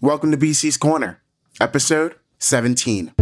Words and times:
Welcome 0.00 0.30
to 0.30 0.36
BC's 0.36 0.76
Corner, 0.76 1.20
episode 1.60 2.14
17. 2.38 3.14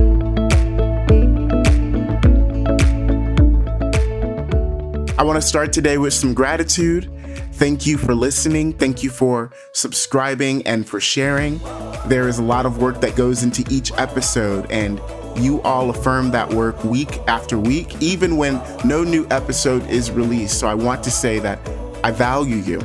I 5.16 5.22
want 5.22 5.40
to 5.40 5.40
start 5.40 5.72
today 5.72 5.96
with 5.96 6.12
some 6.12 6.34
gratitude. 6.34 7.10
Thank 7.54 7.86
you 7.86 7.96
for 7.96 8.14
listening. 8.14 8.74
Thank 8.74 9.02
you 9.02 9.08
for 9.08 9.52
subscribing 9.72 10.66
and 10.66 10.86
for 10.86 11.00
sharing. 11.00 11.60
There 12.08 12.28
is 12.28 12.38
a 12.38 12.42
lot 12.42 12.66
of 12.66 12.76
work 12.76 13.00
that 13.00 13.16
goes 13.16 13.42
into 13.42 13.64
each 13.70 13.90
episode, 13.92 14.70
and 14.70 15.00
you 15.34 15.62
all 15.62 15.88
affirm 15.88 16.30
that 16.32 16.50
work 16.50 16.84
week 16.84 17.20
after 17.26 17.58
week, 17.58 18.02
even 18.02 18.36
when 18.36 18.60
no 18.84 19.02
new 19.02 19.26
episode 19.30 19.88
is 19.88 20.10
released. 20.10 20.60
So 20.60 20.68
I 20.68 20.74
want 20.74 21.02
to 21.04 21.10
say 21.10 21.38
that 21.38 21.58
I 22.04 22.10
value 22.10 22.56
you 22.56 22.80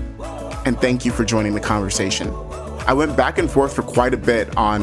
and 0.65 0.79
thank 0.79 1.03
you 1.03 1.11
for 1.11 1.25
joining 1.25 1.55
the 1.55 1.59
conversation. 1.59 2.33
I 2.91 2.93
went 2.93 3.15
back 3.15 3.37
and 3.37 3.49
forth 3.49 3.73
for 3.73 3.83
quite 3.83 4.13
a 4.13 4.17
bit 4.17 4.53
on 4.57 4.81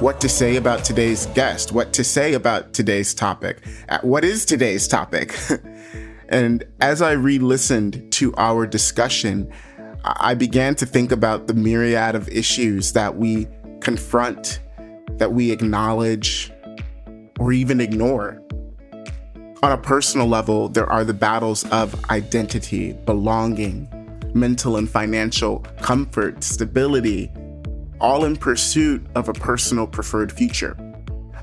what 0.00 0.20
to 0.22 0.28
say 0.28 0.56
about 0.56 0.84
today's 0.84 1.26
guest, 1.26 1.70
what 1.70 1.92
to 1.92 2.02
say 2.02 2.34
about 2.34 2.72
today's 2.72 3.14
topic. 3.14 3.64
What 4.02 4.24
is 4.24 4.44
today's 4.44 4.88
topic? 4.88 5.38
and 6.28 6.64
as 6.80 7.02
I 7.02 7.12
re 7.12 7.38
listened 7.38 8.10
to 8.14 8.34
our 8.36 8.66
discussion, 8.66 9.48
I 10.02 10.34
began 10.34 10.74
to 10.74 10.86
think 10.86 11.12
about 11.12 11.46
the 11.46 11.54
myriad 11.54 12.16
of 12.16 12.28
issues 12.30 12.94
that 12.94 13.16
we 13.16 13.46
confront, 13.80 14.58
that 15.18 15.32
we 15.32 15.52
acknowledge, 15.52 16.52
or 17.38 17.52
even 17.52 17.80
ignore. 17.80 18.42
On 19.62 19.70
a 19.70 19.78
personal 19.78 20.26
level, 20.26 20.68
there 20.68 20.90
are 20.90 21.04
the 21.04 21.14
battles 21.14 21.64
of 21.70 22.10
identity, 22.10 22.94
belonging, 23.04 23.86
mental 24.36 24.76
and 24.76 24.88
financial 24.88 25.60
comfort, 25.80 26.44
stability, 26.44 27.30
all 28.00 28.24
in 28.24 28.36
pursuit 28.36 29.04
of 29.14 29.28
a 29.28 29.32
personal 29.32 29.86
preferred 29.86 30.30
future. 30.30 30.76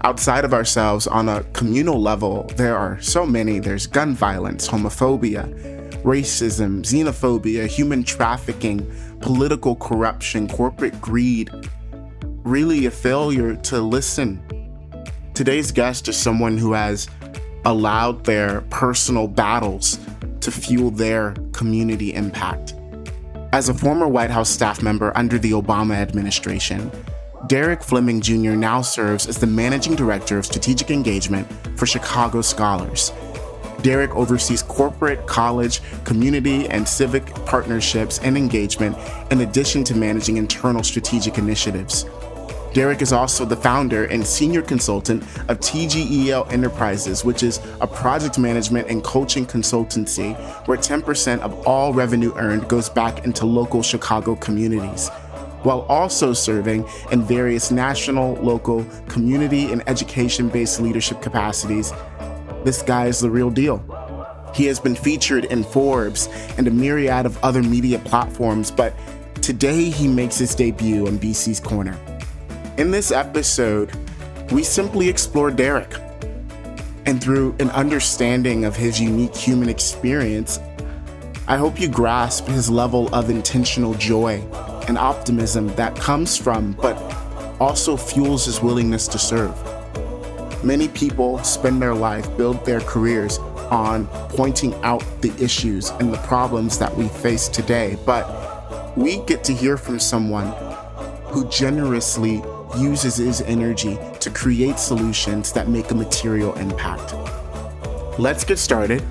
Outside 0.04 0.46
of 0.46 0.54
ourselves, 0.54 1.08
on 1.08 1.30
a 1.30 1.44
communal 1.54 2.02
level, 2.02 2.44
there 2.58 2.78
are 2.78 3.00
so 3.02 3.26
many. 3.26 3.60
There's 3.60 3.88
gun 3.88 4.14
violence, 4.14 4.68
homophobia, 4.68 5.48
racism, 6.04 6.84
xenophobia, 6.84 7.68
human 7.68 8.04
trafficking, 8.04 8.86
political 9.22 9.76
corruption, 9.78 10.48
corporate 10.50 11.00
greed. 11.00 11.50
Really, 12.44 12.86
a 12.86 12.92
failure 12.92 13.56
to 13.56 13.80
listen. 13.80 14.44
Today's 15.34 15.72
guest 15.72 16.10
is 16.10 16.18
someone 16.18 16.58
who 16.58 16.74
has 16.74 17.08
allowed 17.66 18.26
their 18.26 18.62
personal 18.70 19.28
battles 19.28 19.98
to 20.42 20.52
fuel 20.52 20.92
their 20.92 21.34
community 21.54 22.14
impact. 22.14 22.76
As 23.54 23.70
a 23.70 23.74
former 23.76 24.08
White 24.08 24.32
House 24.32 24.50
staff 24.50 24.82
member 24.82 25.16
under 25.16 25.38
the 25.38 25.52
Obama 25.52 25.94
administration, 25.94 26.92
Derrick 27.46 27.84
Fleming 27.84 28.20
Jr. 28.20 28.56
now 28.56 28.82
serves 28.82 29.28
as 29.28 29.38
the 29.38 29.46
Managing 29.46 29.96
Director 29.96 30.40
of 30.40 30.46
Strategic 30.48 30.90
Engagement 30.90 31.48
for 31.78 31.86
Chicago 31.86 32.42
Scholars. 32.42 33.14
Derrick 33.84 34.10
oversees 34.16 34.64
corporate, 34.64 35.28
college, 35.28 35.82
community, 36.04 36.68
and 36.70 36.88
civic 36.88 37.28
partnerships 37.46 38.18
and 38.24 38.36
engagement, 38.36 38.98
in 39.30 39.42
addition 39.42 39.84
to 39.84 39.94
managing 39.94 40.38
internal 40.38 40.82
strategic 40.82 41.38
initiatives. 41.38 42.08
Derrick 42.74 43.04
is 43.04 43.14
also 43.14 43.46
the 43.46 43.56
founder 43.56 44.06
and 44.06 44.26
senior 44.26 44.64
consultant 44.64 45.22
of 45.48 45.60
TGEL 45.60 46.52
Enterprises, 46.52 47.24
which 47.24 47.44
is 47.44 47.60
a 47.82 47.88
project 47.88 48.40
management 48.40 48.90
and 48.90 49.04
coaching 49.04 49.46
consultancy 49.46 50.36
where 50.68 50.78
10% 50.78 51.40
of 51.42 51.68
all 51.68 51.94
revenue 51.94 52.34
earned 52.36 52.68
goes 52.68 52.90
back 52.90 53.26
into 53.26 53.46
local 53.46 53.84
Chicago 53.84 54.36
communities, 54.36 55.10
while 55.62 55.82
also 55.82 56.34
serving 56.34 56.84
in 57.12 57.22
various 57.22 57.70
national, 57.70 58.34
local, 58.38 58.84
community, 59.08 59.72
and 59.72 59.88
education 59.88 60.50
based 60.50 60.82
leadership 60.82 61.22
capacities. 61.22 61.94
This 62.64 62.82
guy 62.82 63.06
is 63.06 63.20
the 63.20 63.30
real 63.30 63.52
deal. 63.52 63.84
He 64.56 64.66
has 64.66 64.80
been 64.80 64.96
featured 64.96 65.46
in 65.46 65.64
Forbes 65.64 66.28
and 66.58 66.68
a 66.68 66.72
myriad 66.72 67.28
of 67.28 67.38
other 67.44 67.62
media 67.62 68.00
platforms, 68.00 68.72
but 68.72 68.96
today 69.44 69.92
he 69.92 70.08
makes 70.08 70.40
his 70.40 70.56
debut 70.56 71.06
on 71.06 71.20
BC's 71.20 71.60
Corner. 71.60 72.00
In 72.76 72.90
this 72.90 73.12
episode, 73.12 73.92
we 74.52 74.64
simply 74.64 75.08
explore 75.08 75.52
Derrick. 75.52 75.94
And 77.06 77.22
through 77.22 77.56
an 77.60 77.70
understanding 77.70 78.66
of 78.66 78.76
his 78.76 79.00
unique 79.00 79.36
human 79.36 79.70
experience, 79.70 80.60
I 81.48 81.58
hope 81.58 81.80
you 81.80 81.88
grasp 81.88 82.48
his 82.48 82.72
level 82.72 83.14
of 83.14 83.30
intentional 83.30 83.94
joy 83.94 84.42
and 84.88 84.98
optimism 84.98 85.68
that 85.76 85.96
comes 85.98 86.36
from, 86.36 86.72
but 86.72 86.98
also 87.60 87.96
fuels 87.96 88.46
his 88.46 88.60
willingness 88.60 89.08
to 89.10 89.20
serve. 89.20 89.56
Many 90.64 90.88
people 90.88 91.44
spend 91.44 91.80
their 91.80 91.94
life, 91.94 92.26
build 92.38 92.66
their 92.66 92.82
careers 92.82 93.38
on 93.70 94.08
pointing 94.30 94.74
out 94.84 95.04
the 95.22 95.32
issues 95.40 95.92
and 95.92 96.12
the 96.12 96.18
problems 96.20 96.80
that 96.80 96.98
we 96.98 97.08
face 97.08 97.48
today, 97.48 98.00
but 98.04 98.98
we 98.98 99.18
get 99.26 99.44
to 99.44 99.54
hear 99.54 99.78
from 99.78 100.00
someone 100.00 100.48
who 101.26 101.48
generously 101.50 102.42
uses 102.78 103.18
his 103.18 103.42
energy 103.42 103.98
to 104.20 104.30
create 104.30 104.80
solutions 104.80 105.52
that 105.54 105.68
make 105.68 105.92
a 105.92 105.96
material 105.96 106.54
impact. 106.56 107.14
Let's 108.20 108.44
get 108.44 108.60
started 108.60 109.04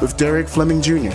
with 0.00 0.16
Derrick 0.16 0.48
Fleming 0.48 0.82
Jr. 0.82 1.12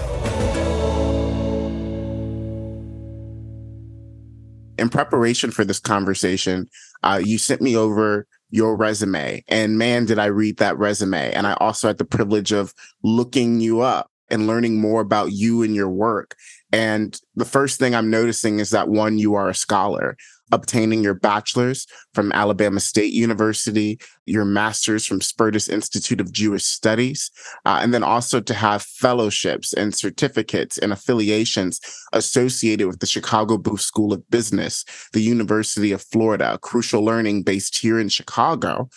In 4.77 4.89
preparation 4.89 5.51
for 5.51 5.65
this 5.65 5.79
conversation, 5.79 6.69
uh, 7.03 7.21
you 7.23 7.37
sent 7.37 7.61
me 7.61 7.75
over 7.75 8.27
your 8.49 8.75
resume, 8.75 9.43
and 9.47 9.77
man, 9.77 10.05
did 10.05 10.19
I 10.19 10.25
read 10.25 10.57
that 10.57 10.77
resume. 10.77 11.31
And 11.31 11.45
I 11.45 11.53
also 11.55 11.87
had 11.87 11.97
the 11.97 12.05
privilege 12.05 12.51
of 12.51 12.73
looking 13.03 13.59
you 13.59 13.81
up 13.81 14.09
and 14.29 14.47
learning 14.47 14.79
more 14.79 15.01
about 15.01 15.31
you 15.31 15.63
and 15.63 15.75
your 15.75 15.89
work. 15.89 16.35
And 16.71 17.19
the 17.35 17.45
first 17.45 17.79
thing 17.79 17.95
I'm 17.95 18.09
noticing 18.09 18.59
is 18.59 18.71
that 18.71 18.89
one, 18.89 19.17
you 19.17 19.35
are 19.35 19.49
a 19.49 19.55
scholar 19.55 20.17
obtaining 20.51 21.03
your 21.03 21.13
bachelor's 21.13 21.87
from 22.13 22.31
Alabama 22.31 22.79
State 22.79 23.13
University, 23.13 23.99
your 24.25 24.45
master's 24.45 25.05
from 25.05 25.19
Spertus 25.21 25.69
Institute 25.69 26.21
of 26.21 26.31
Jewish 26.31 26.65
Studies, 26.65 27.31
uh, 27.65 27.79
and 27.81 27.93
then 27.93 28.03
also 28.03 28.39
to 28.39 28.53
have 28.53 28.83
fellowships 28.83 29.73
and 29.73 29.95
certificates 29.95 30.77
and 30.77 30.93
affiliations 30.93 31.79
associated 32.13 32.87
with 32.87 32.99
the 32.99 33.07
Chicago 33.07 33.57
Booth 33.57 33.81
School 33.81 34.13
of 34.13 34.29
Business, 34.29 34.85
the 35.13 35.21
University 35.21 35.91
of 35.91 36.01
Florida, 36.01 36.57
crucial 36.61 37.03
learning 37.03 37.43
based 37.43 37.77
here 37.77 37.99
in 37.99 38.09
Chicago. 38.09 38.89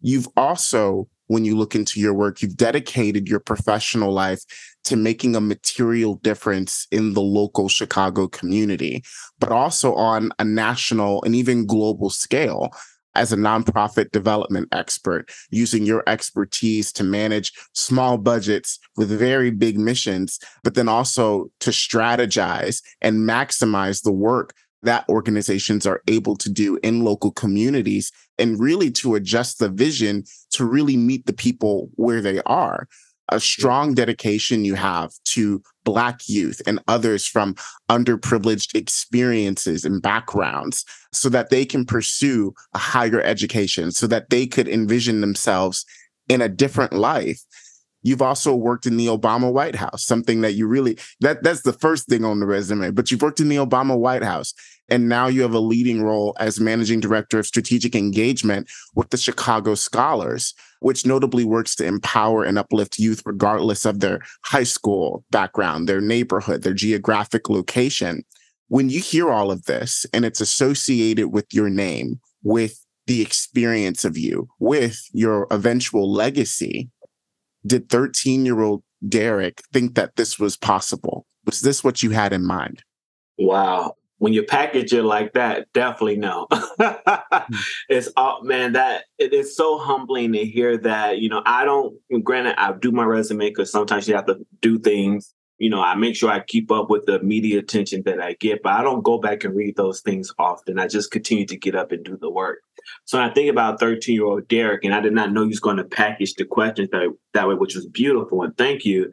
You've 0.00 0.28
also 0.36 1.08
when 1.32 1.44
you 1.46 1.56
look 1.56 1.74
into 1.74 1.98
your 1.98 2.12
work, 2.12 2.42
you've 2.42 2.58
dedicated 2.58 3.26
your 3.26 3.40
professional 3.40 4.12
life 4.12 4.42
to 4.84 4.96
making 4.96 5.36
a 5.36 5.40
material 5.40 6.16
difference 6.16 6.86
in 6.90 7.14
the 7.14 7.22
local 7.22 7.68
Chicago 7.68 8.26
community, 8.28 9.02
but 9.38 9.50
also 9.50 9.94
on 9.94 10.30
a 10.38 10.44
national 10.44 11.22
and 11.24 11.34
even 11.34 11.66
global 11.66 12.10
scale 12.10 12.70
as 13.14 13.32
a 13.32 13.36
nonprofit 13.36 14.10
development 14.10 14.68
expert, 14.72 15.30
using 15.50 15.84
your 15.84 16.02
expertise 16.06 16.92
to 16.92 17.04
manage 17.04 17.52
small 17.74 18.16
budgets 18.16 18.78
with 18.96 19.10
very 19.10 19.50
big 19.50 19.78
missions, 19.78 20.38
but 20.64 20.74
then 20.74 20.88
also 20.88 21.50
to 21.60 21.70
strategize 21.70 22.82
and 23.00 23.28
maximize 23.28 24.02
the 24.02 24.12
work 24.12 24.54
that 24.82 25.08
organizations 25.08 25.86
are 25.86 26.02
able 26.08 26.36
to 26.36 26.50
do 26.50 26.78
in 26.82 27.04
local 27.04 27.30
communities 27.30 28.10
and 28.38 28.58
really 28.58 28.90
to 28.90 29.14
adjust 29.14 29.58
the 29.58 29.68
vision 29.68 30.24
to 30.50 30.64
really 30.64 30.96
meet 30.96 31.26
the 31.26 31.32
people 31.32 31.88
where 31.94 32.20
they 32.20 32.40
are. 32.46 32.88
A 33.32 33.40
strong 33.40 33.94
dedication 33.94 34.64
you 34.64 34.74
have 34.74 35.12
to 35.26 35.62
Black 35.84 36.20
youth 36.28 36.60
and 36.66 36.78
others 36.86 37.26
from 37.26 37.56
underprivileged 37.90 38.76
experiences 38.76 39.84
and 39.84 40.00
backgrounds 40.00 40.84
so 41.12 41.28
that 41.30 41.50
they 41.50 41.64
can 41.64 41.84
pursue 41.84 42.54
a 42.74 42.78
higher 42.78 43.20
education, 43.20 43.90
so 43.90 44.06
that 44.06 44.30
they 44.30 44.46
could 44.46 44.68
envision 44.68 45.20
themselves 45.20 45.84
in 46.28 46.40
a 46.40 46.48
different 46.48 46.92
life. 46.92 47.40
You've 48.02 48.22
also 48.22 48.54
worked 48.54 48.86
in 48.86 48.96
the 48.96 49.06
Obama 49.06 49.52
White 49.52 49.76
House, 49.76 50.04
something 50.04 50.40
that 50.42 50.52
you 50.52 50.66
really 50.66 50.98
that 51.20 51.42
that's 51.42 51.62
the 51.62 51.72
first 51.72 52.08
thing 52.08 52.24
on 52.24 52.38
the 52.38 52.46
resume, 52.46 52.90
but 52.90 53.10
you've 53.10 53.22
worked 53.22 53.40
in 53.40 53.48
the 53.48 53.56
Obama 53.56 53.98
White 53.98 54.24
House 54.24 54.54
and 54.88 55.08
now 55.08 55.26
you 55.26 55.42
have 55.42 55.54
a 55.54 55.58
leading 55.58 56.02
role 56.02 56.36
as 56.38 56.60
managing 56.60 57.00
director 57.00 57.38
of 57.38 57.46
strategic 57.46 57.94
engagement 57.94 58.70
with 58.94 59.10
the 59.10 59.16
Chicago 59.16 59.74
Scholars, 59.74 60.54
which 60.84 61.06
notably 61.06 61.44
works 61.44 61.74
to 61.76 61.86
empower 61.86 62.44
and 62.44 62.58
uplift 62.58 62.98
youth 62.98 63.22
regardless 63.24 63.84
of 63.84 64.00
their 64.00 64.20
high 64.44 64.64
school 64.64 65.24
background, 65.30 65.88
their 65.88 66.00
neighborhood, 66.00 66.62
their 66.62 66.74
geographic 66.74 67.48
location. 67.48 68.24
When 68.68 68.88
you 68.88 69.00
hear 69.00 69.30
all 69.30 69.50
of 69.50 69.64
this 69.64 70.06
and 70.12 70.24
it's 70.24 70.40
associated 70.40 71.28
with 71.28 71.46
your 71.52 71.68
name, 71.68 72.20
with 72.42 72.84
the 73.06 73.20
experience 73.20 74.04
of 74.04 74.16
you, 74.16 74.48
with 74.58 75.00
your 75.12 75.46
eventual 75.50 76.10
legacy, 76.10 76.90
did 77.66 77.88
13 77.88 78.44
year 78.46 78.60
old 78.60 78.82
Derrick 79.08 79.62
think 79.72 79.94
that 79.94 80.16
this 80.16 80.38
was 80.38 80.56
possible? 80.56 81.26
Was 81.44 81.60
this 81.60 81.82
what 81.82 82.02
you 82.02 82.10
had 82.10 82.32
in 82.32 82.46
mind? 82.46 82.82
Wow. 83.38 83.96
When 84.22 84.32
you 84.32 84.44
package 84.44 84.92
it 84.92 85.02
like 85.02 85.32
that, 85.32 85.66
definitely 85.72 86.14
no. 86.16 86.46
It's 87.88 88.08
all 88.16 88.44
man, 88.44 88.74
that 88.74 89.06
it 89.18 89.32
is 89.32 89.56
so 89.56 89.78
humbling 89.78 90.32
to 90.34 90.44
hear 90.44 90.78
that. 90.78 91.18
You 91.18 91.28
know, 91.28 91.42
I 91.44 91.64
don't 91.64 91.96
granted 92.22 92.54
I 92.56 92.72
do 92.72 92.92
my 92.92 93.02
resume 93.02 93.48
because 93.48 93.72
sometimes 93.72 94.06
you 94.06 94.14
have 94.14 94.26
to 94.26 94.38
do 94.60 94.78
things. 94.78 95.34
You 95.58 95.70
know, 95.70 95.82
I 95.82 95.96
make 95.96 96.14
sure 96.14 96.30
I 96.30 96.38
keep 96.38 96.70
up 96.70 96.88
with 96.88 97.04
the 97.06 97.20
media 97.20 97.58
attention 97.58 98.04
that 98.06 98.20
I 98.20 98.34
get, 98.34 98.62
but 98.62 98.74
I 98.74 98.82
don't 98.82 99.02
go 99.02 99.18
back 99.18 99.42
and 99.42 99.56
read 99.56 99.74
those 99.74 100.00
things 100.02 100.32
often. 100.38 100.78
I 100.78 100.86
just 100.86 101.10
continue 101.10 101.46
to 101.46 101.56
get 101.56 101.74
up 101.74 101.90
and 101.90 102.04
do 102.04 102.16
the 102.16 102.30
work. 102.30 102.60
So 103.04 103.20
I 103.20 103.28
think 103.32 103.50
about 103.50 103.80
13 103.80 104.14
year 104.14 104.24
old 104.24 104.46
Derrick, 104.46 104.84
and 104.84 104.94
I 104.94 105.00
did 105.00 105.14
not 105.14 105.32
know 105.32 105.42
he 105.42 105.48
was 105.48 105.58
going 105.58 105.78
to 105.78 105.84
package 105.84 106.34
the 106.34 106.44
questions 106.44 106.90
that, 106.92 107.08
that 107.34 107.48
way, 107.48 107.56
which 107.56 107.74
was 107.74 107.86
beautiful. 107.86 108.42
And 108.42 108.56
thank 108.56 108.84
you 108.84 109.10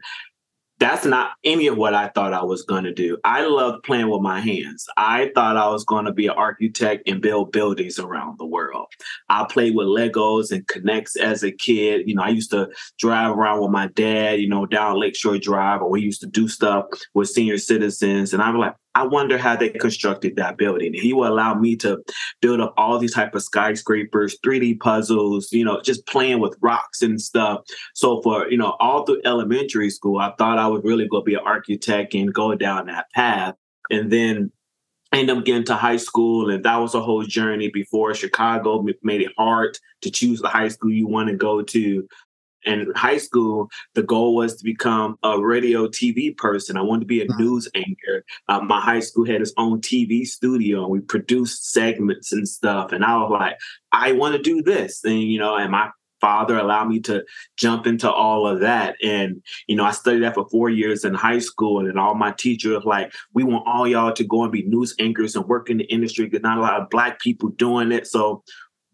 that's 0.80 1.06
not 1.06 1.32
any 1.44 1.68
of 1.68 1.78
what 1.78 1.94
I 1.94 2.08
thought 2.10 2.34
I 2.34 2.44
was 2.44 2.64
going 2.64 2.86
to 2.86 2.94
do. 2.94 3.18
I 3.26 3.46
loved 3.46 3.84
playing 3.84 4.10
with 4.10 4.22
my 4.22 4.40
hands. 4.40 4.88
I 4.98 5.30
thought 5.36 5.58
I 5.58 5.68
was 5.68 5.84
going 5.84 6.06
to 6.06 6.14
be 6.14 6.28
an 6.28 6.34
architect 6.38 7.08
and 7.08 7.22
build 7.22 7.52
buildings 7.52 8.00
around 8.00 8.40
the 8.40 8.46
world. 8.46 8.88
I 9.28 9.46
played 9.50 9.76
with 9.76 9.88
Legos 9.88 10.52
and 10.52 10.66
K'NEX 10.68 11.18
as 11.18 11.44
a 11.44 11.52
kid. 11.52 12.08
You 12.08 12.16
know, 12.16 12.24
I 12.24 12.30
used 12.30 12.52
to 12.52 12.70
drive 12.98 13.36
around 13.36 13.62
with 13.62 13.72
my 13.72 13.88
dad, 13.88 14.40
you 14.40 14.48
know, 14.48 14.66
down 14.66 15.00
Lakeshore 15.00 15.38
Drive, 15.38 15.82
or 15.82 15.90
we 15.90 16.02
used 16.02 16.22
to 16.22 16.28
do 16.28 16.48
stuff 16.48 16.86
with 17.14 17.30
senior 17.30 17.58
citizens. 17.58 18.34
And 18.34 18.42
I'm 18.42 18.58
like, 18.58 18.76
I 18.96 19.06
wonder 19.06 19.38
how 19.38 19.56
they 19.56 19.70
constructed 19.70 20.36
that 20.36 20.58
building. 20.58 20.94
He 20.94 21.14
will 21.14 21.32
allow 21.32 21.54
me 21.54 21.76
to 21.78 22.04
build 22.42 22.60
up 22.60 22.74
all 22.76 22.98
these 22.98 23.14
type 23.14 23.36
of 23.36 23.44
skyscrapers, 23.44 24.38
3D 24.46 24.80
puzzles, 24.80 25.52
you 25.52 25.64
know, 25.64 25.80
just 25.82 26.06
playing 26.08 26.40
with 26.40 26.58
rocks 26.62 27.02
and 27.02 27.22
stuff. 27.22 27.62
So 27.94 28.22
for, 28.22 28.50
you 28.50 28.58
know, 28.58 28.76
all 28.80 29.06
through 29.06 29.22
elementary 29.26 29.90
school, 29.90 30.20
I 30.20 30.34
thought 30.38 30.58
I 30.58 30.68
would 30.68 30.84
really 30.84 31.08
go 31.08 31.22
be 31.22 31.36
an 31.36 31.42
architect 31.46 32.14
and 32.16 32.34
go 32.34 32.56
down 32.56 32.88
that 32.88 33.06
path. 33.14 33.56
And 33.92 34.12
then 34.12 34.52
end 35.12 35.30
up 35.30 35.44
getting 35.46 35.64
to 35.66 35.76
high 35.76 35.98
school 35.98 36.50
and 36.50 36.64
that 36.64 36.78
was 36.78 36.94
a 36.94 37.02
whole 37.02 37.24
journey 37.24 37.70
before 37.74 38.14
chicago 38.14 38.86
made 39.02 39.22
it 39.22 39.32
hard 39.38 39.76
to 40.02 40.12
choose 40.12 40.40
the 40.40 40.48
high 40.48 40.68
school 40.68 40.92
you 40.92 41.08
want 41.08 41.30
to 41.30 41.36
go 41.36 41.64
to 41.64 42.08
in 42.66 42.92
high 42.96 43.18
school, 43.18 43.70
the 43.96 44.04
goal 44.04 44.36
was 44.36 44.56
to 44.58 44.64
become 44.64 45.18
a 45.24 45.40
radio 45.40 45.88
TV 45.88 46.36
person. 46.36 46.78
I 46.78 46.82
wanted 46.82 47.02
to 47.02 47.06
be 47.06 47.22
a 47.22 47.28
news 47.38 47.70
anchor. 47.76 48.26
Um, 48.48 48.68
my 48.68 48.80
high 48.80 49.00
school 49.00 49.26
had 49.26 49.42
its 49.42 49.54
own 49.58 49.82
TV 49.82 50.26
studio, 50.26 50.84
and 50.84 50.92
we 50.92 51.00
produced 51.00 51.72
segments 51.72 52.32
and 52.32 52.48
stuff. 52.48 52.92
And 52.92 53.04
I 53.04 53.18
was 53.18 53.32
like, 53.32 53.58
I 53.92 54.12
want 54.14 54.36
to 54.36 54.42
do 54.42 54.62
this, 54.62 55.04
and 55.04 55.22
you 55.22 55.40
know, 55.40 55.56
and 55.56 55.72
my 55.72 55.90
father 56.20 56.58
allowed 56.58 56.90
me 56.90 57.00
to 57.00 57.24
jump 57.58 57.88
into 57.88 58.12
all 58.12 58.48
of 58.48 58.60
that. 58.60 58.96
And, 59.04 59.42
you 59.68 59.76
know, 59.76 59.86
I 59.86 59.92
studied 59.92 60.24
that 60.24 60.36
for 60.36 60.48
four 60.50 60.70
years 60.70 61.06
in 61.06 61.14
high 61.14 61.40
school. 61.40 61.80
And 61.80 61.98
all 61.98 62.16
my 62.16 62.32
teachers 62.32 62.84
like, 62.84 63.14
we 63.34 63.44
want 63.44 63.68
all 63.68 63.88
y'all 63.88 64.14
to 64.14 64.24
go 64.24 64.44
and 64.44 64.52
be 64.52 64.64
news 64.64 64.94
anchors 65.00 65.36
and 65.36 65.46
work 65.46 65.70
in 65.70 65.78
the 65.78 65.86
industry 65.86 66.26
because 66.26 66.44
not 66.44 66.58
a 66.58 66.62
lot 66.62 66.82
of 66.82 66.90
black 66.90 67.20
people 67.20 67.50
doing 67.50 67.92
it. 67.92 68.08
So 68.08 68.44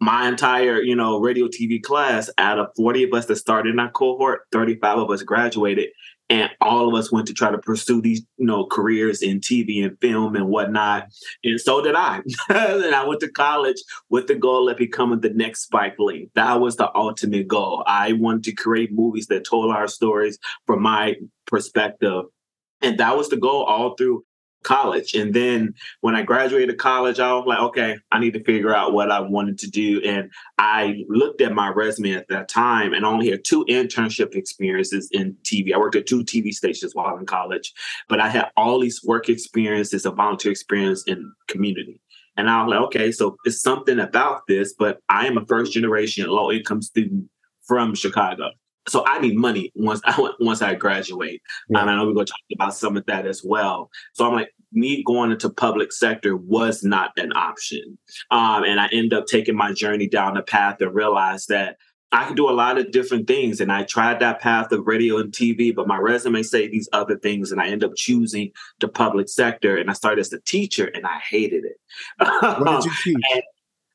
my 0.06 0.28
entire, 0.28 0.84
you 0.84 0.96
know, 0.96 1.20
radio 1.20 1.48
TV 1.48 1.82
class, 1.82 2.30
out 2.38 2.60
of 2.60 2.68
40 2.76 3.06
of 3.06 3.14
us 3.16 3.26
that 3.26 3.38
started 3.38 3.74
in 3.74 3.80
our 3.80 3.90
cohort, 3.90 4.42
35 4.52 5.00
of 5.00 5.10
us 5.10 5.24
graduated. 5.24 5.90
And 6.30 6.52
all 6.62 6.88
of 6.88 6.94
us 6.94 7.12
went 7.12 7.26
to 7.28 7.34
try 7.34 7.50
to 7.50 7.58
pursue 7.58 8.02
these, 8.02 8.22
you 8.38 8.46
know, 8.46 8.68
careers 8.68 9.24
in 9.24 9.40
TV 9.40 9.84
and 9.84 10.00
film 10.00 10.36
and 10.36 10.48
whatnot. 10.48 11.08
And 11.44 11.60
so 11.60 11.82
did 11.82 11.96
I. 11.96 12.22
and 12.50 12.94
I 12.94 13.04
went 13.04 13.20
to 13.22 13.32
college 13.32 13.78
with 14.10 14.28
the 14.28 14.36
goal 14.36 14.70
of 14.70 14.78
becoming 14.78 15.22
the 15.22 15.32
next 15.32 15.64
Spike 15.64 15.96
Lee. 15.98 16.30
That 16.36 16.62
was 16.62 16.76
the 16.76 16.96
ultimate 16.96 17.48
goal. 17.48 17.84
I 17.88 18.14
wanted 18.14 18.44
to 18.44 18.54
create 18.54 18.92
movies 18.92 19.26
that 19.28 19.44
told 19.44 19.74
our 19.74 19.88
stories 19.88 20.38
from 20.68 20.84
my 20.84 21.16
perspective. 21.48 22.26
And 22.80 23.00
that 23.00 23.18
was 23.18 23.30
the 23.30 23.38
goal 23.38 23.64
all 23.64 23.96
through 23.96 24.24
college. 24.66 25.14
And 25.14 25.34
then 25.34 25.74
when 26.02 26.16
I 26.16 26.24
graduated 26.24 26.78
college, 26.78 27.20
I 27.20 27.32
was 27.34 27.46
like, 27.48 27.60
okay, 27.60 27.98
I 28.12 28.20
need 28.20 28.34
to 28.34 28.44
figure 28.44 28.76
out 28.76 28.94
what 28.94 29.12
I 29.12 29.22
wanted 29.22 29.58
to 29.60 29.70
do. 29.70 30.02
And 30.02 30.30
I 30.58 31.04
looked 31.08 31.40
at 31.40 31.54
my 31.54 31.70
resume 31.70 32.14
at 32.14 32.28
that 32.30 32.50
time 32.50 32.94
and 32.94 33.06
only 33.06 33.30
had 33.30 33.46
two 33.46 33.64
internship 33.70 34.36
experiences 34.36 35.08
in 35.12 35.38
TV. 35.44 35.74
I 35.74 35.78
worked 35.78 35.96
at 35.96 36.08
two 36.08 36.24
TV 36.24 36.52
stations 36.52 36.94
while 36.94 37.18
in 37.18 37.26
college, 37.26 37.72
but 38.10 38.20
I 38.20 38.28
had 38.28 38.50
all 38.58 38.80
these 38.80 39.02
work 39.06 39.30
experiences, 39.30 40.06
a 40.06 40.12
volunteer 40.12 40.52
experience 40.52 41.04
in 41.08 41.32
community. 41.48 42.02
And 42.38 42.50
I 42.50 42.64
was 42.64 42.72
like, 42.72 42.82
okay, 42.88 43.12
so 43.14 43.38
it's 43.46 43.62
something 43.62 44.00
about 44.00 44.42
this, 44.48 44.74
but 44.78 45.00
I 45.08 45.28
am 45.28 45.38
a 45.38 45.46
first 45.46 45.72
generation 45.72 46.28
low 46.28 46.52
income 46.52 46.82
student 46.82 47.30
from 47.66 47.96
Chicago 47.96 48.50
so 48.88 49.04
I 49.06 49.20
need 49.20 49.38
money 49.38 49.72
once 49.76 50.02
I 50.06 50.30
once 50.40 50.62
I 50.62 50.76
graduate. 50.76 51.42
Yeah. 51.70 51.82
And 51.82 51.90
I 51.90 51.96
know 51.96 52.06
we're 52.06 52.14
going 52.14 52.26
to 52.26 52.32
talk 52.32 52.40
about 52.54 52.76
some 52.76 52.98
of 52.98 53.06
that 53.08 53.26
as 53.26 53.42
well. 53.44 53.90
So 54.14 54.26
I'm 54.26 54.34
like, 54.34 54.54
me 54.72 55.04
going 55.04 55.32
into 55.32 55.50
public 55.50 55.92
sector 55.92 56.36
was 56.36 56.84
not 56.84 57.12
an 57.18 57.32
option. 57.34 57.98
Um, 58.32 58.64
and 58.64 58.80
I 58.80 58.88
end 58.92 59.14
up 59.14 59.26
taking 59.28 59.56
my 59.56 59.74
journey 59.74 60.08
down 60.08 60.36
the 60.36 60.42
path 60.42 60.78
and 60.82 60.94
realized 60.94 61.50
that 61.50 61.78
I 62.12 62.26
can 62.26 62.36
do 62.36 62.50
a 62.50 62.52
lot 62.52 62.78
of 62.78 62.92
different 62.92 63.28
things. 63.28 63.60
And 63.60 63.72
I 63.72 63.84
tried 63.84 64.20
that 64.20 64.40
path 64.40 64.72
of 64.72 64.88
radio 64.88 65.18
and 65.18 65.34
TV, 65.34 65.76
but 65.76 65.88
my 65.88 65.98
resume 65.98 66.44
say 66.44 66.68
these 66.68 66.88
other 66.94 67.18
things. 67.18 67.52
And 67.52 67.60
I 67.60 67.68
end 67.68 67.84
up 67.84 67.96
choosing 67.96 68.52
the 68.80 68.88
public 68.88 69.28
sector. 69.28 69.76
And 69.76 69.90
I 69.90 69.94
started 69.94 70.22
as 70.22 70.32
a 70.32 70.40
teacher 70.42 70.86
and 70.94 71.06
I 71.06 71.20
hated 71.20 71.66
it. 71.66 71.78
What 72.20 72.84
did 72.84 72.92
you 73.06 73.16
teach? 73.16 73.44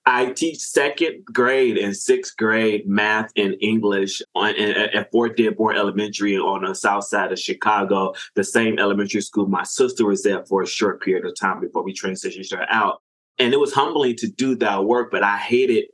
I 0.07 0.33
teach 0.33 0.59
second 0.59 1.25
grade 1.27 1.77
and 1.77 1.97
sixth 1.97 2.37
grade 2.37 2.89
math 2.89 3.31
and 3.37 3.55
English 3.61 4.23
on, 4.35 4.55
at 4.57 5.11
Fort 5.13 5.37
Dearborn 5.37 5.77
Elementary 5.77 6.39
on 6.39 6.65
the 6.65 6.75
south 6.75 7.05
side 7.05 7.33
of 7.33 7.39
Chicago, 7.39 8.15
the 8.35 8.45
same 8.45 8.79
elementary 8.79 9.21
school 9.21 9.47
my 9.47 9.63
sister 9.63 10.07
was 10.07 10.25
at 10.27 10.49
for 10.49 10.63
a 10.63 10.67
short 10.67 11.03
period 11.03 11.27
of 11.27 11.39
time 11.39 11.61
before 11.61 11.83
we 11.83 11.93
transitioned 11.93 12.51
her 12.51 12.67
out. 12.71 13.03
And 13.39 13.53
it 13.53 13.61
was 13.61 13.73
humbling 13.73 14.17
to 14.17 14.29
do 14.29 14.55
that 14.57 14.85
work, 14.85 15.11
but 15.11 15.23
I 15.23 15.37
hated 15.37 15.87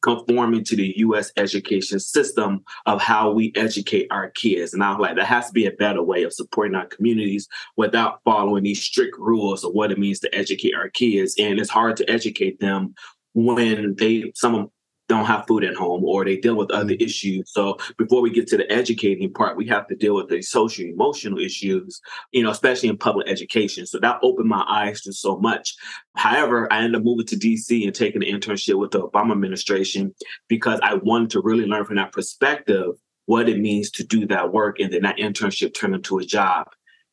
conforming 0.00 0.62
to 0.64 0.76
the 0.76 0.94
US 0.98 1.32
education 1.36 1.98
system 1.98 2.62
of 2.86 3.02
how 3.02 3.32
we 3.32 3.52
educate 3.56 4.06
our 4.10 4.30
kids. 4.30 4.72
And 4.72 4.82
I 4.82 4.90
was 4.90 5.00
like, 5.00 5.16
there 5.16 5.24
has 5.24 5.48
to 5.48 5.52
be 5.52 5.66
a 5.66 5.72
better 5.72 6.02
way 6.02 6.22
of 6.22 6.32
supporting 6.32 6.76
our 6.76 6.86
communities 6.86 7.48
without 7.76 8.20
following 8.24 8.62
these 8.62 8.82
strict 8.82 9.18
rules 9.18 9.64
of 9.64 9.72
what 9.72 9.90
it 9.90 9.98
means 9.98 10.20
to 10.20 10.34
educate 10.34 10.74
our 10.74 10.88
kids. 10.88 11.34
And 11.38 11.58
it's 11.58 11.70
hard 11.70 11.96
to 11.96 12.08
educate 12.08 12.60
them 12.60 12.94
when 13.34 13.94
they 13.96 14.32
some 14.34 14.54
of 14.54 14.60
them 14.62 14.70
don't 15.08 15.24
have 15.24 15.46
food 15.46 15.64
at 15.64 15.74
home 15.74 16.04
or 16.04 16.24
they 16.24 16.36
deal 16.36 16.54
with 16.54 16.70
other 16.70 16.94
mm. 16.94 17.02
issues. 17.02 17.50
So 17.52 17.78
before 17.96 18.20
we 18.20 18.30
get 18.30 18.46
to 18.48 18.56
the 18.56 18.70
educating 18.70 19.32
part, 19.32 19.56
we 19.56 19.66
have 19.68 19.88
to 19.88 19.96
deal 19.96 20.14
with 20.14 20.28
the 20.28 20.42
social 20.42 20.84
emotional 20.84 21.38
issues, 21.38 22.00
you 22.32 22.42
know, 22.42 22.50
especially 22.50 22.90
in 22.90 22.98
public 22.98 23.28
education. 23.28 23.86
So 23.86 23.98
that 24.00 24.20
opened 24.22 24.48
my 24.48 24.64
eyes 24.68 25.00
to 25.02 25.12
so 25.12 25.38
much. 25.38 25.74
However, 26.14 26.70
I 26.72 26.78
ended 26.78 26.96
up 26.96 27.04
moving 27.04 27.26
to 27.26 27.36
DC 27.36 27.84
and 27.84 27.94
taking 27.94 28.22
an 28.22 28.28
internship 28.28 28.78
with 28.78 28.90
the 28.90 29.00
Obama 29.00 29.32
administration 29.32 30.14
because 30.48 30.78
I 30.82 30.94
wanted 30.94 31.30
to 31.30 31.40
really 31.42 31.64
learn 31.64 31.86
from 31.86 31.96
that 31.96 32.12
perspective 32.12 32.90
what 33.26 33.48
it 33.48 33.58
means 33.58 33.90
to 33.92 34.04
do 34.04 34.26
that 34.26 34.52
work. 34.52 34.78
And 34.78 34.92
then 34.92 35.02
that 35.02 35.18
internship 35.18 35.74
turned 35.74 35.94
into 35.94 36.18
a 36.18 36.24
job. 36.24 36.66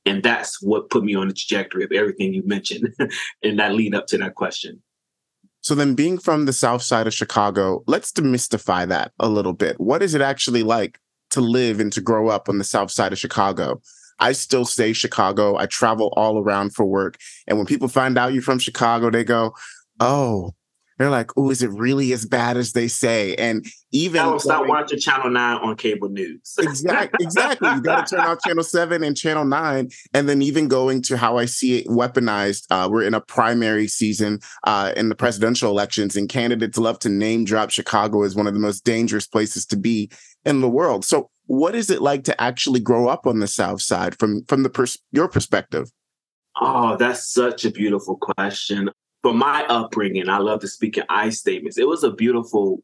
And 0.05 0.21
that's 0.21 0.61
what 0.61 0.89
put 0.89 1.03
me 1.03 1.15
on 1.15 1.27
the 1.27 1.33
trajectory 1.33 1.83
of 1.83 1.91
everything 1.91 2.33
you 2.33 2.43
mentioned 2.45 2.93
and 3.43 3.59
that 3.59 3.73
lead 3.73 3.95
up 3.95 4.05
to 4.07 4.17
that 4.19 4.35
question. 4.35 4.81
So 5.65 5.73
then 5.73 5.95
being 5.95 6.19
from 6.19 6.45
the 6.45 6.53
south 6.53 6.83
side 6.83 7.07
of 7.07 7.13
Chicago, 7.15 7.83
let's 7.87 8.11
demystify 8.11 8.87
that 8.87 9.13
a 9.19 9.27
little 9.27 9.51
bit. 9.51 9.79
What 9.79 10.03
is 10.03 10.13
it 10.13 10.21
actually 10.21 10.61
like 10.61 10.99
to 11.31 11.41
live 11.41 11.79
and 11.79 11.91
to 11.93 12.01
grow 12.01 12.29
up 12.29 12.47
on 12.47 12.59
the 12.59 12.63
south 12.63 12.91
side 12.91 13.11
of 13.11 13.17
Chicago? 13.17 13.81
I 14.19 14.33
still 14.33 14.65
stay 14.65 14.93
Chicago. 14.93 15.57
I 15.57 15.65
travel 15.65 16.13
all 16.15 16.37
around 16.37 16.75
for 16.75 16.85
work. 16.85 17.17
And 17.47 17.57
when 17.57 17.65
people 17.65 17.87
find 17.87 18.15
out 18.15 18.31
you're 18.31 18.43
from 18.43 18.59
Chicago, 18.59 19.09
they 19.09 19.23
go, 19.23 19.55
"Oh, 19.99 20.53
they're 20.97 21.09
like, 21.09 21.31
oh, 21.37 21.49
is 21.49 21.61
it 21.61 21.71
really 21.71 22.13
as 22.13 22.25
bad 22.25 22.55
as 22.55 22.71
they 22.71 22.87
say? 22.87 23.35
And 23.35 23.65
even 23.91 24.21
I 24.21 24.27
will 24.27 24.39
stop 24.39 24.67
watching 24.67 24.99
Channel 24.99 25.29
Nine 25.29 25.57
on 25.57 25.75
cable 25.75 26.09
news. 26.09 26.55
exactly, 26.59 27.25
exactly. 27.25 27.69
You 27.69 27.81
got 27.81 28.07
to 28.07 28.15
turn 28.15 28.25
off 28.25 28.39
Channel 28.45 28.63
Seven 28.63 29.03
and 29.03 29.15
Channel 29.15 29.45
Nine, 29.45 29.89
and 30.13 30.29
then 30.29 30.41
even 30.41 30.67
going 30.67 31.01
to 31.03 31.17
how 31.17 31.37
I 31.37 31.45
see 31.45 31.79
it 31.79 31.87
weaponized. 31.87 32.65
Uh, 32.69 32.87
we're 32.89 33.03
in 33.03 33.13
a 33.13 33.21
primary 33.21 33.87
season 33.87 34.39
uh, 34.63 34.93
in 34.95 35.09
the 35.09 35.15
presidential 35.15 35.69
elections, 35.69 36.15
and 36.15 36.29
candidates 36.29 36.77
love 36.77 36.99
to 36.99 37.09
name 37.09 37.43
drop 37.43 37.71
Chicago 37.71 38.23
as 38.23 38.35
one 38.35 38.47
of 38.47 38.53
the 38.53 38.59
most 38.59 38.85
dangerous 38.85 39.27
places 39.27 39.65
to 39.67 39.77
be 39.77 40.09
in 40.45 40.61
the 40.61 40.69
world. 40.69 41.03
So, 41.03 41.29
what 41.47 41.75
is 41.75 41.89
it 41.89 42.01
like 42.01 42.23
to 42.25 42.41
actually 42.41 42.79
grow 42.79 43.09
up 43.09 43.27
on 43.27 43.39
the 43.39 43.47
South 43.47 43.81
Side 43.81 44.17
from 44.17 44.45
from 44.45 44.63
the 44.63 44.69
pers- 44.69 44.99
your 45.11 45.27
perspective? 45.27 45.91
Oh, 46.61 46.95
that's 46.95 47.33
such 47.33 47.65
a 47.65 47.71
beautiful 47.71 48.15
question 48.15 48.89
for 49.25 49.33
my 49.33 49.65
upbringing, 49.69 50.29
I 50.29 50.37
love 50.37 50.59
to 50.59 50.67
speak 50.67 50.99
in 50.99 51.03
I 51.09 51.31
statements. 51.31 51.79
It 51.79 51.87
was 51.87 52.03
a 52.03 52.11
beautiful 52.11 52.83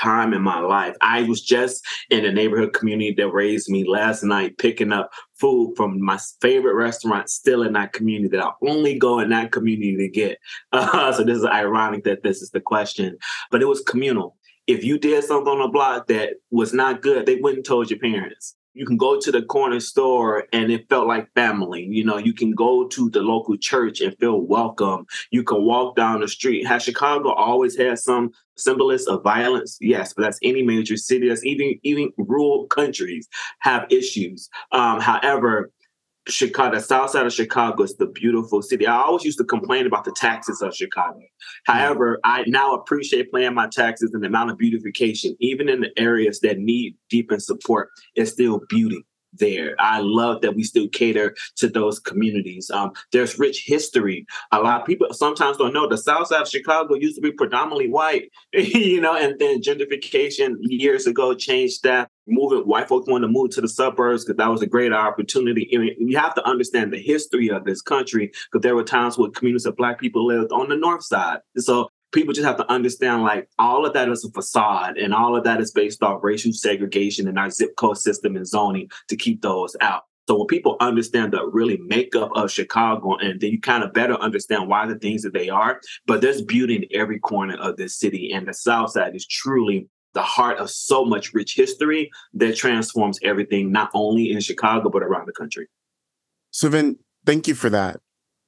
time 0.00 0.32
in 0.32 0.40
my 0.40 0.58
life. 0.58 0.96
I 1.02 1.24
was 1.24 1.42
just 1.42 1.84
in 2.08 2.24
a 2.24 2.32
neighborhood 2.32 2.72
community 2.72 3.12
that 3.18 3.28
raised 3.28 3.68
me 3.68 3.86
last 3.86 4.22
night, 4.22 4.56
picking 4.56 4.90
up 4.90 5.10
food 5.34 5.74
from 5.76 6.02
my 6.02 6.18
favorite 6.40 6.76
restaurant 6.76 7.28
still 7.28 7.62
in 7.62 7.74
that 7.74 7.92
community 7.92 8.34
that 8.34 8.42
I 8.42 8.52
only 8.66 8.98
go 8.98 9.18
in 9.20 9.28
that 9.28 9.52
community 9.52 9.98
to 9.98 10.08
get. 10.08 10.38
Uh, 10.72 11.12
so 11.12 11.24
this 11.24 11.36
is 11.36 11.44
ironic 11.44 12.04
that 12.04 12.22
this 12.22 12.40
is 12.40 12.52
the 12.52 12.60
question, 12.62 13.18
but 13.50 13.60
it 13.60 13.68
was 13.68 13.82
communal. 13.82 14.38
If 14.66 14.84
you 14.84 14.96
did 14.96 15.22
something 15.24 15.46
on 15.46 15.58
the 15.58 15.68
block 15.68 16.06
that 16.06 16.36
was 16.50 16.72
not 16.72 17.02
good, 17.02 17.26
they 17.26 17.36
wouldn't 17.36 17.66
told 17.66 17.90
your 17.90 17.98
parents. 17.98 18.56
You 18.74 18.86
can 18.86 18.96
go 18.96 19.20
to 19.20 19.30
the 19.30 19.42
corner 19.42 19.80
store 19.80 20.44
and 20.52 20.70
it 20.70 20.88
felt 20.88 21.06
like 21.06 21.32
family. 21.34 21.82
You 21.90 22.04
know, 22.04 22.18
you 22.18 22.32
can 22.32 22.52
go 22.52 22.88
to 22.88 23.10
the 23.10 23.20
local 23.20 23.56
church 23.56 24.00
and 24.00 24.16
feel 24.18 24.40
welcome. 24.40 25.06
You 25.30 25.42
can 25.42 25.64
walk 25.64 25.96
down 25.96 26.20
the 26.20 26.28
street. 26.28 26.66
Has 26.66 26.82
Chicago 26.82 27.32
always 27.32 27.76
had 27.76 27.98
some 27.98 28.30
semblance 28.56 29.06
of 29.06 29.22
violence? 29.22 29.76
Yes, 29.80 30.14
but 30.14 30.22
that's 30.22 30.38
any 30.42 30.62
major 30.62 30.96
city. 30.96 31.28
That's 31.28 31.44
even 31.44 31.78
even 31.82 32.10
rural 32.16 32.66
countries 32.66 33.28
have 33.60 33.86
issues. 33.90 34.48
Um, 34.72 35.00
however, 35.00 35.70
Chicago, 36.28 36.76
the 36.76 36.82
south 36.82 37.10
side 37.10 37.26
of 37.26 37.32
Chicago 37.32 37.82
is 37.82 37.96
the 37.96 38.06
beautiful 38.06 38.62
city. 38.62 38.86
I 38.86 38.96
always 38.96 39.24
used 39.24 39.38
to 39.38 39.44
complain 39.44 39.86
about 39.86 40.04
the 40.04 40.14
taxes 40.16 40.62
of 40.62 40.74
Chicago. 40.74 41.20
However, 41.64 42.20
I 42.24 42.44
now 42.46 42.74
appreciate 42.74 43.32
paying 43.32 43.54
my 43.54 43.68
taxes 43.68 44.12
and 44.14 44.22
the 44.22 44.28
amount 44.28 44.50
of 44.50 44.58
beautification, 44.58 45.36
even 45.40 45.68
in 45.68 45.80
the 45.80 45.90
areas 45.98 46.40
that 46.40 46.58
need 46.58 46.96
deep 47.10 47.30
and 47.30 47.42
support, 47.42 47.90
it's 48.14 48.30
still 48.30 48.60
beauty 48.68 49.04
there. 49.32 49.74
I 49.78 50.00
love 50.00 50.42
that 50.42 50.54
we 50.54 50.62
still 50.62 50.88
cater 50.88 51.34
to 51.56 51.68
those 51.68 51.98
communities. 51.98 52.70
Um, 52.70 52.92
there's 53.12 53.38
rich 53.38 53.64
history. 53.66 54.26
A 54.52 54.60
lot 54.60 54.80
of 54.80 54.86
people 54.86 55.12
sometimes 55.12 55.56
don't 55.56 55.72
know 55.72 55.88
the 55.88 55.98
South 55.98 56.28
Side 56.28 56.42
of 56.42 56.48
Chicago 56.48 56.94
used 56.94 57.16
to 57.16 57.22
be 57.22 57.32
predominantly 57.32 57.88
white, 57.88 58.30
you 58.52 59.00
know, 59.00 59.16
and 59.16 59.38
then 59.38 59.62
gentrification 59.62 60.56
years 60.60 61.06
ago 61.06 61.34
changed 61.34 61.82
that. 61.84 62.10
Moving 62.26 62.60
white 62.60 62.88
folks 62.88 63.08
wanted 63.08 63.26
to 63.26 63.32
move 63.32 63.50
to 63.50 63.60
the 63.60 63.68
suburbs 63.68 64.24
because 64.24 64.36
that 64.36 64.50
was 64.50 64.62
a 64.62 64.66
great 64.66 64.92
opportunity. 64.92 65.68
I 65.74 65.78
mean, 65.78 65.96
you 65.98 66.16
have 66.18 66.34
to 66.36 66.46
understand 66.46 66.92
the 66.92 67.02
history 67.02 67.50
of 67.50 67.64
this 67.64 67.82
country 67.82 68.30
because 68.50 68.62
there 68.62 68.76
were 68.76 68.84
times 68.84 69.18
where 69.18 69.30
communities 69.30 69.66
of 69.66 69.76
black 69.76 69.98
people 69.98 70.26
lived 70.26 70.52
on 70.52 70.68
the 70.68 70.76
north 70.76 71.04
side. 71.04 71.40
So 71.58 71.88
people 72.12 72.32
just 72.32 72.46
have 72.46 72.58
to 72.58 72.70
understand 72.70 73.22
like 73.22 73.48
all 73.58 73.84
of 73.84 73.94
that 73.94 74.08
is 74.08 74.24
a 74.24 74.30
facade 74.30 74.98
and 74.98 75.12
all 75.12 75.34
of 75.34 75.44
that 75.44 75.60
is 75.60 75.72
based 75.72 76.02
off 76.02 76.22
racial 76.22 76.52
segregation 76.52 77.26
and 77.26 77.38
our 77.38 77.50
zip 77.50 77.74
code 77.76 77.98
system 77.98 78.36
and 78.36 78.46
zoning 78.46 78.88
to 79.08 79.16
keep 79.16 79.42
those 79.42 79.74
out. 79.80 80.02
So 80.28 80.38
when 80.38 80.46
people 80.46 80.76
understand 80.78 81.32
the 81.32 81.44
really 81.48 81.78
makeup 81.78 82.30
of 82.36 82.50
Chicago, 82.50 83.16
and 83.16 83.40
then 83.40 83.50
you 83.50 83.60
kind 83.60 83.82
of 83.82 83.92
better 83.92 84.14
understand 84.14 84.68
why 84.68 84.86
the 84.86 84.94
things 84.94 85.22
that 85.22 85.32
they 85.32 85.48
are, 85.48 85.80
but 86.06 86.20
there's 86.20 86.40
beauty 86.40 86.76
in 86.76 86.84
every 86.98 87.18
corner 87.18 87.56
of 87.56 87.76
this 87.76 87.98
city. 87.98 88.32
And 88.32 88.46
the 88.46 88.54
South 88.54 88.92
Side 88.92 89.16
is 89.16 89.26
truly 89.26 89.88
the 90.14 90.22
heart 90.22 90.58
of 90.58 90.70
so 90.70 91.04
much 91.04 91.32
rich 91.32 91.54
history 91.54 92.10
that 92.34 92.56
transforms 92.56 93.18
everything, 93.22 93.72
not 93.72 93.90
only 93.94 94.30
in 94.30 94.40
Chicago, 94.40 94.90
but 94.90 95.02
around 95.02 95.26
the 95.26 95.32
country. 95.32 95.68
So 96.50 96.68
Vin, 96.68 96.98
thank 97.24 97.48
you 97.48 97.54
for 97.54 97.70
that 97.70 98.00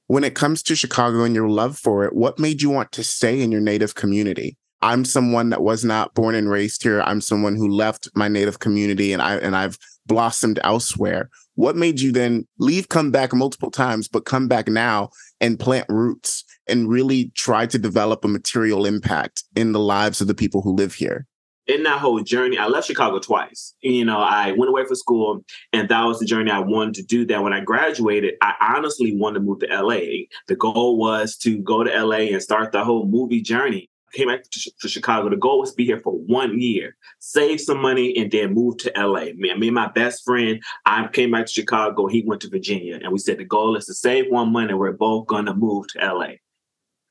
when 0.07 0.23
it 0.23 0.35
comes 0.35 0.61
to 0.63 0.75
Chicago 0.75 1.23
and 1.23 1.35
your 1.35 1.49
love 1.49 1.77
for 1.77 2.05
it, 2.05 2.13
what 2.13 2.39
made 2.39 2.61
you 2.61 2.69
want 2.69 2.91
to 2.93 3.03
stay 3.03 3.41
in 3.41 3.51
your 3.51 3.61
native 3.61 3.95
community? 3.95 4.57
I'm 4.81 5.03
someone 5.03 5.49
that 5.49 5.63
was 5.63 5.83
not 5.83 6.13
born 6.13 6.35
and 6.35 6.49
raised 6.49 6.83
here. 6.83 7.01
I'm 7.01 7.21
someone 7.21 7.55
who 7.55 7.69
left 7.69 8.09
my 8.13 8.27
native 8.27 8.59
community 8.59 9.13
and 9.13 9.21
I 9.21 9.37
and 9.37 9.55
I've 9.55 9.79
blossomed 10.05 10.59
elsewhere. 10.63 11.29
What 11.55 11.75
made 11.75 11.99
you 11.99 12.11
then 12.11 12.47
leave, 12.59 12.89
come 12.89 13.09
back 13.09 13.33
multiple 13.33 13.71
times, 13.71 14.07
but 14.07 14.25
come 14.25 14.47
back 14.47 14.67
now 14.67 15.09
and 15.41 15.59
plant 15.59 15.87
roots 15.89 16.43
and 16.67 16.89
really 16.89 17.31
try 17.35 17.65
to 17.65 17.79
develop 17.79 18.23
a 18.23 18.27
material 18.27 18.85
impact 18.85 19.43
in 19.55 19.71
the 19.71 19.79
lives 19.79 20.21
of 20.21 20.27
the 20.27 20.35
people 20.35 20.61
who 20.61 20.75
live 20.75 20.93
here? 20.93 21.25
In 21.67 21.83
that 21.83 21.99
whole 21.99 22.21
journey, 22.21 22.57
I 22.57 22.67
left 22.67 22.87
Chicago 22.87 23.19
twice. 23.19 23.73
You 23.81 24.05
know, 24.05 24.19
I 24.19 24.51
went 24.51 24.69
away 24.69 24.85
for 24.85 24.95
school, 24.95 25.43
and 25.73 25.89
that 25.89 26.03
was 26.03 26.19
the 26.19 26.25
journey 26.25 26.51
I 26.51 26.59
wanted 26.59 26.95
to 26.95 27.03
do. 27.03 27.25
That 27.25 27.43
when 27.43 27.53
I 27.53 27.61
graduated, 27.61 28.35
I 28.41 28.53
honestly 28.75 29.15
wanted 29.15 29.39
to 29.39 29.45
move 29.45 29.59
to 29.59 29.67
LA. 29.67 30.25
The 30.47 30.55
goal 30.55 30.97
was 30.97 31.35
to 31.37 31.57
go 31.59 31.83
to 31.83 32.03
LA 32.03 32.33
and 32.33 32.41
start 32.41 32.71
the 32.71 32.83
whole 32.83 33.07
movie 33.07 33.41
journey. 33.41 33.89
Came 34.13 34.29
back 34.29 34.43
to, 34.49 34.71
to 34.81 34.87
Chicago. 34.87 35.29
The 35.29 35.35
goal 35.35 35.59
was 35.59 35.71
to 35.71 35.75
be 35.75 35.85
here 35.85 35.99
for 35.99 36.13
one 36.13 36.59
year, 36.59 36.95
save 37.19 37.59
some 37.59 37.81
money, 37.81 38.15
and 38.15 38.31
then 38.31 38.53
move 38.53 38.77
to 38.77 38.93
LA. 38.95 39.25
Me, 39.35 39.53
me 39.55 39.67
and 39.67 39.75
my 39.75 39.89
best 39.89 40.23
friend, 40.23 40.61
I 40.85 41.07
came 41.07 41.31
back 41.31 41.47
to 41.47 41.51
Chicago. 41.51 42.07
He 42.07 42.23
went 42.25 42.41
to 42.41 42.49
Virginia, 42.49 42.99
and 43.01 43.11
we 43.11 43.19
said 43.19 43.39
the 43.39 43.45
goal 43.45 43.75
is 43.75 43.85
to 43.87 43.93
save 43.93 44.25
one 44.29 44.53
money. 44.53 44.73
We're 44.73 44.93
both 44.93 45.27
gonna 45.27 45.53
move 45.53 45.87
to 45.89 45.99
LA. 45.99 46.35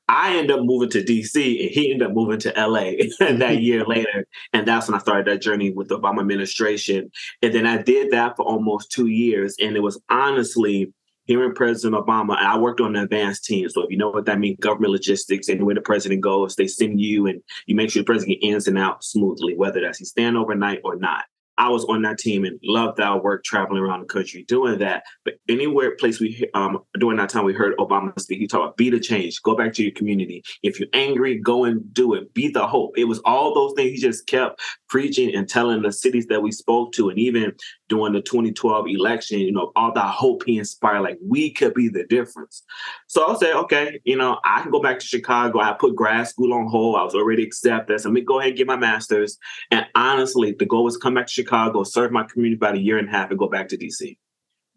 I 0.07 0.37
ended 0.37 0.59
up 0.59 0.65
moving 0.65 0.89
to 0.91 1.03
DC 1.03 1.35
and 1.35 1.71
he 1.71 1.91
ended 1.91 2.07
up 2.07 2.13
moving 2.13 2.39
to 2.39 2.53
LA 2.55 2.91
that 3.37 3.61
year 3.61 3.83
later. 3.87 4.25
And 4.53 4.67
that's 4.67 4.87
when 4.87 4.95
I 4.95 4.99
started 4.99 5.25
that 5.27 5.41
journey 5.41 5.71
with 5.71 5.89
the 5.89 5.99
Obama 5.99 6.19
administration. 6.19 7.11
And 7.41 7.53
then 7.53 7.65
I 7.65 7.81
did 7.81 8.11
that 8.11 8.35
for 8.35 8.45
almost 8.45 8.91
two 8.91 9.07
years. 9.07 9.55
And 9.59 9.75
it 9.75 9.81
was 9.81 9.99
honestly 10.09 10.93
hearing 11.25 11.55
President 11.55 11.95
Obama, 11.95 12.37
and 12.37 12.47
I 12.47 12.57
worked 12.57 12.79
on 12.79 12.93
the 12.93 13.01
advanced 13.01 13.45
team. 13.45 13.67
So 13.69 13.81
if 13.81 13.89
you 13.89 13.97
know 13.97 14.11
what 14.11 14.25
that 14.25 14.39
means, 14.39 14.59
government 14.59 14.91
logistics 14.91 15.49
and 15.49 15.65
where 15.65 15.75
the 15.75 15.81
president 15.81 16.21
goes, 16.21 16.55
they 16.55 16.67
send 16.67 17.01
you 17.01 17.25
and 17.25 17.41
you 17.65 17.75
make 17.75 17.89
sure 17.89 18.01
the 18.01 18.05
president 18.05 18.37
ins 18.41 18.67
and 18.67 18.77
out 18.77 19.03
smoothly, 19.03 19.55
whether 19.55 19.81
that's 19.81 19.97
he 19.97 20.05
stand 20.05 20.37
overnight 20.37 20.81
or 20.83 20.95
not. 20.95 21.25
I 21.57 21.69
was 21.69 21.85
on 21.85 22.01
that 22.03 22.17
team 22.17 22.45
and 22.45 22.59
loved 22.63 22.99
our 22.99 23.21
work 23.21 23.43
traveling 23.43 23.81
around 23.81 24.01
the 24.01 24.05
country 24.07 24.43
doing 24.47 24.79
that. 24.79 25.03
But 25.23 25.35
anywhere 25.47 25.95
place 25.95 26.19
we 26.19 26.49
um 26.53 26.79
during 26.99 27.17
that 27.17 27.29
time 27.29 27.45
we 27.45 27.53
heard 27.53 27.77
Obama 27.77 28.17
speak, 28.19 28.39
he 28.39 28.47
talked 28.47 28.63
about 28.63 28.77
be 28.77 28.89
the 28.89 28.99
change, 28.99 29.41
go 29.41 29.55
back 29.55 29.73
to 29.73 29.83
your 29.83 29.93
community. 29.93 30.43
If 30.63 30.79
you're 30.79 30.89
angry, 30.93 31.37
go 31.37 31.65
and 31.65 31.93
do 31.93 32.13
it. 32.13 32.33
Be 32.33 32.49
the 32.49 32.67
hope. 32.67 32.97
It 32.97 33.05
was 33.05 33.19
all 33.25 33.53
those 33.53 33.73
things 33.75 33.91
he 33.91 33.97
just 33.97 34.27
kept 34.27 34.61
preaching 34.89 35.33
and 35.35 35.47
telling 35.47 35.81
the 35.81 35.91
cities 35.91 36.27
that 36.27 36.41
we 36.41 36.51
spoke 36.51 36.91
to, 36.93 37.09
and 37.09 37.19
even 37.19 37.53
during 37.89 38.13
the 38.13 38.21
2012 38.21 38.87
election, 38.87 39.39
you 39.39 39.51
know, 39.51 39.71
all 39.75 39.93
that 39.93 40.13
hope 40.13 40.43
he 40.45 40.57
inspired, 40.57 41.01
like 41.01 41.17
we 41.23 41.51
could 41.51 41.73
be 41.73 41.87
the 41.87 42.03
difference. 42.05 42.63
So 43.07 43.23
I'll 43.23 43.39
say, 43.39 43.53
okay, 43.53 43.99
you 44.03 44.17
know, 44.17 44.39
I 44.43 44.61
can 44.61 44.71
go 44.71 44.81
back 44.81 44.99
to 44.99 45.05
Chicago. 45.05 45.59
I 45.59 45.73
put 45.73 45.95
grad 45.95 46.27
school 46.27 46.53
on 46.53 46.67
hold. 46.67 46.95
I 46.95 47.03
was 47.03 47.15
already 47.15 47.43
accepted. 47.43 47.99
So 47.99 48.09
let 48.09 48.13
me 48.13 48.21
go 48.21 48.39
ahead 48.39 48.49
and 48.49 48.57
get 48.57 48.67
my 48.67 48.75
master's. 48.75 49.37
And 49.71 49.85
honestly, 49.95 50.55
the 50.57 50.65
goal 50.65 50.83
was 50.83 50.97
come 50.97 51.13
back 51.13 51.27
to 51.27 51.33
Chicago, 51.33 51.44
serve 51.85 52.11
my 52.11 52.23
community 52.23 52.57
about 52.57 52.75
a 52.75 52.79
year 52.79 52.97
and 52.97 53.07
a 53.07 53.11
half, 53.11 53.29
and 53.29 53.39
go 53.39 53.47
back 53.47 53.69
to 53.69 53.77
DC. 53.77 54.17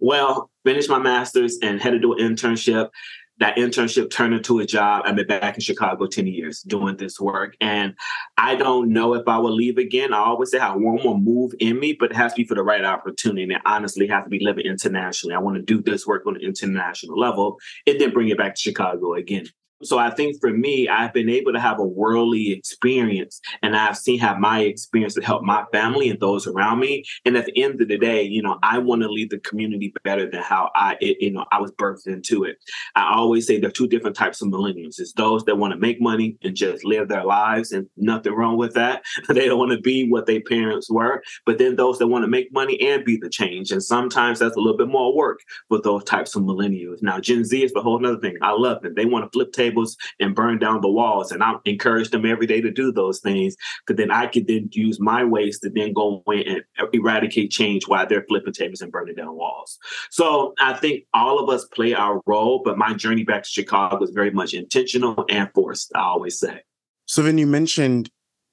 Well, 0.00 0.50
finished 0.64 0.88
my 0.88 0.98
master's 0.98 1.58
and 1.62 1.80
had 1.80 2.00
to 2.00 2.12
an 2.12 2.18
internship 2.18 2.90
that 3.38 3.56
internship 3.56 4.10
turned 4.10 4.34
into 4.34 4.58
a 4.58 4.66
job. 4.66 5.02
I've 5.04 5.16
been 5.16 5.26
back 5.26 5.54
in 5.54 5.60
Chicago 5.60 6.06
10 6.06 6.26
years 6.26 6.60
doing 6.62 6.96
this 6.96 7.20
work. 7.20 7.56
And 7.60 7.94
I 8.37 8.56
don't 8.56 8.92
know 8.92 9.14
if 9.14 9.28
I 9.28 9.38
will 9.38 9.54
leave 9.54 9.78
again. 9.78 10.12
I 10.12 10.18
always 10.18 10.50
say 10.50 10.58
I 10.58 10.75
one 10.75 11.02
more 11.02 11.18
move 11.18 11.54
in 11.60 11.78
me, 11.78 11.96
but 11.98 12.10
it 12.10 12.16
has 12.16 12.32
to 12.32 12.42
be 12.42 12.44
for 12.46 12.56
the 12.56 12.62
right 12.62 12.84
opportunity. 12.84 13.44
And 13.44 13.52
it 13.52 13.62
honestly 13.64 14.08
has 14.08 14.25
to 14.25 14.30
be 14.30 14.44
living 14.44 14.66
internationally. 14.66 15.34
I 15.34 15.38
want 15.38 15.56
to 15.56 15.62
do 15.62 15.80
this 15.80 16.06
work 16.06 16.26
on 16.26 16.37
an 16.37 16.42
international 16.42 17.18
level 17.18 17.58
and 17.87 18.00
then 18.00 18.12
bring 18.12 18.28
it 18.28 18.38
back 18.38 18.56
to 18.56 18.60
Chicago 18.60 19.14
again. 19.14 19.46
So 19.82 19.99
I 19.99 20.11
think 20.11 20.40
for 20.40 20.50
me, 20.50 20.88
I've 20.88 21.12
been 21.12 21.28
able 21.28 21.52
to 21.52 21.61
have 21.61 21.78
a 21.78 21.85
worldly 21.85 22.52
experience 22.52 23.40
and 23.62 23.76
I've 23.76 23.97
seen 23.97 24.18
how 24.18 24.37
my 24.37 24.61
experience 24.61 25.14
to 25.14 25.23
help 25.23 25.42
my 25.42 25.64
family 25.73 26.11
and 26.11 26.18
those 26.18 26.47
around 26.47 26.80
me. 26.80 27.04
And 27.25 27.37
at 27.37 27.47
the 27.47 27.62
end 27.62 27.80
of 27.80 27.88
the 27.88 27.99
day, 27.99 28.23
you 28.23 28.42
know, 28.42 28.58
I 28.62 28.78
want 28.78 29.02
to 29.02 29.08
leave 29.08 29.30
the 29.30 29.38
community 29.38 29.92
better 30.02 30.28
than 30.28 30.42
how 30.42 30.70
I, 30.75 30.97
it, 31.00 31.18
you 31.20 31.30
know, 31.30 31.44
I 31.52 31.61
was 31.61 31.70
birthed 31.73 32.06
into 32.06 32.44
it. 32.44 32.56
I 32.97 33.14
always 33.14 33.47
say 33.47 33.58
there 33.58 33.68
are 33.68 33.73
two 33.73 33.87
different 33.87 34.16
types 34.16 34.42
of 34.42 34.49
millennials. 34.49 34.99
It's 34.99 35.12
those 35.12 35.44
that 35.44 35.56
want 35.56 35.73
to 35.73 35.78
make 35.78 36.00
money 36.00 36.37
and 36.42 36.56
just 36.56 36.85
live 36.85 37.08
their 37.08 37.25
lives 37.25 37.70
and 37.70 37.87
nothing 37.97 38.35
wrong 38.35 38.56
with 38.56 38.75
that. 38.75 39.02
they 39.28 39.47
don't 39.47 39.58
want 39.58 39.73
to 39.73 39.80
be 39.80 40.08
what 40.08 40.26
their 40.26 40.40
parents 40.40 40.90
were. 40.90 41.23
But 41.47 41.58
then 41.58 41.76
those 41.76 41.99
that 41.99 42.08
want 42.08 42.25
to 42.25 42.28
make 42.28 42.52
money 42.52 42.80
and 42.80 43.04
be 43.04 43.16
the 43.16 43.28
change. 43.28 43.70
And 43.70 43.82
sometimes 43.82 44.40
that's 44.40 44.56
a 44.56 44.61
little 44.61 44.76
bit 44.76 44.88
more 44.88 45.14
work 45.14 45.38
for 45.68 45.80
those 45.80 46.02
types 46.04 46.35
of 46.35 46.42
millennials. 46.42 47.00
Now, 47.00 47.20
Gen 47.20 47.44
Z 47.44 47.62
is 47.62 47.73
a 47.76 47.80
whole 47.80 48.04
other 48.04 48.18
thing. 48.18 48.37
I 48.42 48.52
love 48.52 48.82
them. 48.82 48.94
They 48.94 49.04
want 49.04 49.25
to 49.25 49.30
flip 49.30 49.52
tables 49.52 49.67
tables 49.68 49.96
and 50.20 50.34
burn 50.34 50.58
down 50.58 50.80
the 50.80 50.90
walls. 50.90 51.32
And 51.32 51.42
I 51.42 51.54
encourage 51.64 52.10
them 52.10 52.26
every 52.26 52.46
day 52.46 52.60
to 52.60 52.70
do 52.70 52.92
those 52.92 53.20
things 53.20 53.56
because 53.87 53.98
then 53.98 54.10
I 54.10 54.26
could 54.26 54.46
then 54.46 54.68
use 54.72 55.00
my 55.00 55.25
ways 55.25 55.58
to 55.60 55.70
then 55.70 55.92
go 55.92 56.22
in 56.28 56.62
and 56.78 56.88
eradicate 56.92 57.50
change 57.50 57.87
while 57.87 58.06
they're 58.06 58.25
flipping 58.28 58.52
tables 58.52 58.80
and 58.80 58.92
burning 58.92 59.16
down 59.16 59.34
walls. 59.34 59.78
So 60.10 60.54
I 60.60 60.75
think 60.75 61.04
all 61.14 61.38
of 61.38 61.48
us 61.48 61.64
play 61.66 61.94
our 61.94 62.20
role, 62.26 62.62
but 62.64 62.78
my 62.78 62.94
journey 62.94 63.25
back 63.25 63.42
to 63.44 63.48
Chicago 63.48 63.98
was 63.98 64.10
very 64.10 64.30
much 64.30 64.54
intentional 64.54 65.25
and 65.28 65.50
forced, 65.54 65.92
I 65.94 66.00
always 66.00 66.38
say. 66.38 66.62
So 67.06 67.22
then 67.22 67.38
you 67.38 67.46
mentioned 67.46 68.10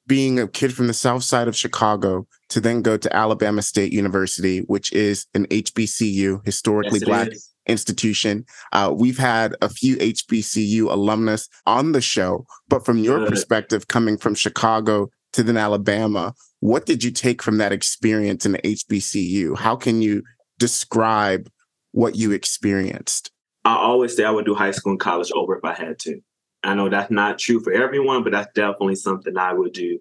being 0.07 0.39
a 0.39 0.47
kid 0.47 0.73
from 0.73 0.87
the 0.87 0.93
south 0.93 1.23
side 1.23 1.47
of 1.47 1.55
Chicago 1.55 2.27
to 2.49 2.61
then 2.61 2.81
go 2.83 2.95
to 2.95 3.15
Alabama 3.15 3.61
State 3.61 3.91
University, 3.91 4.59
which 4.59 4.93
is 4.93 5.25
an 5.33 5.47
HBCU, 5.47 6.45
historically 6.45 6.99
yes, 6.99 7.05
black 7.05 7.31
is 7.31 7.54
institution. 7.67 8.45
Uh, 8.71 8.93
we've 8.95 9.17
had 9.17 9.55
a 9.61 9.69
few 9.69 9.97
HBCU 9.97 10.91
alumnus 10.91 11.49
on 11.65 11.91
the 11.91 12.01
show, 12.01 12.45
but 12.67 12.85
from 12.85 12.97
your 12.97 13.19
Good. 13.19 13.29
perspective, 13.29 13.87
coming 13.87 14.17
from 14.17 14.35
Chicago 14.35 15.09
to 15.33 15.43
then 15.43 15.57
Alabama, 15.57 16.33
what 16.59 16.85
did 16.85 17.03
you 17.03 17.11
take 17.11 17.41
from 17.41 17.57
that 17.57 17.71
experience 17.71 18.45
in 18.45 18.53
the 18.53 18.59
HBCU? 18.59 19.57
How 19.57 19.75
can 19.75 20.01
you 20.01 20.23
describe 20.57 21.49
what 21.91 22.15
you 22.15 22.31
experienced? 22.31 23.31
I 23.63 23.75
always 23.75 24.15
say 24.15 24.23
I 24.23 24.31
would 24.31 24.45
do 24.45 24.55
high 24.55 24.71
school 24.71 24.91
and 24.91 24.99
college 24.99 25.31
over 25.33 25.57
if 25.57 25.63
I 25.63 25.73
had 25.73 25.99
to. 25.99 26.21
I 26.63 26.73
know 26.73 26.89
that's 26.89 27.11
not 27.11 27.39
true 27.39 27.59
for 27.59 27.71
everyone, 27.71 28.23
but 28.23 28.31
that's 28.31 28.51
definitely 28.53 28.95
something 28.95 29.37
I 29.37 29.53
would 29.53 29.73
do. 29.73 29.99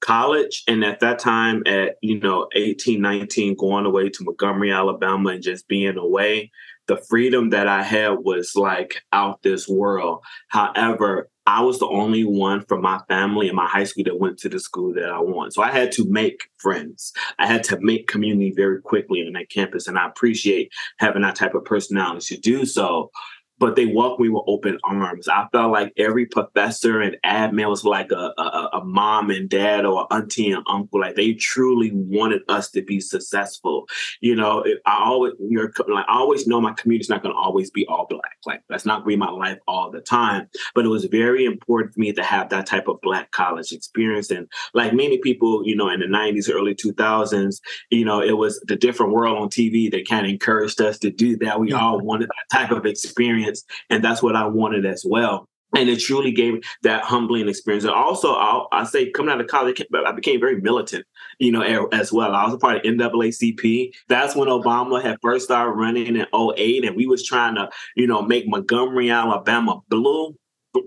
College, 0.00 0.64
and 0.68 0.84
at 0.84 1.00
that 1.00 1.18
time, 1.18 1.62
at 1.66 1.96
you 2.02 2.20
know 2.20 2.48
18, 2.54 3.00
19, 3.00 3.56
going 3.56 3.86
away 3.86 4.10
to 4.10 4.24
Montgomery, 4.24 4.70
Alabama, 4.70 5.30
and 5.30 5.42
just 5.42 5.66
being 5.66 5.96
away, 5.96 6.50
the 6.86 6.96
freedom 7.08 7.50
that 7.50 7.66
I 7.66 7.82
had 7.82 8.18
was 8.22 8.54
like 8.54 9.02
out 9.12 9.42
this 9.42 9.68
world. 9.68 10.22
However, 10.48 11.30
I 11.46 11.60
was 11.60 11.78
the 11.78 11.88
only 11.88 12.24
one 12.24 12.64
from 12.64 12.80
my 12.80 13.00
family 13.08 13.48
and 13.48 13.56
my 13.56 13.66
high 13.66 13.84
school 13.84 14.04
that 14.04 14.18
went 14.18 14.38
to 14.38 14.48
the 14.48 14.58
school 14.58 14.94
that 14.94 15.10
I 15.10 15.20
want. 15.20 15.52
So 15.52 15.62
I 15.62 15.70
had 15.70 15.92
to 15.92 16.08
make 16.08 16.48
friends. 16.56 17.12
I 17.38 17.46
had 17.46 17.62
to 17.64 17.78
make 17.80 18.08
community 18.08 18.52
very 18.56 18.80
quickly 18.80 19.20
on 19.26 19.34
that 19.34 19.50
campus. 19.50 19.86
And 19.86 19.98
I 19.98 20.06
appreciate 20.06 20.72
having 20.98 21.22
that 21.22 21.36
type 21.36 21.54
of 21.54 21.64
personality 21.64 22.34
to 22.34 22.40
do 22.40 22.64
so 22.64 23.10
but 23.58 23.76
they 23.76 23.86
welcomed 23.86 24.26
me 24.26 24.28
with 24.28 24.42
open 24.46 24.78
arms. 24.84 25.28
I 25.28 25.46
felt 25.52 25.72
like 25.72 25.92
every 25.96 26.26
professor 26.26 27.00
and 27.00 27.16
admin 27.24 27.68
was 27.68 27.84
like 27.84 28.10
a, 28.10 28.32
a, 28.36 28.70
a 28.74 28.84
mom 28.84 29.30
and 29.30 29.48
dad 29.48 29.84
or 29.84 30.12
auntie 30.12 30.50
and 30.50 30.64
uncle. 30.68 31.00
Like 31.00 31.14
they 31.14 31.34
truly 31.34 31.92
wanted 31.94 32.42
us 32.48 32.70
to 32.72 32.82
be 32.82 33.00
successful. 33.00 33.86
You 34.20 34.34
know, 34.34 34.64
I 34.86 35.04
always 35.04 35.34
you're 35.38 35.72
like 35.88 36.06
I 36.08 36.18
always 36.18 36.46
know 36.46 36.60
my 36.60 36.72
community's 36.72 37.08
not 37.08 37.22
going 37.22 37.34
to 37.34 37.40
always 37.40 37.70
be 37.70 37.86
all 37.86 38.06
black. 38.08 38.36
Like 38.44 38.62
that's 38.68 38.84
not 38.84 39.04
going 39.04 39.18
to 39.18 39.24
be 39.24 39.30
my 39.30 39.30
life 39.30 39.58
all 39.68 39.90
the 39.90 40.00
time. 40.00 40.48
But 40.74 40.84
it 40.84 40.88
was 40.88 41.04
very 41.04 41.44
important 41.44 41.94
for 41.94 42.00
me 42.00 42.12
to 42.12 42.22
have 42.22 42.48
that 42.50 42.66
type 42.66 42.88
of 42.88 43.00
black 43.02 43.30
college 43.30 43.72
experience. 43.72 44.30
And 44.30 44.48
like 44.72 44.92
many 44.92 45.18
people, 45.18 45.62
you 45.64 45.76
know, 45.76 45.88
in 45.88 46.00
the 46.00 46.06
'90s, 46.06 46.50
early 46.52 46.74
2000s, 46.74 47.60
you 47.90 48.04
know, 48.04 48.20
it 48.20 48.36
was 48.36 48.60
the 48.66 48.76
different 48.76 49.12
world 49.12 49.38
on 49.38 49.48
TV 49.48 49.90
that 49.92 50.08
kind 50.08 50.26
of 50.26 50.32
encouraged 50.32 50.80
us 50.80 50.98
to 50.98 51.10
do 51.10 51.36
that. 51.38 51.60
We 51.60 51.72
all 51.72 52.00
wanted 52.00 52.28
that 52.28 52.58
type 52.58 52.70
of 52.70 52.84
experience 52.84 53.43
experience. 53.48 53.64
And 53.90 54.04
that's 54.04 54.22
what 54.22 54.36
I 54.36 54.46
wanted 54.46 54.86
as 54.86 55.04
well. 55.06 55.48
And 55.76 55.88
it 55.88 55.98
truly 55.98 56.30
gave 56.30 56.62
that 56.82 57.02
humbling 57.02 57.48
experience. 57.48 57.84
And 57.84 57.92
also, 57.92 58.34
I'll, 58.34 58.68
I 58.70 58.84
say, 58.84 59.10
coming 59.10 59.32
out 59.32 59.40
of 59.40 59.48
college, 59.48 59.82
I 60.06 60.12
became 60.12 60.38
very 60.38 60.60
militant, 60.60 61.04
you 61.40 61.50
know, 61.50 61.62
as 61.62 62.12
well. 62.12 62.32
I 62.32 62.44
was 62.44 62.54
a 62.54 62.58
part 62.58 62.76
of 62.76 62.82
NAACP. 62.82 63.92
That's 64.08 64.36
when 64.36 64.48
Obama 64.48 65.02
had 65.02 65.18
first 65.20 65.46
started 65.46 65.72
running 65.72 66.06
in 66.06 66.26
08, 66.32 66.84
and 66.84 66.94
we 66.94 67.06
was 67.06 67.26
trying 67.26 67.56
to, 67.56 67.70
you 67.96 68.06
know, 68.06 68.22
make 68.22 68.46
Montgomery, 68.46 69.10
Alabama 69.10 69.80
blue 69.88 70.36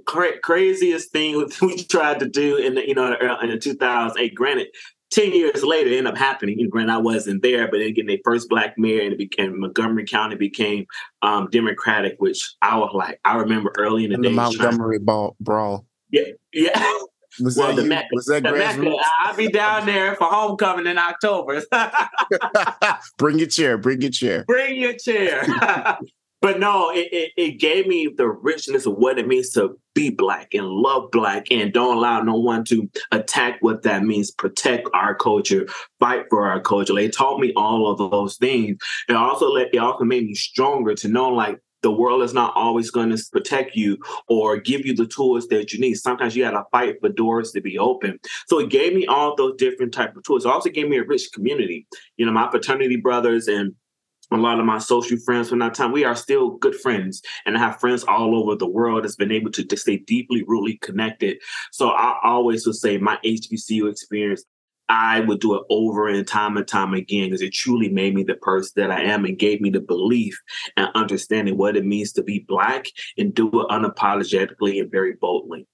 cra- 0.06 0.40
craziest 0.40 1.12
thing 1.12 1.50
we 1.62 1.84
tried 1.84 2.20
to 2.20 2.28
do 2.28 2.58
in 2.58 2.76
the 2.76 2.88
you 2.88 2.94
know 2.94 3.16
in 3.42 3.50
the 3.50 3.56
uh, 3.56 3.60
2008 3.60 4.36
granted 4.36 4.68
10 5.12 5.34
years 5.34 5.64
later, 5.64 5.90
it 5.90 5.98
ended 5.98 6.14
up 6.14 6.18
happening. 6.18 6.60
And 6.60 6.70
granted, 6.70 6.94
I 6.94 6.98
wasn't 6.98 7.42
there, 7.42 7.68
but 7.70 7.78
then 7.78 7.88
again, 7.88 8.08
their 8.08 8.18
first 8.24 8.50
black 8.50 8.78
mayor 8.78 9.02
and 9.02 9.14
it 9.14 9.18
became 9.18 9.60
Montgomery 9.60 10.06
County 10.06 10.36
became 10.36 10.86
um, 11.22 11.48
Democratic, 11.52 12.16
which 12.20 12.56
I 12.62 12.78
was 12.78 12.92
like, 12.94 13.20
I 13.24 13.36
remember 13.38 13.72
early 13.78 14.06
in 14.06 14.12
the, 14.12 14.18
day. 14.18 14.30
The 14.30 14.36
Montgomery 14.36 15.00
ball, 15.00 15.36
brawl. 15.40 15.86
Yeah. 16.12 16.24
Yeah. 16.54 16.94
Was 17.40 17.56
well, 17.56 17.68
that 17.68 17.82
the 17.84 17.88
Mecca, 17.88 18.08
was 18.14 18.26
that 18.26 18.42
the 18.42 19.04
I'll 19.22 19.36
be 19.36 19.50
down 19.50 19.86
there 19.86 20.16
for 20.16 20.24
homecoming 20.24 20.88
in 20.88 20.98
October. 20.98 21.62
bring 23.20 23.38
your 23.38 23.48
chair. 23.48 23.78
Bring 23.78 24.02
your 24.02 24.10
chair. 24.10 24.44
Bring 24.48 24.80
your 24.80 24.94
chair. 24.94 25.46
But 26.42 26.60
no, 26.60 26.92
it, 26.92 27.10
it, 27.12 27.32
it, 27.36 27.60
gave 27.60 27.88
me 27.88 28.10
the 28.16 28.28
richness 28.28 28.86
of 28.86 28.94
what 28.94 29.18
it 29.18 29.28
means 29.28 29.50
to 29.52 29.80
be 29.96 30.12
black 30.12 30.54
and 30.54 30.68
love 30.68 31.10
black 31.12 31.48
and 31.50 31.74
don't 31.74 31.98
allow 31.98 32.22
no 32.22 32.36
one 32.36 32.64
to 32.66 32.88
attack 33.12 33.58
what 33.62 33.82
that 33.84 34.04
means, 34.04 34.30
protect 34.30 34.88
our 34.94 35.16
culture, 35.16 35.68
fight 36.00 36.26
for 36.30 36.48
our 36.48 36.62
culture. 36.62 36.94
They 36.94 37.10
taught 37.10 37.40
me 37.40 37.54
all 37.56 37.90
of 37.90 37.98
those 37.98 38.38
things. 38.38 38.78
It 39.10 39.16
also 39.16 39.52
let 39.52 39.74
it 39.74 39.80
also 39.80 40.06
made 40.06 40.26
me 40.26 40.36
stronger 40.36 40.94
to 40.96 41.08
know 41.08 41.30
like 41.30 41.60
the 41.84 41.92
world 41.92 42.24
is 42.24 42.34
not 42.34 42.54
always 42.56 42.92
going 42.92 43.16
to 43.16 43.24
protect 43.32 43.76
you 43.76 43.98
or 44.28 44.58
give 44.58 44.86
you 44.86 44.96
the 44.96 45.08
tools 45.08 45.48
that 45.48 45.74
you 45.74 45.80
need. 45.80 45.96
Sometimes 45.96 46.36
you 46.36 46.44
got 46.44 46.52
to 46.52 46.64
fight 46.72 46.96
for 47.00 47.10
doors 47.10 47.52
to 47.52 47.62
be 47.62 47.78
open. 47.78 48.20
So 48.48 48.60
it 48.60 48.70
gave 48.70 48.94
me 48.94 49.06
all 49.06 49.36
those 49.36 49.56
different 49.58 49.94
type 49.94 50.16
of 50.16 50.24
tools. 50.24 50.46
It 50.46 50.50
also 50.50 50.70
gave 50.70 50.90
me 50.90 50.98
a 50.98 51.04
rich 51.04 51.30
community. 51.34 51.88
You 52.18 52.26
know, 52.26 52.32
my 52.32 52.50
fraternity 52.50 52.98
brothers 52.98 53.48
and 53.48 53.74
a 54.32 54.38
lot 54.38 54.60
of 54.60 54.66
my 54.66 54.78
social 54.78 55.18
friends 55.18 55.50
from 55.50 55.60
that 55.60 55.74
time, 55.74 55.92
we 55.92 56.04
are 56.04 56.16
still 56.16 56.52
good 56.52 56.76
friends. 56.76 57.22
And 57.46 57.56
I 57.56 57.60
have 57.60 57.80
friends 57.80 58.04
all 58.04 58.36
over 58.36 58.56
the 58.56 58.68
world 58.68 59.04
that's 59.04 59.16
been 59.16 59.32
able 59.32 59.52
to, 59.52 59.64
to 59.64 59.78
stay 59.78 59.98
deeply, 59.98 60.44
really 60.48 60.78
connected. 60.78 61.38
So 61.72 61.90
I 61.90 62.20
always 62.24 62.66
would 62.66 62.76
say 62.76 62.98
my 62.98 63.18
HBCU 63.24 63.90
experience, 63.90 64.44
I 64.90 65.20
would 65.22 65.42
do 65.42 65.56
it 65.56 65.64
over 65.70 66.08
and 66.08 66.26
time 66.26 66.56
and 66.58 66.68
time 66.68 66.94
again 66.94 67.28
because 67.28 67.42
it 67.42 67.54
truly 67.54 67.90
made 67.90 68.16
me 68.16 68.24
the 68.24 68.36
person 68.36 68.72
that 68.78 68.92
I 68.92 69.02
am 69.02 69.26
and 69.26 69.38
gave 69.38 69.60
me 69.60 69.70
the 69.70 69.82
belief 69.82 70.40
and 70.78 70.90
understanding 70.96 71.58
what 71.58 71.76
it 71.76 71.86
means 71.86 72.14
to 72.14 72.24
be 72.24 72.46
Black 72.48 72.88
and 73.18 73.34
do 73.34 73.48
it 73.48 73.68
unapologetically 73.70 74.80
and 74.80 74.90
very 74.90 75.14
boldly. 75.20 75.68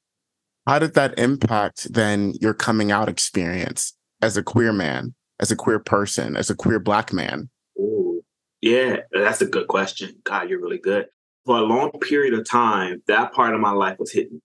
How 0.66 0.80
did 0.80 0.94
that 0.94 1.18
impact 1.20 1.94
then 1.94 2.34
your 2.40 2.54
coming 2.54 2.92
out 2.92 3.10
experience 3.10 3.94
as 4.22 4.38
a 4.38 4.44
queer 4.44 4.74
man, 4.74 5.14
as 5.40 5.52
a 5.52 5.56
queer 5.56 5.80
person, 5.80 6.36
as 6.36 6.50
a 6.50 6.56
queer 6.56 6.80
Black 6.80 7.14
man? 7.14 7.50
Yeah, 8.64 9.00
that's 9.12 9.42
a 9.42 9.46
good 9.46 9.68
question. 9.68 10.22
God, 10.24 10.50
you're 10.50 10.62
really 10.62 10.78
good. 10.78 11.08
For 11.46 11.58
a 11.58 11.64
long 11.64 11.92
period 12.00 12.34
of 12.34 12.50
time, 12.50 13.04
that 13.08 13.34
part 13.34 13.54
of 13.54 13.60
my 13.60 13.72
life 13.72 14.00
was 14.00 14.14
hidden 14.14 14.42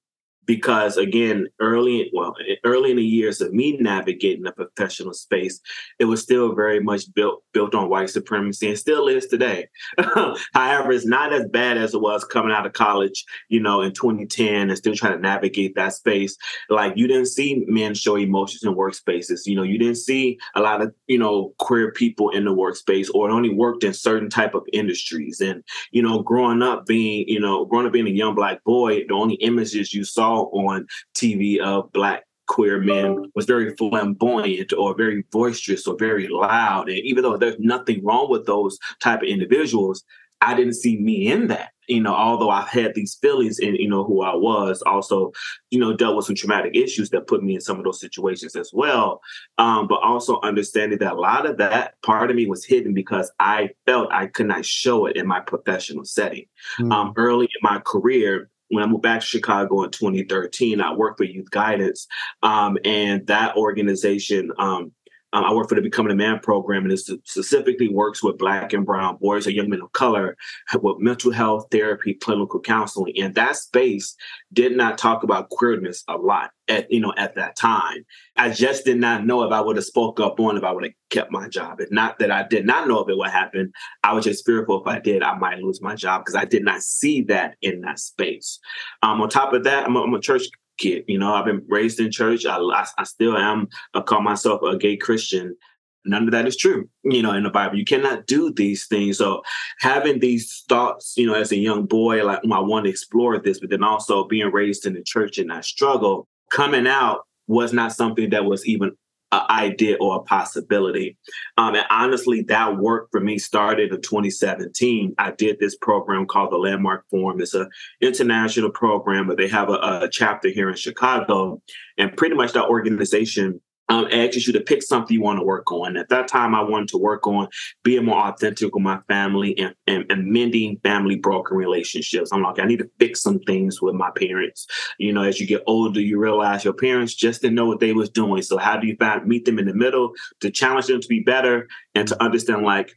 because 0.49 0.97
again 0.97 1.47
early 1.61 2.11
well 2.13 2.35
early 2.65 2.91
in 2.91 2.97
the 2.97 3.05
years 3.05 3.41
of 3.41 3.53
me 3.53 3.77
navigating 3.77 4.43
the 4.43 4.51
professional 4.51 5.13
space 5.13 5.61
it 6.01 6.07
was 6.07 6.23
still 6.23 6.55
very 6.55 6.81
much 6.81 7.03
built 7.15 7.45
built 7.53 7.75
on 7.75 7.89
white 7.89 8.09
supremacy 8.09 8.69
and 8.69 8.79
still 8.79 9.09
is 9.09 9.27
today. 9.27 9.69
However 10.55 10.93
it's 10.93 11.07
not 11.07 11.33
as 11.33 11.47
bad 11.47 11.77
as 11.77 11.93
it 11.93 12.01
was 12.01 12.25
coming 12.25 12.53
out 12.53 12.67
of 12.67 12.73
college 12.73 13.25
you 13.49 13.61
know 13.61 13.83
in 13.83 13.93
2010 13.93 14.71
and 14.71 14.79
still 14.79 14.95
trying 14.95 15.13
to 15.13 15.19
navigate 15.19 15.75
that 15.75 15.93
space. 15.93 16.37
Like 16.71 16.95
you 16.97 17.07
didn't 17.07 17.27
see 17.27 17.65
men 17.69 17.95
show 17.95 18.17
emotions 18.17 18.65
in 18.65 18.75
workspaces. 18.75 19.41
You 19.45 19.55
know 19.55 19.63
you 19.63 19.79
didn't 19.79 19.97
see 19.97 20.39
a 20.55 20.63
lot 20.63 20.81
of 20.81 20.95
you 21.07 21.19
know 21.19 21.53
queer 21.59 21.93
people 21.93 22.31
in 22.31 22.47
the 22.47 22.55
workspace 22.55 23.09
or 23.15 23.29
it 23.29 23.33
only 23.33 23.55
worked 23.55 23.85
in 23.85 23.93
certain 23.93 24.31
type 24.31 24.55
of 24.55 24.63
industries. 24.73 25.41
And 25.41 25.63
you 25.91 26.03
know 26.03 26.23
growing 26.23 26.63
up 26.63 26.87
being 26.87 27.29
you 27.29 27.39
know 27.39 27.67
growing 27.67 27.87
up 27.87 27.93
being 27.93 28.07
a 28.07 28.11
young 28.11 28.35
black 28.35 28.65
boy 28.65 29.05
the 29.07 29.15
only 29.15 29.35
images 29.37 29.93
you 29.93 30.05
saw 30.05 30.38
on 30.47 30.87
TV 31.15 31.59
of 31.61 31.91
black 31.93 32.25
queer 32.49 32.81
men 32.81 33.31
was 33.35 33.47
very 33.47 33.77
flamboyant 33.77 34.73
or 34.73 34.97
very 34.97 35.23
boisterous 35.31 35.87
or 35.87 35.97
very 35.99 36.29
loud. 36.29 36.89
And 36.89 36.99
even 36.99 37.23
though 37.23 37.37
there's 37.37 37.59
nothing 37.59 38.05
wrong 38.05 38.29
with 38.31 38.47
those 38.47 38.79
type 39.01 39.23
of 39.23 39.29
individuals, 39.29 40.03
I 40.41 40.55
didn't 40.55 40.75
see 40.75 40.99
me 40.99 41.29
in 41.29 41.49
that. 41.49 41.71
You 41.89 42.03
know, 42.03 42.15
although 42.15 42.51
I've 42.51 42.69
had 42.69 42.95
these 42.95 43.17
feelings 43.21 43.59
in, 43.59 43.75
you 43.77 43.89
know, 43.89 44.05
who 44.05 44.21
I 44.23 44.35
was, 44.35 44.83
also, 44.83 45.33
you 45.71 45.81
know, 45.81 45.97
dealt 45.97 46.17
with 46.17 46.27
some 46.27 46.35
traumatic 46.35 46.77
issues 46.77 47.09
that 47.11 47.27
put 47.27 47.43
me 47.43 47.55
in 47.55 47.63
some 47.63 47.79
of 47.79 47.85
those 47.85 47.99
situations 47.99 48.55
as 48.57 48.71
well. 48.75 49.23
Um, 49.57 49.89
but 49.89 50.03
also 50.03 50.39
understanding 50.43 50.99
that 50.99 51.15
a 51.15 51.21
lot 51.21 51.47
of 51.47 51.57
that 51.59 51.95
part 52.03 52.29
of 52.29 52.37
me 52.37 52.47
was 52.47 52.65
hidden 52.65 52.93
because 52.93 53.33
I 53.41 53.71
felt 53.87 54.13
I 54.13 54.27
could 54.27 54.47
not 54.47 54.67
show 54.67 55.07
it 55.07 55.17
in 55.17 55.27
my 55.27 55.41
professional 55.41 56.05
setting. 56.05 56.45
Mm. 56.79 56.93
Um, 56.93 57.13
early 57.17 57.47
in 57.47 57.61
my 57.63 57.81
career, 57.81 58.51
when 58.69 58.85
I 58.85 58.87
moved 58.87 59.03
back 59.03 59.21
to 59.21 59.27
Chicago 59.27 59.83
in 59.83 59.91
2013, 59.91 60.81
I 60.81 60.93
worked 60.93 61.19
for 61.19 61.25
Youth 61.25 61.51
Guidance, 61.51 62.07
um, 62.43 62.79
and 62.85 63.27
that 63.27 63.57
organization. 63.57 64.53
Um, 64.59 64.93
um, 65.33 65.45
I 65.45 65.53
work 65.53 65.69
for 65.69 65.75
the 65.75 65.83
Becoming 65.83 66.13
a 66.13 66.17
Man 66.17 66.39
program, 66.39 66.85
and 66.85 66.93
it 66.93 66.99
specifically 66.99 67.89
works 67.89 68.23
with 68.23 68.39
Black 68.39 68.73
and 68.73 68.87
Brown 68.87 69.17
boys 69.17 69.47
or 69.47 69.51
young 69.51 69.69
men 69.69 69.83
of 69.83 69.93
color 69.93 70.37
with 70.81 70.99
mental 71.01 71.33
health 71.33 71.67
therapy, 71.71 72.15
clinical 72.15 72.61
counseling. 72.61 73.15
And 73.21 73.35
that 73.35 73.57
space 73.57 74.17
did 74.53 74.77
not 74.77 74.97
talk 74.97 75.23
about 75.23 75.51
queerness 75.51 76.03
a 76.09 76.17
lot 76.17 76.51
at 76.69 76.91
you 76.91 77.01
know 77.01 77.13
at 77.19 77.35
that 77.35 77.57
time. 77.57 78.07
I 78.37 78.51
just 78.51 78.87
did 78.87 78.99
not 78.99 79.27
know 79.27 79.43
if 79.43 79.53
I 79.53 79.61
would 79.61 79.77
have 79.77 79.85
spoke 79.85 80.19
up 80.19 80.41
on 80.41 80.57
if 80.57 80.65
I 80.65 80.73
would 80.73 80.85
have 80.85 80.93
kept 81.11 81.31
my 81.31 81.49
job. 81.49 81.81
It's 81.81 81.93
not 81.93 82.19
that 82.21 82.31
I 82.31 82.47
did 82.49 82.65
not 82.65 82.89
know 82.89 83.01
if 83.01 83.09
it 83.11 83.19
would 83.19 83.31
happen. 83.31 83.73
I 84.03 84.15
was 84.15 84.25
just 84.25 84.47
fearful 84.47 84.81
if 84.81 84.87
I 84.87 84.99
did, 84.99 85.23
I 85.23 85.37
might 85.37 85.59
lose 85.59 85.83
my 85.83 85.95
job 85.95 86.23
because 86.23 86.37
I 86.37 86.47
did 86.47 86.65
not 86.65 86.83
see 86.83 87.23
that 87.23 87.57
in 87.61 87.83
that 87.83 87.99
space. 87.99 88.61
Um, 89.03 89.21
on 89.21 89.29
top 89.29 89.53
of 89.53 89.65
that, 89.65 89.85
I'm 89.85 89.97
a, 89.97 90.03
I'm 90.03 90.15
a 90.15 90.21
church 90.21 90.45
kid. 90.79 91.05
You 91.07 91.19
know, 91.19 91.35
I've 91.35 91.45
been 91.45 91.65
raised 91.69 92.01
in 92.01 92.11
church. 92.11 92.47
I, 92.47 92.57
I, 92.57 92.87
I 92.97 93.05
still 93.05 93.37
am. 93.37 93.69
I 93.95 94.01
call 94.01 94.23
myself 94.23 94.63
a 94.63 94.77
gay 94.77 94.97
Christian. 94.97 95.57
None 96.05 96.25
of 96.25 96.31
that 96.31 96.47
is 96.47 96.57
true, 96.57 96.89
you 97.05 97.21
know, 97.21 97.35
in 97.35 97.43
the 97.43 97.51
Bible. 97.51 97.77
You 97.77 97.85
cannot 97.85 98.27
do 98.27 98.53
these 98.53 98.87
things. 98.87 99.19
So 99.19 99.43
having 99.81 100.21
these 100.21 100.65
thoughts, 100.69 101.15
you 101.17 101.27
know, 101.27 101.35
as 101.35 101.53
a 101.53 101.57
young 101.57 101.85
boy, 101.85 102.25
like 102.25 102.41
oh, 102.47 102.53
I 102.53 102.61
want 102.61 102.85
to 102.85 102.91
explore 102.91 103.39
this, 103.39 103.61
but 103.61 103.69
then 103.69 103.85
also 103.85 104.25
being 104.25 104.51
raised 104.51 104.87
in 104.87 104.95
the 104.95 105.03
church 105.03 105.37
and 105.37 105.51
that 105.51 105.67
struggle, 105.67 106.27
coming 106.51 106.87
out 106.87 107.27
was 107.47 107.73
not 107.73 107.93
something 107.93 108.31
that 108.31 108.45
was 108.45 108.67
even 108.67 108.93
an 109.33 109.43
idea 109.51 109.97
or 110.01 110.17
a 110.17 110.23
possibility. 110.23 111.17
Um, 111.57 111.75
and 111.75 111.87
honestly, 111.91 112.43
that 112.49 112.79
work 112.79 113.09
for 113.11 113.21
me 113.21 113.39
started 113.39 113.93
in 113.93 114.01
2017. 114.01 115.15
I 115.19 115.33
did 115.33 115.59
this 115.59 115.77
program 115.77 116.27
called 116.27 116.53
the 116.53 116.57
Landmark 116.57 117.05
Forum. 117.11 117.41
It's 117.41 117.55
an 117.55 117.69
international 118.01 118.71
program, 118.71 119.27
but 119.27 119.37
they 119.37 119.49
have 119.49 119.69
a, 119.69 119.75
a 120.03 120.09
chapter 120.11 120.49
here 120.49 120.71
in 120.71 120.77
Chicago. 120.77 121.61
And 121.99 122.17
pretty 122.17 122.37
much 122.37 122.53
that 122.53 122.67
organization 122.67 123.61
um, 123.89 124.07
asks 124.13 124.47
you 124.47 124.53
to 124.53 124.61
pick 124.61 124.83
something 124.83 125.15
you 125.15 125.23
want 125.23 125.39
to 125.39 125.45
work 125.45 125.71
on. 125.73 125.97
At 125.97 126.09
that 126.11 126.29
time, 126.29 126.55
I 126.55 126.63
wanted 126.63 126.89
to 126.89 126.99
work 126.99 127.27
on 127.27 127.49
being 127.83 128.05
more 128.05 128.19
authentic 128.19 128.75
with 128.75 128.83
my 128.83 129.01
family 129.09 129.59
and, 129.59 129.75
and, 129.87 130.05
and, 130.11 130.27
mending 130.27 130.79
family 130.83 131.17
broken 131.17 131.57
relationships. 131.57 132.31
I'm 132.33 132.43
like, 132.43 132.59
I 132.59 132.67
need 132.67 132.81
to 132.81 132.91
fix 132.99 133.23
some 133.23 133.39
things 133.41 133.81
with 133.81 133.95
my 133.95 134.11
parents. 134.11 134.67
You 134.99 135.13
know, 135.13 135.23
as 135.23 135.41
you 135.41 135.47
get 135.47 135.63
older, 135.67 136.01
you 136.01 136.19
realize 136.19 136.65
your 136.65 136.75
parents 136.75 137.15
just 137.15 137.41
didn't 137.41 137.55
know 137.55 137.67
what 137.67 137.81
they 137.81 137.93
was 137.93 138.11
doing. 138.11 138.43
So 138.43 138.59
how 138.59 138.77
do 138.77 138.87
you 138.87 138.97
find 138.97 139.27
meet 139.27 139.47
them 139.47 139.59
in 139.59 139.67
the 139.67 139.75
middle 139.75 140.13
to 140.41 140.51
challenge 140.51 140.87
them 140.87 141.01
to 141.01 141.09
be 141.09 141.21
better 141.21 141.67
and 141.95 142.07
to 142.09 142.23
understand 142.23 142.63
like 142.63 142.95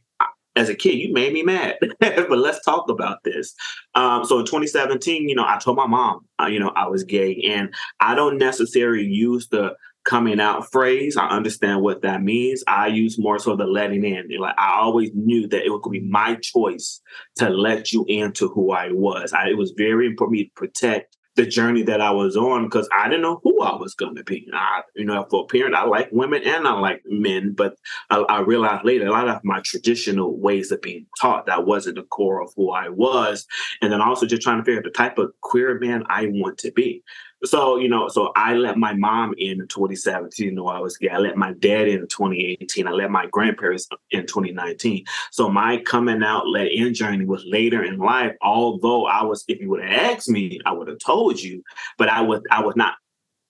as 0.54 0.68
a 0.68 0.74
kid, 0.74 0.96
you 0.96 1.12
made 1.12 1.32
me 1.32 1.42
mad, 1.42 1.76
but 2.00 2.30
let's 2.38 2.62
talk 2.62 2.88
about 2.90 3.24
this. 3.24 3.54
Um, 3.94 4.24
so 4.24 4.38
in 4.38 4.44
2017, 4.44 5.28
you 5.28 5.34
know, 5.34 5.44
I 5.46 5.58
told 5.58 5.76
my 5.76 5.86
mom, 5.86 6.26
uh, 6.40 6.46
you 6.46 6.58
know, 6.58 6.72
I 6.76 6.88
was 6.88 7.04
gay, 7.04 7.42
and 7.48 7.72
I 8.00 8.14
don't 8.14 8.36
necessarily 8.36 9.06
use 9.06 9.48
the 9.48 9.74
coming 10.04 10.40
out 10.40 10.70
phrase. 10.70 11.16
I 11.16 11.28
understand 11.28 11.82
what 11.82 12.02
that 12.02 12.22
means. 12.22 12.62
I 12.66 12.88
use 12.88 13.18
more 13.18 13.38
so 13.38 13.56
the 13.56 13.66
letting 13.66 14.04
in. 14.04 14.28
Like 14.38 14.54
I 14.58 14.80
always 14.80 15.10
knew 15.14 15.48
that 15.48 15.64
it 15.64 15.70
would 15.70 15.82
be 15.90 16.00
my 16.00 16.36
choice 16.36 17.00
to 17.36 17.48
let 17.48 17.92
you 17.92 18.04
into 18.08 18.48
who 18.48 18.72
I 18.72 18.90
was. 18.92 19.32
I, 19.32 19.50
it 19.50 19.56
was 19.56 19.72
very 19.76 20.06
important 20.06 20.40
to 20.40 20.46
protect 20.54 21.16
the 21.34 21.46
journey 21.46 21.82
that 21.82 22.00
I 22.00 22.10
was 22.10 22.36
on 22.36 22.64
because 22.64 22.88
I 22.94 23.08
didn't 23.08 23.22
know 23.22 23.40
who 23.42 23.62
I 23.62 23.76
was 23.76 23.94
going 23.94 24.16
to 24.16 24.24
be. 24.24 24.46
I, 24.52 24.82
you 24.94 25.04
know, 25.04 25.26
for 25.30 25.44
a 25.44 25.46
parent, 25.46 25.74
I 25.74 25.84
like 25.84 26.10
women 26.12 26.42
and 26.44 26.68
I 26.68 26.72
like 26.72 27.02
men, 27.06 27.54
but 27.56 27.76
I, 28.10 28.18
I, 28.18 28.40
realized 28.40 28.84
later 28.84 29.06
a 29.06 29.10
lot 29.10 29.28
of 29.28 29.40
my 29.42 29.60
traditional 29.64 30.38
ways 30.38 30.70
of 30.70 30.82
being 30.82 31.06
taught 31.20 31.46
that 31.46 31.64
wasn't 31.64 31.96
the 31.96 32.02
core 32.02 32.42
of 32.42 32.52
who 32.54 32.70
I 32.70 32.90
was, 32.90 33.46
and 33.80 33.90
then 33.90 34.02
also 34.02 34.26
just 34.26 34.42
trying 34.42 34.58
to 34.58 34.64
figure 34.64 34.80
out 34.80 34.84
the 34.84 34.90
type 34.90 35.16
of 35.16 35.32
queer 35.40 35.78
man 35.78 36.04
I 36.08 36.26
want 36.26 36.58
to 36.58 36.72
be. 36.72 37.02
So, 37.44 37.76
you 37.76 37.88
know, 37.88 38.08
so 38.08 38.32
I 38.36 38.54
let 38.54 38.78
my 38.78 38.94
mom 38.94 39.34
in 39.36 39.60
in 39.60 39.66
2017 39.66 40.54
know 40.54 40.68
I 40.68 40.78
was 40.78 40.96
gay. 40.96 41.08
I 41.08 41.18
let 41.18 41.36
my 41.36 41.52
dad 41.54 41.88
in 41.88 42.00
in 42.00 42.06
2018. 42.06 42.86
I 42.86 42.90
let 42.90 43.10
my 43.10 43.26
grandparents 43.26 43.88
in 44.12 44.26
2019. 44.26 45.04
So 45.32 45.48
my 45.48 45.78
coming 45.78 46.22
out 46.22 46.48
let 46.48 46.70
in 46.70 46.94
journey 46.94 47.24
was 47.24 47.44
later 47.44 47.82
in 47.82 47.98
life. 47.98 48.32
Although 48.42 49.06
I 49.06 49.24
was, 49.24 49.44
if 49.48 49.60
you 49.60 49.70
would 49.70 49.82
have 49.82 50.16
asked 50.16 50.28
me, 50.28 50.60
I 50.64 50.72
would 50.72 50.88
have 50.88 50.98
told 50.98 51.40
you, 51.40 51.62
but 51.98 52.08
I 52.08 52.20
was 52.20 52.42
I 52.50 52.62
was 52.62 52.76
not 52.76 52.94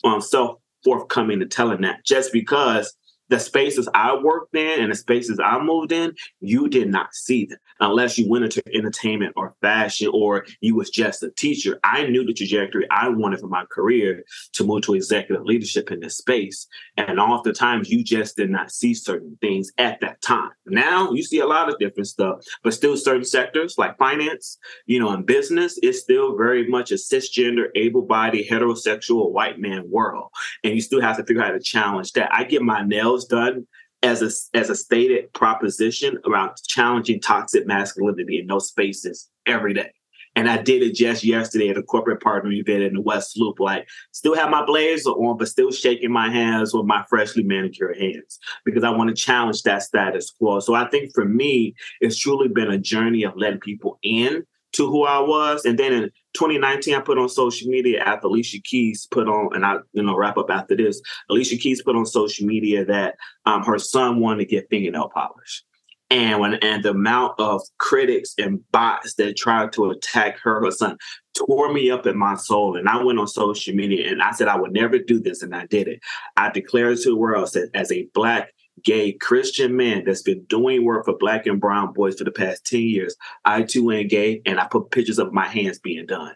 um 0.04 0.20
self 0.20 0.58
forthcoming 0.84 1.40
to 1.40 1.46
telling 1.46 1.82
that 1.82 2.04
just 2.04 2.32
because 2.32 2.92
the 3.32 3.40
spaces 3.40 3.88
I 3.94 4.14
worked 4.14 4.54
in 4.54 4.80
and 4.80 4.92
the 4.92 4.94
spaces 4.94 5.40
I 5.42 5.58
moved 5.58 5.90
in, 5.90 6.14
you 6.40 6.68
did 6.68 6.90
not 6.90 7.14
see 7.14 7.46
them 7.46 7.58
unless 7.80 8.18
you 8.18 8.28
went 8.28 8.44
into 8.44 8.62
entertainment 8.74 9.32
or 9.36 9.54
fashion 9.62 10.10
or 10.12 10.44
you 10.60 10.76
was 10.76 10.90
just 10.90 11.22
a 11.22 11.30
teacher. 11.30 11.80
I 11.82 12.04
knew 12.06 12.26
the 12.26 12.34
trajectory 12.34 12.86
I 12.90 13.08
wanted 13.08 13.40
for 13.40 13.48
my 13.48 13.64
career 13.70 14.22
to 14.52 14.64
move 14.64 14.82
to 14.82 14.94
executive 14.94 15.46
leadership 15.46 15.90
in 15.90 16.00
this 16.00 16.18
space. 16.18 16.66
And 16.98 17.18
oftentimes 17.18 17.88
you 17.88 18.04
just 18.04 18.36
did 18.36 18.50
not 18.50 18.70
see 18.70 18.92
certain 18.92 19.38
things 19.40 19.72
at 19.78 19.98
that 20.02 20.20
time. 20.20 20.50
Now 20.66 21.10
you 21.12 21.22
see 21.22 21.40
a 21.40 21.46
lot 21.46 21.70
of 21.70 21.78
different 21.78 22.08
stuff, 22.08 22.44
but 22.62 22.74
still 22.74 22.98
certain 22.98 23.24
sectors 23.24 23.76
like 23.78 23.96
finance, 23.96 24.58
you 24.84 25.00
know, 25.00 25.08
and 25.08 25.24
business 25.24 25.78
is 25.78 26.02
still 26.02 26.36
very 26.36 26.68
much 26.68 26.92
a 26.92 26.96
cisgender, 26.96 27.68
able-bodied, 27.76 28.46
heterosexual 28.46 29.32
white 29.32 29.58
man 29.58 29.90
world. 29.90 30.28
And 30.62 30.74
you 30.74 30.82
still 30.82 31.00
have 31.00 31.16
to 31.16 31.24
figure 31.24 31.40
out 31.40 31.46
how 31.46 31.52
to 31.52 31.60
challenge 31.60 32.12
that. 32.12 32.28
I 32.30 32.44
get 32.44 32.60
my 32.60 32.82
nails 32.82 33.21
done 33.24 33.66
as 34.02 34.22
a 34.22 34.58
as 34.58 34.68
a 34.70 34.74
stated 34.74 35.32
proposition 35.32 36.18
around 36.26 36.52
challenging 36.66 37.20
toxic 37.20 37.66
masculinity 37.66 38.38
in 38.40 38.46
those 38.46 38.68
spaces 38.68 39.28
every 39.46 39.74
day. 39.74 39.92
And 40.34 40.48
I 40.48 40.62
did 40.62 40.82
it 40.82 40.94
just 40.94 41.24
yesterday 41.24 41.68
at 41.68 41.76
a 41.76 41.82
corporate 41.82 42.22
partner 42.22 42.50
event 42.52 42.82
in 42.82 42.94
the 42.94 43.02
West 43.02 43.38
Loop. 43.38 43.60
Like, 43.60 43.86
still 44.12 44.34
have 44.34 44.50
my 44.50 44.64
blazer 44.64 45.10
on, 45.10 45.36
but 45.36 45.48
still 45.48 45.70
shaking 45.70 46.10
my 46.10 46.30
hands 46.30 46.72
with 46.72 46.86
my 46.86 47.04
freshly 47.10 47.42
manicured 47.42 47.98
hands 47.98 48.38
because 48.64 48.82
I 48.82 48.90
want 48.90 49.10
to 49.10 49.14
challenge 49.14 49.62
that 49.62 49.82
status 49.82 50.30
quo. 50.30 50.60
So 50.60 50.74
I 50.74 50.88
think 50.88 51.12
for 51.14 51.26
me, 51.26 51.74
it's 52.00 52.18
truly 52.18 52.48
been 52.48 52.70
a 52.70 52.78
journey 52.78 53.24
of 53.24 53.36
letting 53.36 53.60
people 53.60 53.98
in 54.02 54.44
to 54.72 54.86
who 54.86 55.04
I 55.04 55.20
was. 55.20 55.66
And 55.66 55.78
then 55.78 56.10
2019, 56.34 56.94
I 56.94 57.00
put 57.00 57.18
on 57.18 57.28
social 57.28 57.68
media 57.68 58.02
after 58.02 58.26
Alicia 58.26 58.60
Keys 58.62 59.06
put 59.10 59.28
on, 59.28 59.54
and 59.54 59.64
I, 59.64 59.76
you 59.92 60.02
know, 60.02 60.16
wrap 60.16 60.38
up 60.38 60.50
after 60.50 60.76
this. 60.76 61.00
Alicia 61.28 61.56
Keys 61.56 61.82
put 61.82 61.96
on 61.96 62.06
social 62.06 62.46
media 62.46 62.84
that 62.84 63.16
um, 63.46 63.62
her 63.64 63.78
son 63.78 64.20
wanted 64.20 64.40
to 64.40 64.46
get 64.46 64.68
fingernail 64.70 65.10
polish. 65.10 65.64
And 66.10 66.40
when 66.40 66.54
and 66.56 66.82
the 66.82 66.90
amount 66.90 67.40
of 67.40 67.62
critics 67.78 68.34
and 68.36 68.60
bots 68.70 69.14
that 69.14 69.36
tried 69.36 69.72
to 69.72 69.90
attack 69.90 70.38
her, 70.40 70.62
her 70.62 70.70
son, 70.70 70.98
tore 71.34 71.72
me 71.72 71.90
up 71.90 72.06
in 72.06 72.18
my 72.18 72.34
soul. 72.34 72.76
And 72.76 72.86
I 72.86 73.02
went 73.02 73.18
on 73.18 73.26
social 73.26 73.74
media 73.74 74.10
and 74.10 74.22
I 74.22 74.32
said 74.32 74.46
I 74.46 74.60
would 74.60 74.72
never 74.72 74.98
do 74.98 75.20
this, 75.20 75.42
and 75.42 75.54
I 75.54 75.66
did 75.66 75.88
it. 75.88 76.00
I 76.36 76.50
declared 76.50 76.98
to 76.98 77.10
the 77.10 77.16
world 77.16 77.50
that 77.54 77.70
as 77.74 77.90
a 77.90 78.08
black 78.12 78.52
gay 78.84 79.12
Christian 79.12 79.76
man 79.76 80.04
that's 80.04 80.22
been 80.22 80.44
doing 80.44 80.84
work 80.84 81.04
for 81.04 81.16
black 81.16 81.46
and 81.46 81.60
brown 81.60 81.92
boys 81.92 82.16
for 82.16 82.24
the 82.24 82.30
past 82.30 82.64
10 82.66 82.80
years. 82.80 83.16
I 83.44 83.62
too 83.62 83.90
am 83.92 84.08
gay 84.08 84.42
and 84.46 84.58
I 84.58 84.66
put 84.66 84.90
pictures 84.90 85.18
of 85.18 85.32
my 85.32 85.46
hands 85.46 85.78
being 85.78 86.06
done. 86.06 86.34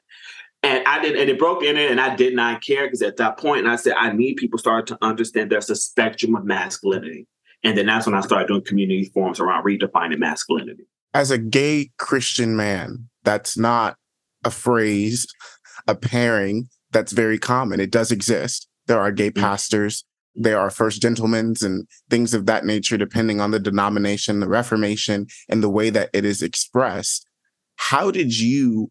And 0.62 0.86
I 0.86 1.00
did, 1.00 1.16
and 1.16 1.30
it 1.30 1.38
broke 1.38 1.62
in 1.62 1.76
it, 1.76 1.90
and 1.90 2.00
I 2.00 2.16
did 2.16 2.34
not 2.34 2.62
care 2.62 2.86
because 2.86 3.02
at 3.02 3.18
that 3.18 3.38
point, 3.38 3.60
and 3.60 3.68
I 3.68 3.76
said, 3.76 3.94
I 3.96 4.12
need 4.12 4.36
people 4.36 4.58
start 4.58 4.86
to 4.88 4.98
understand 5.00 5.50
there's 5.50 5.70
a 5.70 5.76
spectrum 5.76 6.34
of 6.34 6.44
masculinity. 6.44 7.28
And 7.62 7.76
then 7.78 7.86
that's 7.86 8.06
when 8.06 8.14
I 8.14 8.20
started 8.20 8.48
doing 8.48 8.64
community 8.64 9.04
forums 9.12 9.38
around 9.38 9.64
redefining 9.64 10.18
masculinity. 10.18 10.86
As 11.14 11.30
a 11.30 11.38
gay 11.38 11.90
Christian 11.98 12.56
man, 12.56 13.08
that's 13.22 13.56
not 13.56 13.96
a 14.44 14.50
phrase, 14.50 15.26
a 15.86 15.94
pairing 15.94 16.68
that's 16.90 17.12
very 17.12 17.38
common. 17.38 17.78
It 17.78 17.90
does 17.90 18.10
exist. 18.10 18.68
There 18.86 19.00
are 19.00 19.12
gay 19.12 19.30
mm-hmm. 19.30 19.42
pastors, 19.42 20.04
there 20.36 20.58
are 20.60 20.70
first 20.70 21.00
gentlemen's 21.00 21.62
and 21.62 21.86
things 22.10 22.34
of 22.34 22.46
that 22.46 22.64
nature, 22.64 22.96
depending 22.96 23.40
on 23.40 23.50
the 23.50 23.58
denomination, 23.58 24.40
the 24.40 24.48
Reformation, 24.48 25.26
and 25.48 25.62
the 25.62 25.70
way 25.70 25.90
that 25.90 26.10
it 26.12 26.24
is 26.24 26.42
expressed. 26.42 27.26
How 27.76 28.10
did 28.10 28.38
you 28.38 28.90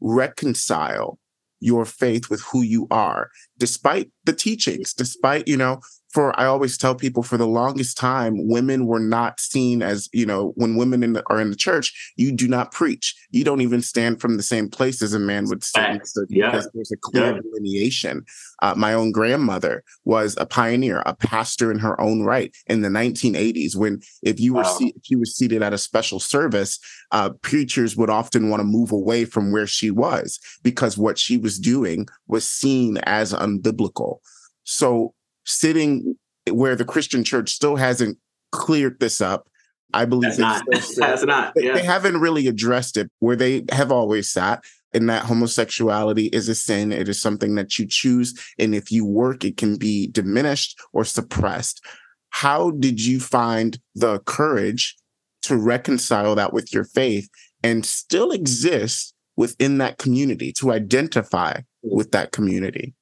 reconcile 0.00 1.18
your 1.60 1.84
faith 1.84 2.28
with 2.28 2.42
who 2.42 2.62
you 2.62 2.86
are, 2.90 3.30
despite 3.58 4.10
the 4.24 4.32
teachings, 4.32 4.92
despite, 4.92 5.48
you 5.48 5.56
know, 5.56 5.80
for 6.14 6.38
I 6.38 6.46
always 6.46 6.78
tell 6.78 6.94
people 6.94 7.24
for 7.24 7.36
the 7.36 7.46
longest 7.46 7.98
time, 7.98 8.46
women 8.46 8.86
were 8.86 9.00
not 9.00 9.40
seen 9.40 9.82
as, 9.82 10.08
you 10.12 10.24
know, 10.24 10.52
when 10.54 10.76
women 10.76 11.02
in 11.02 11.14
the, 11.14 11.24
are 11.26 11.40
in 11.40 11.50
the 11.50 11.56
church, 11.56 12.12
you 12.16 12.30
do 12.30 12.46
not 12.46 12.70
preach. 12.70 13.16
You 13.32 13.42
don't 13.42 13.60
even 13.60 13.82
stand 13.82 14.20
from 14.20 14.36
the 14.36 14.42
same 14.44 14.68
place 14.68 15.02
as 15.02 15.12
a 15.12 15.18
man 15.18 15.48
would 15.48 15.64
stand 15.64 16.02
yeah. 16.28 16.52
because 16.52 16.70
there's 16.72 16.92
a 16.92 16.96
clear 16.96 17.34
yeah. 17.34 17.40
delineation. 17.40 18.24
Uh, 18.62 18.76
my 18.76 18.94
own 18.94 19.10
grandmother 19.10 19.82
was 20.04 20.36
a 20.38 20.46
pioneer, 20.46 21.02
a 21.04 21.16
pastor 21.16 21.72
in 21.72 21.80
her 21.80 22.00
own 22.00 22.22
right 22.22 22.54
in 22.68 22.82
the 22.82 22.88
1980s. 22.88 23.74
When 23.74 24.00
if 24.22 24.38
you 24.38 24.54
were 24.54 24.62
wow. 24.62 24.76
se- 24.78 24.92
if 24.94 25.02
she 25.02 25.16
was 25.16 25.34
seated 25.34 25.62
at 25.62 25.72
a 25.72 25.78
special 25.78 26.20
service, 26.20 26.78
uh, 27.10 27.30
preachers 27.42 27.96
would 27.96 28.10
often 28.10 28.50
want 28.50 28.60
to 28.60 28.64
move 28.64 28.92
away 28.92 29.24
from 29.24 29.50
where 29.50 29.66
she 29.66 29.90
was 29.90 30.38
because 30.62 30.96
what 30.96 31.18
she 31.18 31.36
was 31.36 31.58
doing 31.58 32.06
was 32.28 32.48
seen 32.48 32.98
as 32.98 33.32
unbiblical. 33.32 34.18
So 34.62 35.12
sitting 35.44 36.16
where 36.50 36.76
the 36.76 36.84
Christian 36.84 37.24
church 37.24 37.50
still 37.50 37.76
hasn't 37.76 38.18
cleared 38.52 39.00
this 39.00 39.20
up. 39.20 39.48
I 39.92 40.04
believe 40.04 40.36
that's 40.36 40.38
not. 40.38 40.64
that's 40.96 41.24
not. 41.24 41.52
Yeah. 41.56 41.74
They, 41.74 41.80
they 41.80 41.86
haven't 41.86 42.20
really 42.20 42.48
addressed 42.48 42.96
it 42.96 43.10
where 43.20 43.36
they 43.36 43.64
have 43.70 43.92
always 43.92 44.28
sat 44.28 44.64
in 44.92 45.06
that 45.06 45.24
homosexuality 45.24 46.26
is 46.26 46.48
a 46.48 46.54
sin. 46.54 46.92
It 46.92 47.08
is 47.08 47.20
something 47.20 47.56
that 47.56 47.78
you 47.78 47.86
choose. 47.86 48.32
And 48.58 48.74
if 48.74 48.90
you 48.90 49.04
work, 49.04 49.44
it 49.44 49.56
can 49.56 49.76
be 49.76 50.06
diminished 50.08 50.78
or 50.92 51.04
suppressed. 51.04 51.84
How 52.30 52.70
did 52.72 53.04
you 53.04 53.20
find 53.20 53.78
the 53.94 54.20
courage 54.20 54.96
to 55.42 55.56
reconcile 55.56 56.34
that 56.36 56.52
with 56.52 56.72
your 56.72 56.84
faith 56.84 57.28
and 57.62 57.84
still 57.84 58.30
exist 58.30 59.14
within 59.36 59.78
that 59.78 59.98
community, 59.98 60.52
to 60.58 60.72
identify 60.72 61.54
mm. 61.54 61.62
with 61.82 62.12
that 62.12 62.32
community? 62.32 62.94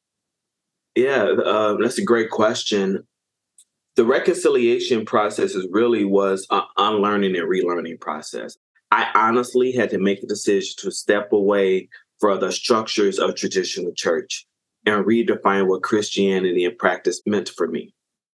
Yeah, 0.94 1.24
um, 1.44 1.80
that's 1.80 1.98
a 1.98 2.04
great 2.04 2.30
question. 2.30 3.06
The 3.96 4.04
reconciliation 4.04 5.04
process 5.04 5.54
is 5.54 5.66
really 5.70 6.04
was 6.04 6.46
an 6.50 6.62
unlearning 6.76 7.36
and 7.36 7.48
relearning 7.48 8.00
process. 8.00 8.56
I 8.90 9.10
honestly 9.14 9.72
had 9.72 9.90
to 9.90 9.98
make 9.98 10.22
a 10.22 10.26
decision 10.26 10.74
to 10.78 10.90
step 10.90 11.32
away 11.32 11.88
from 12.20 12.40
the 12.40 12.52
structures 12.52 13.18
of 13.18 13.34
traditional 13.34 13.92
church 13.94 14.46
and 14.86 15.04
redefine 15.04 15.66
what 15.66 15.82
Christianity 15.82 16.64
and 16.64 16.76
practice 16.76 17.22
meant 17.26 17.48
for 17.48 17.68
me. 17.68 17.94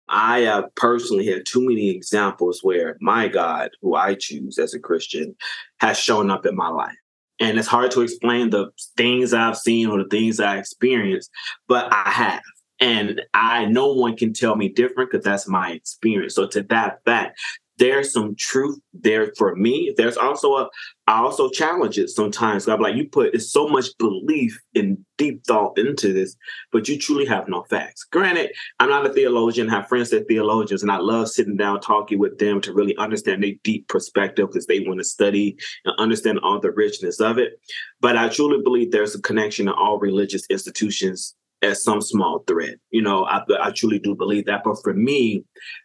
I 0.08 0.40
have 0.42 0.74
personally 0.76 1.26
had 1.26 1.46
too 1.46 1.66
many 1.68 1.90
examples 1.90 2.60
where 2.62 2.98
my 3.02 3.28
God, 3.28 3.72
who 3.82 3.96
I 3.96 4.16
choose 4.16 4.60
as 4.60 4.74
a 4.74 4.80
Christian, 4.80 5.36
has 5.80 5.98
shown 5.98 6.30
up 6.30 6.46
in 6.46 6.56
my 6.56 6.70
life. 6.70 6.96
And 7.40 7.58
it's 7.58 7.68
hard 7.68 7.92
to 7.92 8.02
explain 8.02 8.50
the 8.50 8.70
things 8.96 9.34
I've 9.34 9.58
seen 9.58 9.88
or 9.88 10.04
the 10.04 10.10
things 10.10 10.40
I 10.40 10.58
experienced, 10.58 11.30
but 11.68 11.92
I 11.92 12.10
have. 12.10 12.42
And 12.80 13.22
I 13.34 13.66
no 13.66 13.94
one 13.94 14.18
can 14.18 14.34
tell 14.34 14.56
me 14.56 14.70
different 14.70 15.12
because 15.12 15.24
that's 15.26 15.48
my 15.48 15.72
experience. 15.72 16.36
So 16.36 16.48
to 16.48 16.64
that 16.64 17.04
fact, 17.06 17.40
there's 17.78 18.14
some 18.14 18.36
truth 18.36 18.80
there 18.94 19.32
for 19.38 19.56
me. 19.56 19.94
There's 19.98 20.18
also 20.18 20.56
a 20.56 20.70
I 21.08 21.20
also 21.20 21.50
challenge 21.50 22.00
it 22.00 22.10
sometimes. 22.10 22.68
I'm 22.68 22.80
like, 22.80 22.96
you 22.96 23.08
put 23.08 23.36
it's 23.36 23.52
so 23.52 23.68
much 23.68 23.90
belief 24.00 24.60
and 24.74 24.98
deep 25.18 25.46
thought 25.46 25.78
into 25.78 26.14
this, 26.14 26.36
but 26.72 26.88
you 26.88 26.98
truly 26.98 27.26
have 27.26 27.48
no 27.48 27.64
facts. 27.70 28.04
Granted, 28.06 28.52
I'm 28.80 28.90
not 28.90 29.06
a 29.06 29.14
theologian, 29.14 29.70
I 29.70 29.76
have 29.76 29.88
friends 29.88 30.10
that 30.10 30.24
are 30.24 30.26
theologians, 30.26 30.82
and 30.82 30.92
I 30.92 30.98
love 30.98 31.30
sitting 31.30 31.58
down 31.58 31.80
talking 31.80 32.18
with 32.18 32.40
them 32.40 32.60
to 32.62 32.74
really 32.74 32.98
understand 32.98 33.44
their 33.44 33.54
deep 33.64 33.88
perspective 33.88 34.48
because 34.48 34.66
they 34.66 34.80
want 34.80 35.00
to 35.00 35.04
study 35.04 35.58
and 35.86 35.96
understand 36.00 36.40
all 36.40 36.60
the 36.60 36.72
richness 36.72 37.20
of 37.20 37.38
it. 37.38 37.60
But 38.02 38.18
I 38.18 38.30
truly 38.30 38.64
believe 38.64 38.92
there's 38.92 39.16
a 39.16 39.22
connection 39.22 39.68
to 39.68 39.74
all 39.74 40.00
religious 40.00 40.46
institutions 40.50 41.36
as 41.66 41.84
some 41.84 42.02
small 42.02 42.44
threat. 42.48 42.76
You 42.92 43.02
know, 43.02 43.26
I, 43.26 43.42
I 43.62 43.72
truly 43.72 44.00
do 44.00 44.16
believe 44.16 44.46
that. 44.46 44.64
But 44.64 44.78
for 44.82 44.94
me, 44.94 45.44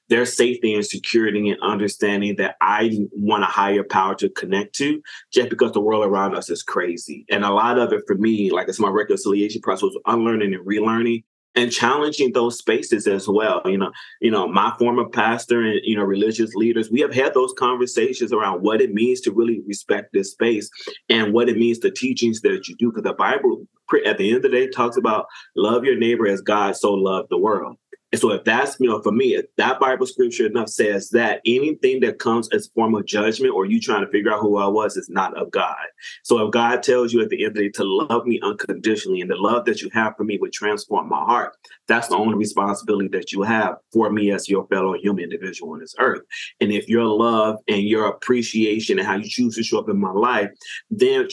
there's 0.08 0.36
safety 0.36 0.74
and 0.74 0.84
security 0.84 1.50
and 1.50 1.60
understanding 1.62 2.36
that 2.36 2.56
I 2.60 3.06
want 3.12 3.44
a 3.44 3.46
higher 3.46 3.84
power 3.84 4.14
to 4.16 4.28
connect 4.28 4.74
to 4.76 5.00
just 5.32 5.50
because 5.50 5.72
the 5.72 5.80
world 5.80 6.04
around 6.04 6.34
us 6.34 6.50
is 6.50 6.62
crazy. 6.62 7.24
And 7.30 7.44
a 7.44 7.50
lot 7.50 7.78
of 7.78 7.92
it 7.92 8.02
for 8.06 8.16
me, 8.16 8.50
like 8.50 8.68
it's 8.68 8.80
my 8.80 8.88
reconciliation 8.88 9.60
process 9.62 9.82
was 9.82 10.00
unlearning 10.06 10.54
and 10.54 10.66
relearning 10.66 11.24
and 11.54 11.72
challenging 11.72 12.32
those 12.32 12.58
spaces 12.58 13.06
as 13.06 13.26
well. 13.28 13.62
You 13.64 13.78
know, 13.78 13.90
you 14.20 14.30
know, 14.30 14.48
my 14.48 14.72
former 14.78 15.08
pastor 15.08 15.62
and 15.62 15.80
you 15.82 15.96
know 15.96 16.02
religious 16.02 16.54
leaders, 16.54 16.90
we 16.90 17.00
have 17.00 17.14
had 17.14 17.34
those 17.34 17.52
conversations 17.58 18.32
around 18.32 18.62
what 18.62 18.80
it 18.80 18.92
means 18.92 19.20
to 19.22 19.32
really 19.32 19.60
respect 19.66 20.12
this 20.12 20.32
space 20.32 20.70
and 21.08 21.32
what 21.32 21.48
it 21.48 21.56
means 21.56 21.80
the 21.80 21.90
teachings 21.90 22.40
that 22.42 22.68
you 22.68 22.76
do. 22.76 22.90
Because 22.90 23.04
the 23.04 23.14
Bible, 23.14 23.66
at 24.06 24.18
the 24.18 24.28
end 24.28 24.36
of 24.36 24.42
the 24.42 24.48
day, 24.48 24.68
talks 24.68 24.96
about 24.96 25.26
love 25.56 25.84
your 25.84 25.96
neighbor 25.96 26.26
as 26.26 26.40
God 26.40 26.76
so 26.76 26.92
loved 26.92 27.28
the 27.30 27.38
world. 27.38 27.76
And 28.12 28.20
so 28.20 28.32
if 28.32 28.44
that's, 28.44 28.76
you 28.80 28.88
know, 28.88 29.00
for 29.02 29.12
me, 29.12 29.34
if 29.34 29.46
that 29.56 29.78
Bible 29.78 30.06
scripture 30.06 30.46
enough 30.46 30.68
says 30.68 31.10
that 31.10 31.40
anything 31.46 32.00
that 32.00 32.18
comes 32.18 32.48
as 32.50 32.68
form 32.74 32.94
of 32.94 33.06
judgment 33.06 33.54
or 33.54 33.66
you 33.66 33.80
trying 33.80 34.04
to 34.04 34.10
figure 34.10 34.32
out 34.32 34.40
who 34.40 34.58
I 34.58 34.66
was 34.66 34.96
is 34.96 35.08
not 35.08 35.36
of 35.36 35.50
God. 35.50 35.76
So 36.24 36.44
if 36.44 36.50
God 36.50 36.82
tells 36.82 37.12
you 37.12 37.22
at 37.22 37.28
the 37.28 37.44
end 37.44 37.52
of 37.52 37.54
the 37.54 37.60
day 37.62 37.68
to 37.70 37.84
love 37.84 38.26
me 38.26 38.40
unconditionally 38.42 39.20
and 39.20 39.30
the 39.30 39.36
love 39.36 39.64
that 39.66 39.80
you 39.80 39.90
have 39.92 40.16
for 40.16 40.24
me 40.24 40.38
would 40.38 40.52
transform 40.52 41.08
my 41.08 41.20
heart, 41.20 41.56
that's 41.86 42.08
the 42.08 42.16
only 42.16 42.34
responsibility 42.36 43.08
that 43.08 43.32
you 43.32 43.42
have 43.42 43.76
for 43.92 44.10
me 44.10 44.32
as 44.32 44.48
your 44.48 44.66
fellow 44.66 44.94
human 44.94 45.24
individual 45.24 45.72
on 45.72 45.80
this 45.80 45.94
earth. 45.98 46.22
And 46.60 46.72
if 46.72 46.88
your 46.88 47.04
love 47.04 47.56
and 47.68 47.82
your 47.82 48.06
appreciation 48.06 48.98
and 48.98 49.06
how 49.06 49.16
you 49.16 49.28
choose 49.28 49.54
to 49.56 49.62
show 49.62 49.78
up 49.78 49.88
in 49.88 50.00
my 50.00 50.12
life, 50.12 50.50
then 50.90 51.28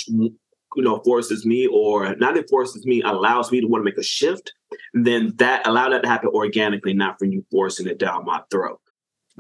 you 0.78 0.84
know 0.84 1.02
forces 1.04 1.46
me 1.46 1.68
or 1.68 2.16
not 2.16 2.38
it 2.38 2.50
forces 2.50 2.86
me 2.86 3.02
allows 3.02 3.52
me 3.52 3.60
to 3.60 3.68
want 3.68 3.82
to 3.82 3.86
make 3.86 3.98
a 3.98 4.04
shift 4.04 4.54
then 4.94 5.34
that 5.38 5.66
allow 5.68 5.90
that 5.90 6.04
to 6.04 6.08
happen 6.08 6.30
organically 6.30 6.94
not 6.94 7.18
from 7.20 7.32
you 7.32 7.46
forcing 7.52 7.88
it 7.88 7.98
down 7.98 8.26
my 8.26 8.42
throat 8.52 8.80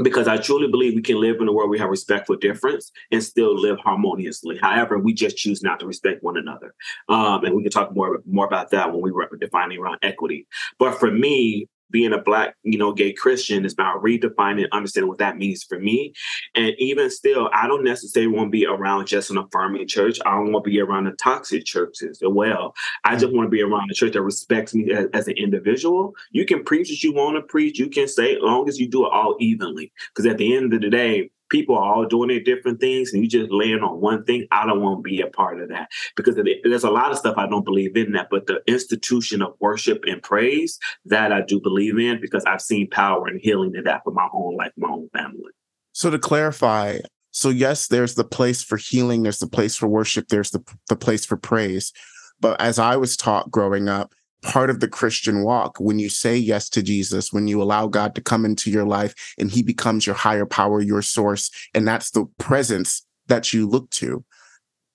because 0.04 0.28
I 0.28 0.38
truly 0.38 0.67
believe 0.69 0.93
we 0.93 1.02
can 1.02 1.19
live 1.19 1.38
in 1.41 1.47
a 1.47 1.52
world 1.52 1.69
we 1.69 1.80
have 1.80 1.89
respect 1.89 2.28
for 2.28 2.36
difference 2.36 2.91
and 3.12 3.23
still 3.23 3.60
live 3.60 3.80
harmoniously. 3.80 4.58
However, 4.58 5.00
we 5.00 5.13
just 5.13 5.38
choose 5.38 5.63
not 5.63 5.80
to 5.80 5.88
respect 5.88 6.23
one 6.23 6.38
another, 6.38 6.73
um, 7.10 7.43
and 7.43 7.56
we 7.56 7.63
can 7.63 7.71
talk 7.71 7.95
more 7.95 8.21
more 8.26 8.45
about 8.45 8.69
that 8.71 8.91
when 8.91 9.02
we 9.02 9.12
were 9.12 9.28
defining 9.39 9.80
around 9.80 9.97
equity. 10.04 10.47
But 10.78 11.00
for 11.00 11.12
me, 11.12 11.67
being 11.91 12.13
a 12.13 12.21
black, 12.21 12.56
you 12.63 12.78
know, 12.78 12.93
gay 12.93 13.13
Christian 13.13 13.65
is 13.65 13.73
about 13.73 14.04
redefining 14.04 14.63
and 14.63 14.73
understanding 14.73 15.08
what 15.08 15.19
that 15.19 15.38
means 15.38 15.63
for 15.63 15.80
me. 15.80 16.13
And 16.56 16.73
even 16.78 17.10
still, 17.10 17.50
I 17.54 17.67
don't 17.67 17.84
necessarily 17.84 18.32
want 18.32 18.47
to 18.47 18.52
be 18.52 18.65
around 18.65 19.08
just 19.08 19.30
an 19.30 19.38
affirming 19.38 19.88
church. 19.88 20.19
I 20.26 20.32
don't 20.32 20.52
want 20.52 20.65
to 20.65 20.71
be 20.71 20.80
around 20.80 21.06
the 21.06 21.12
toxic 21.12 21.65
churches 21.65 22.21
as 22.21 22.30
well. 22.30 22.73
I 23.04 23.15
just 23.15 23.34
want 23.34 23.47
to 23.47 23.52
be 23.52 23.62
around 23.62 23.89
a 23.91 23.93
church 23.93 24.13
that 24.13 24.21
respects 24.21 24.73
me 24.73 24.91
as, 24.91 25.08
as, 25.13 25.28
an 25.28 25.36
individual. 25.38 26.13
You 26.32 26.45
can 26.45 26.63
preach 26.63 26.89
what 26.89 27.04
you 27.04 27.13
want 27.13 27.36
to 27.36 27.41
preach. 27.41 27.80
You 27.80 27.89
can 27.89 28.08
say, 28.08 28.36
as 28.36 28.41
long 28.41 28.67
as 28.67 28.80
you 28.80 28.88
do 28.88 29.06
it 29.06 29.12
all 29.12 29.36
evenly. 29.39 29.91
Because 30.10 30.26
at 30.26 30.38
the 30.38 30.56
end 30.56 30.73
of 30.73 30.82
the 30.82 30.89
day, 30.89 31.30
people 31.49 31.77
are 31.77 31.93
all 31.93 32.05
doing 32.05 32.29
their 32.29 32.39
different 32.39 32.79
things 32.79 33.13
and 33.13 33.23
you 33.23 33.29
just 33.29 33.51
laying 33.51 33.79
on 33.79 33.99
one 33.99 34.23
thing 34.25 34.47
i 34.51 34.65
don't 34.65 34.81
want 34.81 34.99
to 34.99 35.01
be 35.01 35.21
a 35.21 35.27
part 35.27 35.62
of 35.62 35.69
that. 35.69 35.89
Because 36.15 36.36
there's 36.63 36.83
a 36.83 36.89
lot 36.89 37.12
of 37.12 37.17
stuff 37.17 37.36
i 37.38 37.47
don't 37.47 37.65
believe 37.65 37.95
in 37.95 38.12
that 38.13 38.27
but 38.29 38.47
the 38.47 38.62
institution 38.67 39.41
of 39.41 39.53
worship 39.60 40.03
and 40.07 40.21
praise 40.21 40.79
that 41.05 41.31
i 41.31 41.41
do 41.41 41.60
believe 41.60 41.97
in 41.97 42.19
because 42.21 42.43
i've 42.45 42.62
seen 42.62 42.89
power 42.89 43.27
and 43.27 43.39
healing 43.41 43.73
in 43.75 43.83
that 43.83 44.01
for 44.03 44.12
my 44.12 44.27
own 44.33 44.55
life 44.55 44.71
my 44.77 44.89
own 44.89 45.10
family. 45.13 45.51
So 45.93 46.10
to 46.10 46.19
clarify 46.19 46.99
so 47.31 47.49
yes 47.49 47.88
there's 47.88 48.15
the 48.15 48.23
place 48.23 48.63
for 48.63 48.77
healing 48.77 49.23
there's 49.23 49.39
the 49.39 49.47
place 49.47 49.75
for 49.75 49.88
worship 49.88 50.27
there's 50.29 50.51
the, 50.51 50.63
the 50.89 50.95
place 50.95 51.25
for 51.25 51.38
praise. 51.38 51.93
But 52.39 52.60
as 52.62 52.79
i 52.79 52.95
was 52.95 53.17
taught 53.17 53.51
growing 53.51 53.88
up 53.88 54.13
part 54.47 54.69
of 54.69 54.79
the 54.79 54.88
Christian 54.88 55.43
walk. 55.43 55.77
When 55.77 55.99
you 55.99 56.10
say 56.10 56.38
yes 56.38 56.69
to 56.69 56.81
Jesus, 56.81 57.33
when 57.33 57.47
you 57.47 57.62
allow 57.62 57.88
God 57.88 58.15
to 58.15 58.21
come 58.21 58.45
into 58.45 58.71
your 58.71 58.86
life 58.86 59.13
and 59.38 59.51
he 59.51 59.62
becomes 59.62 60.05
your 60.05 60.15
higher 60.15 60.45
power, 60.45 60.81
your 60.81 61.01
source, 61.01 61.51
and 61.73 61.86
that's 61.86 62.12
the 62.12 62.25
presence 62.39 63.05
that 63.27 63.51
you 63.51 63.67
look 63.67 63.89
to, 63.91 64.23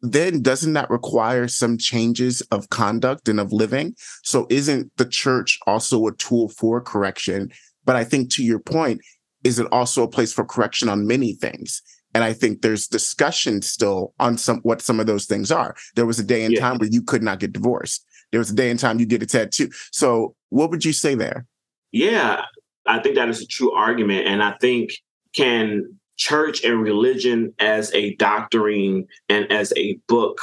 then 0.00 0.40
doesn't 0.40 0.72
that 0.72 0.88
require 0.88 1.46
some 1.48 1.76
changes 1.76 2.40
of 2.50 2.70
conduct 2.70 3.28
and 3.28 3.38
of 3.38 3.52
living? 3.52 3.94
So 4.24 4.46
isn't 4.48 4.90
the 4.96 5.04
church 5.04 5.58
also 5.66 6.06
a 6.06 6.16
tool 6.16 6.48
for 6.48 6.80
correction? 6.80 7.50
But 7.84 7.96
I 7.96 8.04
think 8.04 8.32
to 8.32 8.42
your 8.42 8.58
point, 8.58 9.02
is 9.44 9.58
it 9.58 9.66
also 9.70 10.02
a 10.02 10.08
place 10.08 10.32
for 10.32 10.46
correction 10.46 10.88
on 10.88 11.06
many 11.06 11.34
things? 11.34 11.82
And 12.14 12.24
I 12.24 12.32
think 12.32 12.62
there's 12.62 12.88
discussion 12.88 13.60
still 13.60 14.14
on 14.18 14.38
some 14.38 14.60
what 14.62 14.80
some 14.80 14.98
of 14.98 15.06
those 15.06 15.26
things 15.26 15.50
are. 15.50 15.74
There 15.94 16.06
was 16.06 16.18
a 16.18 16.24
day 16.24 16.44
and 16.44 16.54
yeah. 16.54 16.60
time 16.60 16.78
where 16.78 16.88
you 16.90 17.02
could 17.02 17.22
not 17.22 17.38
get 17.38 17.52
divorced. 17.52 18.06
There 18.32 18.38
was 18.38 18.50
a 18.50 18.54
day 18.54 18.70
and 18.70 18.80
time 18.80 18.98
you 18.98 19.06
did 19.06 19.22
a 19.22 19.26
tattoo. 19.26 19.70
So 19.92 20.34
what 20.48 20.70
would 20.70 20.84
you 20.84 20.92
say 20.92 21.14
there? 21.14 21.46
Yeah, 21.92 22.44
I 22.86 22.98
think 22.98 23.14
that 23.16 23.28
is 23.28 23.42
a 23.42 23.46
true 23.46 23.72
argument. 23.72 24.26
And 24.26 24.42
I 24.42 24.56
think 24.60 24.92
can 25.34 25.98
church 26.16 26.64
and 26.64 26.82
religion 26.82 27.54
as 27.58 27.92
a 27.94 28.14
doctrine 28.16 29.06
and 29.28 29.50
as 29.52 29.72
a 29.76 29.98
book, 30.08 30.40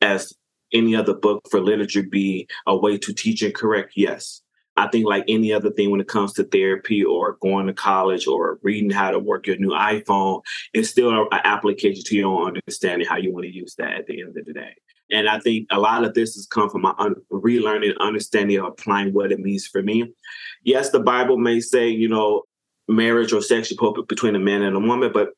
as 0.00 0.32
any 0.72 0.94
other 0.94 1.14
book 1.14 1.42
for 1.50 1.60
literature 1.60 2.02
be 2.02 2.46
a 2.66 2.76
way 2.76 2.98
to 2.98 3.12
teach 3.12 3.42
and 3.42 3.54
correct? 3.54 3.92
Yes. 3.96 4.42
I 4.76 4.88
think 4.88 5.06
like 5.06 5.24
any 5.28 5.52
other 5.52 5.70
thing 5.70 5.90
when 5.90 6.00
it 6.00 6.08
comes 6.08 6.32
to 6.34 6.44
therapy 6.44 7.04
or 7.04 7.36
going 7.40 7.66
to 7.66 7.72
college 7.72 8.26
or 8.26 8.58
reading 8.62 8.90
how 8.90 9.10
to 9.10 9.18
work 9.18 9.46
your 9.46 9.56
new 9.56 9.70
iPhone, 9.70 10.42
it's 10.72 10.90
still 10.90 11.10
an 11.10 11.40
application 11.44 12.02
to 12.04 12.16
your 12.16 12.46
understanding 12.46 13.06
how 13.06 13.16
you 13.16 13.32
want 13.32 13.44
to 13.44 13.54
use 13.54 13.74
that 13.76 13.92
at 13.92 14.06
the 14.06 14.20
end 14.20 14.36
of 14.36 14.44
the 14.44 14.52
day. 14.52 14.74
And 15.10 15.28
I 15.28 15.38
think 15.38 15.68
a 15.70 15.78
lot 15.78 16.04
of 16.04 16.14
this 16.14 16.34
has 16.34 16.46
come 16.46 16.70
from 16.70 16.82
my 16.82 16.94
un- 16.98 17.16
relearning 17.30 17.96
understanding 18.00 18.58
of 18.58 18.66
applying 18.66 19.12
what 19.12 19.32
it 19.32 19.38
means 19.38 19.66
for 19.66 19.82
me. 19.82 20.12
Yes, 20.64 20.90
the 20.90 21.00
Bible 21.00 21.38
may 21.38 21.60
say, 21.60 21.88
you 21.88 22.08
know, 22.08 22.42
marriage 22.88 23.32
or 23.32 23.42
sexual 23.42 24.02
between 24.08 24.34
a 24.34 24.38
man 24.38 24.62
and 24.62 24.76
a 24.76 24.80
woman, 24.80 25.10
but 25.12 25.30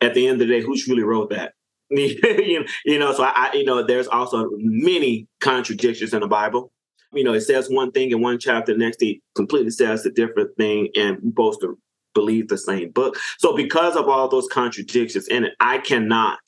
at 0.00 0.14
the 0.14 0.26
end 0.26 0.40
of 0.40 0.48
the 0.48 0.54
day, 0.54 0.64
who's 0.64 0.88
really 0.88 1.02
wrote 1.02 1.30
that? 1.30 1.52
you 1.90 2.64
know, 2.98 3.12
so 3.12 3.24
I, 3.24 3.50
you 3.54 3.64
know, 3.64 3.82
there's 3.82 4.06
also 4.06 4.48
many 4.58 5.26
contradictions 5.40 6.14
in 6.14 6.20
the 6.20 6.28
Bible. 6.28 6.72
You 7.12 7.24
know, 7.24 7.32
it 7.32 7.40
says 7.40 7.68
one 7.68 7.90
thing 7.92 8.10
in 8.10 8.20
one 8.20 8.38
chapter, 8.38 8.76
next 8.76 9.02
it 9.02 9.20
completely 9.34 9.70
says 9.70 10.06
a 10.06 10.10
different 10.10 10.56
thing, 10.56 10.88
and 10.94 11.18
to 11.36 11.78
believe 12.14 12.48
the 12.48 12.58
same 12.58 12.90
book. 12.90 13.18
So 13.38 13.54
because 13.54 13.96
of 13.96 14.08
all 14.08 14.28
those 14.28 14.48
contradictions 14.48 15.28
in 15.28 15.44
it, 15.44 15.54
I 15.60 15.78
cannot, 15.78 16.40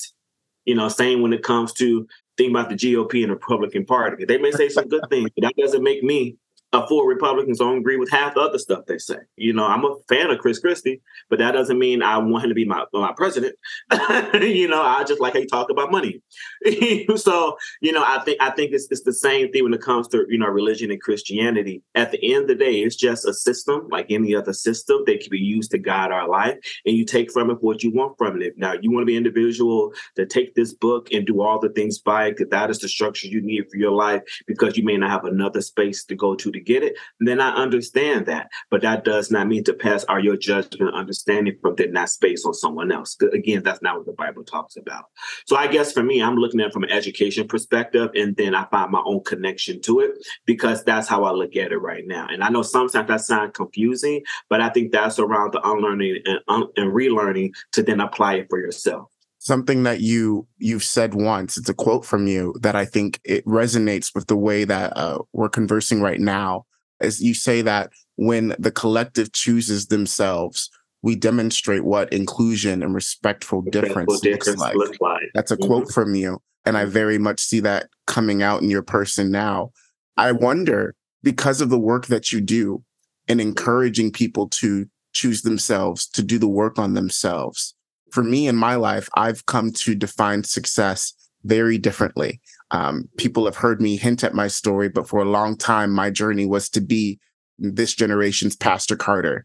you 0.64 0.74
know, 0.74 0.88
same 0.88 1.22
when 1.22 1.32
it 1.32 1.42
comes 1.42 1.72
to 1.74 2.06
think 2.36 2.50
about 2.50 2.68
the 2.68 2.74
GOP 2.74 3.22
and 3.22 3.30
the 3.30 3.34
Republican 3.34 3.84
Party. 3.84 4.24
They 4.24 4.38
may 4.38 4.52
say 4.52 4.68
some 4.68 4.88
good 4.88 5.04
things, 5.10 5.30
but 5.36 5.42
that 5.44 5.56
doesn't 5.56 5.82
make 5.82 6.02
me 6.02 6.36
a 6.72 6.86
full 6.86 7.04
Republican, 7.04 7.54
so 7.54 7.66
I 7.66 7.70
don't 7.70 7.80
agree 7.80 7.98
with 7.98 8.10
half 8.10 8.34
the 8.34 8.40
other 8.40 8.58
stuff 8.58 8.86
they 8.86 8.96
say. 8.96 9.16
You 9.36 9.52
know, 9.52 9.66
I'm 9.66 9.84
a 9.84 9.94
fan 10.08 10.30
of 10.30 10.38
Chris 10.38 10.58
Christie, 10.58 11.02
but 11.28 11.38
that 11.38 11.52
doesn't 11.52 11.78
mean 11.78 12.02
I 12.02 12.16
want 12.18 12.44
him 12.44 12.50
to 12.50 12.54
be 12.54 12.64
my 12.64 12.84
my 12.94 13.12
president. 13.14 13.56
you 14.40 14.68
know, 14.68 14.82
I 14.82 15.04
just 15.04 15.20
like 15.20 15.34
how 15.34 15.40
you 15.40 15.46
talk 15.46 15.70
about 15.70 15.92
money. 15.92 16.22
so, 17.16 17.56
you 17.82 17.92
know, 17.92 18.02
I 18.04 18.20
think 18.24 18.38
I 18.40 18.50
think 18.50 18.72
it's 18.72 18.88
it's 18.90 19.02
the 19.02 19.12
same 19.12 19.52
thing 19.52 19.64
when 19.64 19.74
it 19.74 19.82
comes 19.82 20.08
to 20.08 20.24
you 20.28 20.38
know 20.38 20.46
religion 20.46 20.90
and 20.90 21.00
Christianity. 21.00 21.82
At 21.94 22.10
the 22.10 22.34
end 22.34 22.44
of 22.44 22.48
the 22.48 22.64
day, 22.64 22.80
it's 22.80 22.96
just 22.96 23.26
a 23.26 23.34
system 23.34 23.88
like 23.90 24.06
any 24.08 24.34
other 24.34 24.54
system 24.54 25.02
that 25.06 25.20
can 25.20 25.30
be 25.30 25.38
used 25.38 25.72
to 25.72 25.78
guide 25.78 26.10
our 26.10 26.28
life, 26.28 26.56
and 26.86 26.96
you 26.96 27.04
take 27.04 27.30
from 27.30 27.50
it 27.50 27.62
what 27.62 27.82
you 27.82 27.90
want 27.90 28.16
from 28.16 28.40
it. 28.40 28.54
Now, 28.56 28.74
you 28.80 28.90
want 28.90 29.02
to 29.02 29.06
be 29.06 29.16
individual 29.16 29.92
to 30.16 30.24
take 30.24 30.54
this 30.54 30.72
book 30.72 31.12
and 31.12 31.26
do 31.26 31.42
all 31.42 31.58
the 31.58 31.68
things 31.70 31.98
by 31.98 32.26
it, 32.26 32.36
because 32.36 32.50
that 32.50 32.70
is 32.70 32.78
the 32.78 32.88
structure 32.88 33.26
you 33.26 33.42
need 33.42 33.64
for 33.70 33.76
your 33.76 33.92
life, 33.92 34.22
because 34.46 34.78
you 34.78 34.84
may 34.84 34.96
not 34.96 35.10
have 35.10 35.26
another 35.26 35.60
space 35.60 36.04
to 36.06 36.14
go 36.14 36.34
to 36.34 36.50
to 36.50 36.61
get 36.62 36.82
it, 36.82 36.96
then 37.20 37.40
I 37.40 37.50
understand 37.50 38.26
that. 38.26 38.48
But 38.70 38.82
that 38.82 39.04
does 39.04 39.30
not 39.30 39.48
mean 39.48 39.64
to 39.64 39.74
pass 39.74 40.04
our 40.04 40.20
your 40.20 40.36
judgment 40.36 40.94
understanding 40.94 41.56
from 41.60 41.76
that 41.76 42.08
space 42.08 42.44
on 42.44 42.54
someone 42.54 42.92
else. 42.92 43.16
Again, 43.32 43.62
that's 43.62 43.82
not 43.82 43.96
what 43.96 44.06
the 44.06 44.12
Bible 44.12 44.44
talks 44.44 44.76
about. 44.76 45.04
So 45.46 45.56
I 45.56 45.66
guess 45.66 45.92
for 45.92 46.02
me, 46.02 46.22
I'm 46.22 46.36
looking 46.36 46.60
at 46.60 46.68
it 46.68 46.72
from 46.72 46.84
an 46.84 46.90
education 46.90 47.48
perspective, 47.48 48.10
and 48.14 48.36
then 48.36 48.54
I 48.54 48.66
find 48.66 48.90
my 48.90 49.02
own 49.04 49.22
connection 49.24 49.80
to 49.82 50.00
it 50.00 50.12
because 50.46 50.84
that's 50.84 51.08
how 51.08 51.24
I 51.24 51.32
look 51.32 51.56
at 51.56 51.72
it 51.72 51.78
right 51.78 52.04
now. 52.06 52.26
And 52.30 52.42
I 52.42 52.48
know 52.48 52.62
sometimes 52.62 53.08
that 53.08 53.20
sounds 53.20 53.52
confusing, 53.54 54.22
but 54.48 54.60
I 54.60 54.68
think 54.70 54.92
that's 54.92 55.18
around 55.18 55.52
the 55.52 55.60
unlearning 55.68 56.18
and, 56.24 56.40
un- 56.48 56.68
and 56.76 56.92
relearning 56.92 57.52
to 57.72 57.82
then 57.82 58.00
apply 58.00 58.34
it 58.34 58.46
for 58.48 58.58
yourself 58.58 59.11
something 59.44 59.82
that 59.82 60.00
you 60.00 60.46
you've 60.58 60.84
said 60.84 61.14
once 61.14 61.56
it's 61.56 61.68
a 61.68 61.74
quote 61.74 62.04
from 62.04 62.26
you 62.26 62.54
that 62.60 62.76
i 62.76 62.84
think 62.84 63.20
it 63.24 63.44
resonates 63.44 64.14
with 64.14 64.26
the 64.26 64.36
way 64.36 64.64
that 64.64 64.96
uh, 64.96 65.18
we're 65.32 65.48
conversing 65.48 66.00
right 66.00 66.20
now 66.20 66.64
as 67.00 67.20
you 67.20 67.34
say 67.34 67.60
that 67.62 67.90
when 68.16 68.54
the 68.58 68.70
collective 68.70 69.32
chooses 69.32 69.86
themselves 69.86 70.70
we 71.02 71.16
demonstrate 71.16 71.84
what 71.84 72.12
inclusion 72.12 72.82
and 72.82 72.94
respectful, 72.94 73.60
difference, 73.62 74.20
difference, 74.20 74.46
looks, 74.46 74.60
like. 74.60 74.74
looks 74.76 75.00
like. 75.00 75.30
That's 75.34 75.50
a 75.50 75.56
mm-hmm. 75.56 75.66
quote 75.66 75.92
from 75.92 76.14
you. 76.14 76.40
And 76.64 76.78
I 76.78 76.84
very 76.84 77.18
much 77.18 77.40
see 77.40 77.60
that 77.60 77.88
coming 78.06 78.42
out 78.42 78.62
in 78.62 78.70
your 78.70 78.82
person 78.82 79.30
now. 79.30 79.72
I 80.16 80.30
wonder, 80.30 80.94
because 81.22 81.60
of 81.60 81.70
the 81.70 81.78
work 81.78 82.06
that 82.06 82.32
you 82.32 82.40
do 82.40 82.84
and 83.28 83.40
encouraging 83.40 84.12
people 84.12 84.48
to 84.50 84.86
choose 85.12 85.42
themselves, 85.42 86.06
to 86.10 86.22
do 86.22 86.38
the 86.38 86.48
work 86.48 86.78
on 86.78 86.94
themselves, 86.94 87.74
for 88.12 88.22
me 88.22 88.46
in 88.46 88.56
my 88.56 88.74
life, 88.74 89.08
I've 89.16 89.46
come 89.46 89.72
to 89.72 89.94
define 89.94 90.44
success 90.44 91.14
very 91.44 91.78
differently. 91.78 92.40
Um, 92.70 93.08
people 93.16 93.44
have 93.46 93.56
heard 93.56 93.80
me 93.80 93.96
hint 93.96 94.22
at 94.22 94.34
my 94.34 94.48
story, 94.48 94.88
but 94.88 95.08
for 95.08 95.20
a 95.20 95.28
long 95.28 95.56
time, 95.56 95.90
my 95.92 96.10
journey 96.10 96.46
was 96.46 96.68
to 96.70 96.80
be 96.80 97.18
this 97.58 97.94
generation's 97.94 98.56
Pastor 98.56 98.96
Carter. 98.96 99.44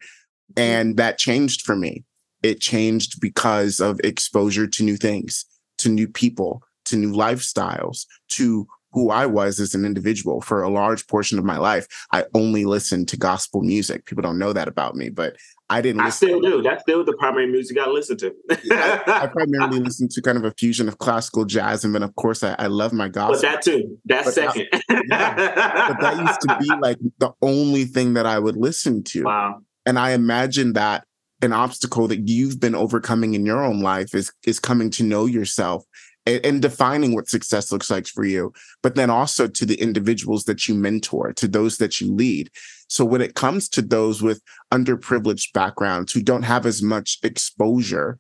And 0.56 0.98
that 0.98 1.18
changed 1.18 1.62
for 1.62 1.76
me. 1.76 2.04
It 2.44 2.62
changed 2.62 3.20
because 3.20 3.80
of 3.80 4.00
exposure 4.04 4.68
to 4.68 4.84
new 4.84 4.98
things, 4.98 5.46
to 5.80 5.90
new 5.90 6.08
people, 6.08 6.62
to 6.86 6.96
new 6.96 7.12
lifestyles, 7.12 8.06
to 8.30 8.68
who 8.92 9.12
I 9.12 9.26
was 9.26 9.60
as 9.60 9.76
an 9.76 9.86
individual. 9.86 10.42
For 10.42 10.64
a 10.64 10.70
large 10.70 11.08
portion 11.08 11.38
of 11.38 11.46
my 11.46 11.58
life, 11.58 11.88
I 12.12 12.26
only 12.34 12.66
listened 12.66 13.08
to 13.10 13.18
gospel 13.18 13.62
music. 13.62 14.06
People 14.06 14.22
don't 14.22 14.40
know 14.40 14.54
that 14.54 14.68
about 14.68 14.96
me, 14.96 15.10
but 15.10 15.36
I 15.70 15.82
didn't. 15.82 16.02
I 16.02 16.10
still 16.10 16.40
do. 16.40 16.62
That's 16.62 16.82
still 16.82 17.04
the 17.04 17.14
primary 17.14 17.48
music 17.48 17.78
I 17.78 17.88
listen 17.90 18.18
to. 18.18 18.34
I, 18.50 19.02
I, 19.06 19.28
primarily 19.32 19.80
listen 19.80 20.08
to 20.10 20.22
kind 20.22 20.38
of 20.38 20.46
a 20.46 20.52
fusion 20.52 20.88
of 20.88 20.98
classical 20.98 21.44
jazz, 21.44 21.84
and 21.84 21.94
then 21.94 22.04
of 22.04 22.16
course 22.16 22.42
I, 22.42 22.56
I 22.58 22.68
love 22.68 22.94
my 22.94 23.10
gospel. 23.10 23.34
But 23.34 23.42
that 23.42 23.62
too. 23.62 23.98
That's 24.06 24.26
but 24.26 24.34
second. 24.34 24.68
That, 24.72 25.04
yeah. 25.10 25.88
But 25.90 26.00
that 26.00 26.18
used 26.26 26.42
to 26.42 26.58
be 26.60 26.70
like 26.82 26.98
the 27.18 27.34
only 27.42 27.84
thing 27.84 28.14
that 28.14 28.26
I 28.26 28.40
would 28.40 28.56
listen 28.56 29.04
to. 29.06 29.24
Wow. 29.24 29.62
And 29.86 30.00
I 30.00 30.12
imagine 30.12 30.74
that 30.74 31.04
an 31.42 31.54
obstacle 31.54 32.08
that 32.08 32.28
you've 32.28 32.60
been 32.60 32.76
overcoming 32.76 33.34
in 33.34 33.46
your 33.46 33.64
own 33.64 33.82
life 33.82 34.16
is 34.16 34.32
is 34.46 34.60
coming 34.60 34.90
to 34.92 35.04
know 35.04 35.26
yourself 35.26 35.84
and, 36.28 36.46
and, 36.46 36.62
defining 36.62 37.16
what 37.16 37.30
success 37.30 37.72
looks 37.72 37.90
like 37.90 38.06
for 38.06 38.26
you, 38.26 38.52
but 38.84 38.96
then 38.96 39.10
also 39.10 39.48
to 39.48 39.66
the 39.66 39.80
individuals 39.82 40.44
that 40.44 40.68
you 40.68 40.76
mentor, 40.76 41.34
to 41.34 41.48
those 41.48 41.78
that 41.78 42.02
you 42.02 42.14
lead. 42.14 42.52
So 42.90 43.06
when 43.06 43.22
it 43.22 43.36
comes 43.36 43.70
to 43.70 43.82
those 43.82 44.22
with 44.22 44.42
underprivileged 44.74 45.54
backgrounds 45.54 46.12
who 46.12 46.22
don't 46.22 46.44
have 46.44 46.66
as 46.66 46.84
much 46.84 47.20
exposure, 47.24 48.18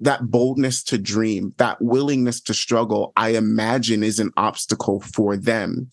that 0.00 0.30
boldness 0.30 0.82
to 0.84 0.98
dream, 0.98 1.54
that 1.58 1.80
willingness 1.82 2.40
to 2.42 2.54
struggle, 2.54 3.12
I 3.16 3.30
imagine 3.30 4.02
is 4.02 4.18
an 4.18 4.30
obstacle 4.36 5.00
for 5.00 5.36
them. 5.36 5.90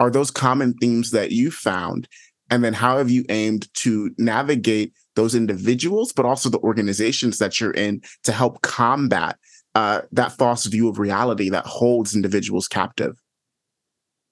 Are 0.00 0.10
those 0.10 0.30
common 0.30 0.74
themes 0.74 1.12
that 1.12 1.32
you 1.32 1.50
found? 1.50 2.08
And 2.50 2.64
then 2.64 2.74
how 2.74 2.98
have 2.98 3.10
you 3.10 3.24
aimed 3.28 3.72
to 3.74 4.10
navigate 4.18 4.94
those 5.16 5.34
individuals, 5.34 6.12
but 6.12 6.26
also 6.26 6.48
the 6.48 6.58
organizations 6.58 7.38
that 7.38 7.60
you're 7.60 7.72
in 7.72 8.02
to 8.22 8.32
help 8.32 8.62
combat 8.62 9.38
uh, 9.76 10.00
that 10.10 10.32
false 10.32 10.64
view 10.64 10.88
of 10.88 10.98
reality 10.98 11.50
that 11.50 11.66
holds 11.66 12.16
individuals 12.16 12.66
captive? 12.66 13.14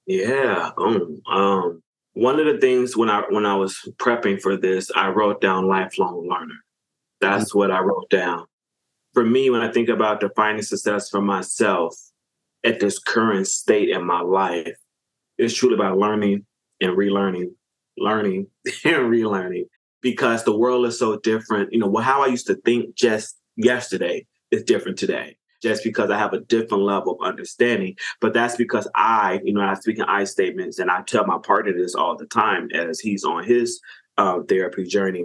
Yeah. 0.07 0.71
Um, 0.79 1.21
um, 1.31 1.83
one 2.15 2.41
of 2.41 2.47
the 2.47 2.59
things 2.59 2.97
when 2.97 3.11
I 3.11 3.25
when 3.29 3.45
I 3.45 3.55
was 3.55 3.77
prepping 3.99 4.41
for 4.41 4.57
this, 4.57 4.91
I 4.97 5.09
wrote 5.09 5.43
down 5.43 5.69
lifelong 5.69 6.27
learner. 6.27 6.55
That's 7.21 7.51
mm-hmm. 7.51 7.59
what 7.59 7.71
I 7.71 7.81
wrote 7.81 8.09
down. 8.09 8.47
For 9.13 9.23
me, 9.23 9.51
when 9.51 9.61
I 9.61 9.71
think 9.71 9.91
about 9.91 10.21
defining 10.21 10.63
success 10.63 11.11
for 11.11 11.21
myself 11.21 11.95
at 12.65 12.81
this 12.81 12.99
current 12.99 13.47
state 13.47 13.91
in 13.91 14.03
my 14.07 14.23
life, 14.23 14.79
it's 15.37 15.53
truly 15.53 15.75
about 15.75 15.99
learning 15.99 16.47
and 16.81 16.97
relearning, 16.97 17.51
learning 17.99 18.47
and 18.85 19.13
relearning, 19.13 19.65
because 20.01 20.45
the 20.45 20.57
world 20.57 20.87
is 20.87 20.99
so 20.99 21.19
different. 21.19 21.71
You 21.71 21.81
know, 21.81 21.95
how 21.99 22.23
I 22.23 22.29
used 22.29 22.47
to 22.47 22.55
think 22.55 22.95
just 22.97 23.37
yesterday 23.57 24.27
is 24.51 24.63
different 24.63 24.99
today 24.99 25.37
just 25.63 25.83
because 25.83 26.11
I 26.11 26.19
have 26.19 26.35
a 26.35 26.41
different 26.41 26.85
level 26.85 27.17
of 27.19 27.27
understanding. 27.27 27.97
But 28.21 28.35
that's 28.35 28.55
because 28.55 28.87
I, 28.95 29.41
you 29.45 29.55
know, 29.55 29.63
I 29.63 29.75
speak 29.75 29.99
in 29.99 30.05
I 30.05 30.25
statements 30.25 30.79
and 30.79 30.91
I 30.91 31.03
tell 31.03 31.27
my 31.27 31.39
partner 31.39 31.73
this 31.73 31.95
all 31.95 32.17
the 32.17 32.27
time 32.27 32.69
as 32.75 33.01
he's 33.01 33.25
on 33.25 33.45
his 33.45 33.81
uh, 34.19 34.41
therapy 34.47 34.85
journey. 34.85 35.25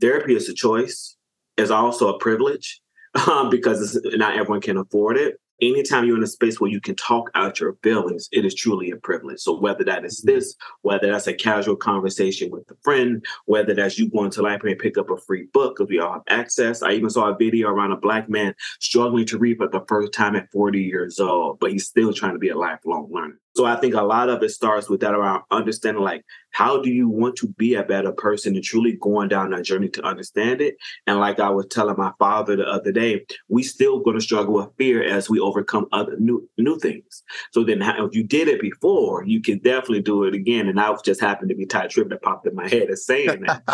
Therapy 0.00 0.36
is 0.36 0.48
a 0.48 0.54
choice, 0.54 1.16
is 1.56 1.70
also 1.70 2.14
a 2.14 2.18
privilege 2.18 2.80
um, 3.28 3.48
because 3.48 3.98
not 4.04 4.34
everyone 4.36 4.60
can 4.60 4.76
afford 4.76 5.16
it 5.16 5.40
anytime 5.60 6.04
you're 6.04 6.16
in 6.16 6.22
a 6.22 6.28
space 6.28 6.60
where 6.60 6.70
you 6.70 6.80
can 6.80 6.94
talk 6.94 7.30
out 7.34 7.60
your 7.60 7.76
feelings, 7.82 8.28
it 8.32 8.44
is 8.44 8.54
truly 8.54 8.90
a 8.90 8.96
privilege. 8.96 9.40
So 9.40 9.58
whether 9.58 9.84
that 9.84 10.04
is 10.04 10.20
mm-hmm. 10.20 10.36
this, 10.36 10.54
whether 10.82 11.10
that's 11.10 11.26
a 11.26 11.34
casual 11.34 11.76
conversation 11.76 12.50
with 12.50 12.70
a 12.70 12.76
friend, 12.82 13.24
whether 13.46 13.74
that's 13.74 13.98
you 13.98 14.10
going 14.10 14.30
to 14.30 14.42
library 14.42 14.72
and 14.72 14.80
pick 14.80 14.98
up 14.98 15.10
a 15.10 15.16
free 15.16 15.48
book 15.52 15.76
because 15.76 15.88
we 15.88 15.98
all 15.98 16.14
have 16.14 16.22
access. 16.28 16.82
I 16.82 16.92
even 16.92 17.10
saw 17.10 17.28
a 17.28 17.36
video 17.36 17.68
around 17.68 17.92
a 17.92 17.96
black 17.96 18.28
man 18.28 18.54
struggling 18.80 19.26
to 19.26 19.38
read 19.38 19.58
for 19.58 19.68
the 19.68 19.84
first 19.88 20.12
time 20.12 20.36
at 20.36 20.50
40 20.52 20.80
years 20.80 21.18
old, 21.18 21.58
but 21.60 21.72
he's 21.72 21.86
still 21.86 22.12
trying 22.12 22.34
to 22.34 22.38
be 22.38 22.48
a 22.48 22.58
lifelong 22.58 23.08
learner. 23.10 23.40
So 23.58 23.64
I 23.64 23.74
think 23.74 23.94
a 23.94 24.02
lot 24.02 24.28
of 24.28 24.40
it 24.44 24.50
starts 24.50 24.88
with 24.88 25.00
that 25.00 25.14
around 25.14 25.42
understanding 25.50 26.04
like 26.04 26.24
how 26.52 26.80
do 26.80 26.90
you 26.90 27.08
want 27.08 27.34
to 27.38 27.48
be 27.48 27.74
a 27.74 27.82
better 27.82 28.12
person 28.12 28.54
and 28.54 28.62
truly 28.62 28.96
going 29.00 29.26
down 29.26 29.50
that 29.50 29.64
journey 29.64 29.88
to 29.88 30.02
understand 30.04 30.60
it. 30.60 30.76
And 31.08 31.18
like 31.18 31.40
I 31.40 31.50
was 31.50 31.66
telling 31.66 31.96
my 31.98 32.12
father 32.20 32.54
the 32.54 32.68
other 32.68 32.92
day, 32.92 33.26
we 33.48 33.64
still 33.64 33.98
going 33.98 34.14
to 34.14 34.22
struggle 34.22 34.54
with 34.54 34.68
fear 34.78 35.02
as 35.02 35.28
we 35.28 35.40
overcome 35.40 35.88
other 35.90 36.14
new 36.20 36.48
new 36.56 36.78
things. 36.78 37.24
So 37.50 37.64
then 37.64 37.82
if 37.82 38.14
you 38.14 38.22
did 38.22 38.46
it 38.46 38.60
before, 38.60 39.24
you 39.24 39.42
can 39.42 39.58
definitely 39.58 40.02
do 40.02 40.22
it 40.22 40.34
again. 40.34 40.68
And 40.68 40.78
I 40.78 40.94
just 41.04 41.20
happened 41.20 41.48
to 41.48 41.56
be 41.56 41.66
tight 41.66 41.90
trip 41.90 42.10
that 42.10 42.22
popped 42.22 42.46
in 42.46 42.54
my 42.54 42.68
head 42.68 42.90
as 42.90 43.04
saying 43.04 43.42
that. 43.42 43.64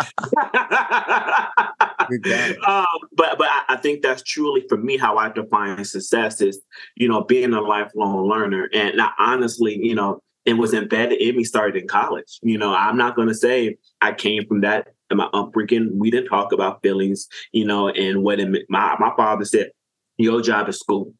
um, 2.67 2.85
but 3.15 3.37
but 3.37 3.47
I, 3.69 3.77
think 3.77 4.01
that's 4.01 4.23
truly 4.23 4.65
for 4.67 4.77
me 4.77 4.97
how 4.97 5.17
I 5.17 5.29
define 5.29 5.83
success 5.85 6.41
is, 6.41 6.61
you 6.95 7.07
know, 7.07 7.23
being 7.23 7.53
a 7.53 7.61
lifelong 7.61 8.27
learner. 8.27 8.69
And 8.73 9.01
I, 9.01 9.11
honestly, 9.19 9.77
you 9.81 9.95
know, 9.95 10.21
it 10.45 10.53
was 10.53 10.73
embedded 10.73 11.19
in 11.19 11.35
me 11.35 11.43
started 11.43 11.81
in 11.81 11.87
college. 11.87 12.39
You 12.41 12.57
know, 12.57 12.73
I'm 12.73 12.97
not 12.97 13.15
going 13.15 13.27
to 13.27 13.35
say 13.35 13.77
I 14.01 14.13
came 14.13 14.45
from 14.47 14.61
that 14.61 14.87
in 15.09 15.17
my 15.17 15.29
upbringing. 15.33 15.97
We 15.97 16.11
didn't 16.11 16.29
talk 16.29 16.51
about 16.51 16.81
feelings, 16.81 17.27
you 17.51 17.65
know, 17.65 17.89
and 17.89 18.23
what 18.23 18.39
it, 18.39 18.65
my 18.69 18.95
my 18.99 19.11
father 19.17 19.45
said, 19.45 19.71
your 20.17 20.41
job 20.41 20.69
is 20.69 20.79
school. 20.79 21.13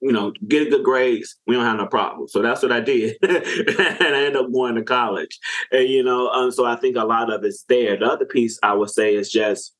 You 0.00 0.12
know, 0.12 0.32
get 0.46 0.70
good 0.70 0.84
grades. 0.84 1.36
We 1.46 1.54
don't 1.54 1.64
have 1.64 1.78
no 1.78 1.86
problem. 1.86 2.28
So 2.28 2.42
that's 2.42 2.62
what 2.62 2.72
I 2.72 2.80
did, 2.80 3.16
and 3.22 3.32
I 3.32 4.24
ended 4.24 4.36
up 4.36 4.52
going 4.52 4.74
to 4.74 4.82
college. 4.82 5.38
And 5.70 5.88
you 5.88 6.02
know, 6.02 6.28
um, 6.28 6.50
so 6.50 6.66
I 6.66 6.76
think 6.76 6.96
a 6.96 7.04
lot 7.04 7.32
of 7.32 7.42
it's 7.44 7.64
there. 7.68 7.96
The 7.96 8.06
other 8.06 8.26
piece 8.26 8.58
I 8.62 8.74
would 8.74 8.90
say 8.90 9.14
is 9.14 9.30
just 9.30 9.73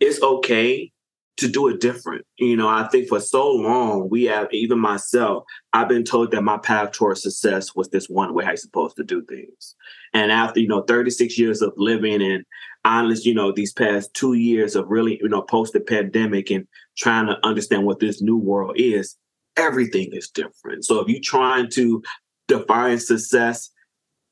it's 0.00 0.22
okay 0.22 0.92
to 1.38 1.48
do 1.48 1.68
it 1.68 1.80
different. 1.80 2.24
You 2.36 2.56
know, 2.56 2.68
I 2.68 2.88
think 2.88 3.08
for 3.08 3.20
so 3.20 3.48
long, 3.48 4.08
we 4.10 4.24
have, 4.24 4.48
even 4.52 4.80
myself, 4.80 5.44
I've 5.72 5.88
been 5.88 6.04
told 6.04 6.32
that 6.32 6.42
my 6.42 6.58
path 6.58 6.92
towards 6.92 7.22
success 7.22 7.76
was 7.76 7.88
this 7.88 8.08
one 8.08 8.34
way 8.34 8.44
I 8.44 8.56
supposed 8.56 8.96
to 8.96 9.04
do 9.04 9.24
things. 9.24 9.76
And 10.12 10.32
after, 10.32 10.58
you 10.58 10.66
know, 10.66 10.82
36 10.82 11.38
years 11.38 11.62
of 11.62 11.72
living 11.76 12.20
and 12.22 12.44
honest, 12.84 13.24
you 13.24 13.34
know, 13.34 13.52
these 13.52 13.72
past 13.72 14.12
two 14.14 14.34
years 14.34 14.74
of 14.74 14.88
really, 14.88 15.18
you 15.22 15.28
know, 15.28 15.42
post 15.42 15.74
the 15.74 15.80
pandemic 15.80 16.50
and 16.50 16.66
trying 16.96 17.26
to 17.26 17.38
understand 17.46 17.84
what 17.84 18.00
this 18.00 18.20
new 18.20 18.36
world 18.36 18.74
is, 18.76 19.16
everything 19.56 20.08
is 20.12 20.28
different. 20.28 20.84
So 20.84 21.00
if 21.00 21.08
you're 21.08 21.20
trying 21.22 21.70
to 21.70 22.02
define 22.48 22.98
success 22.98 23.70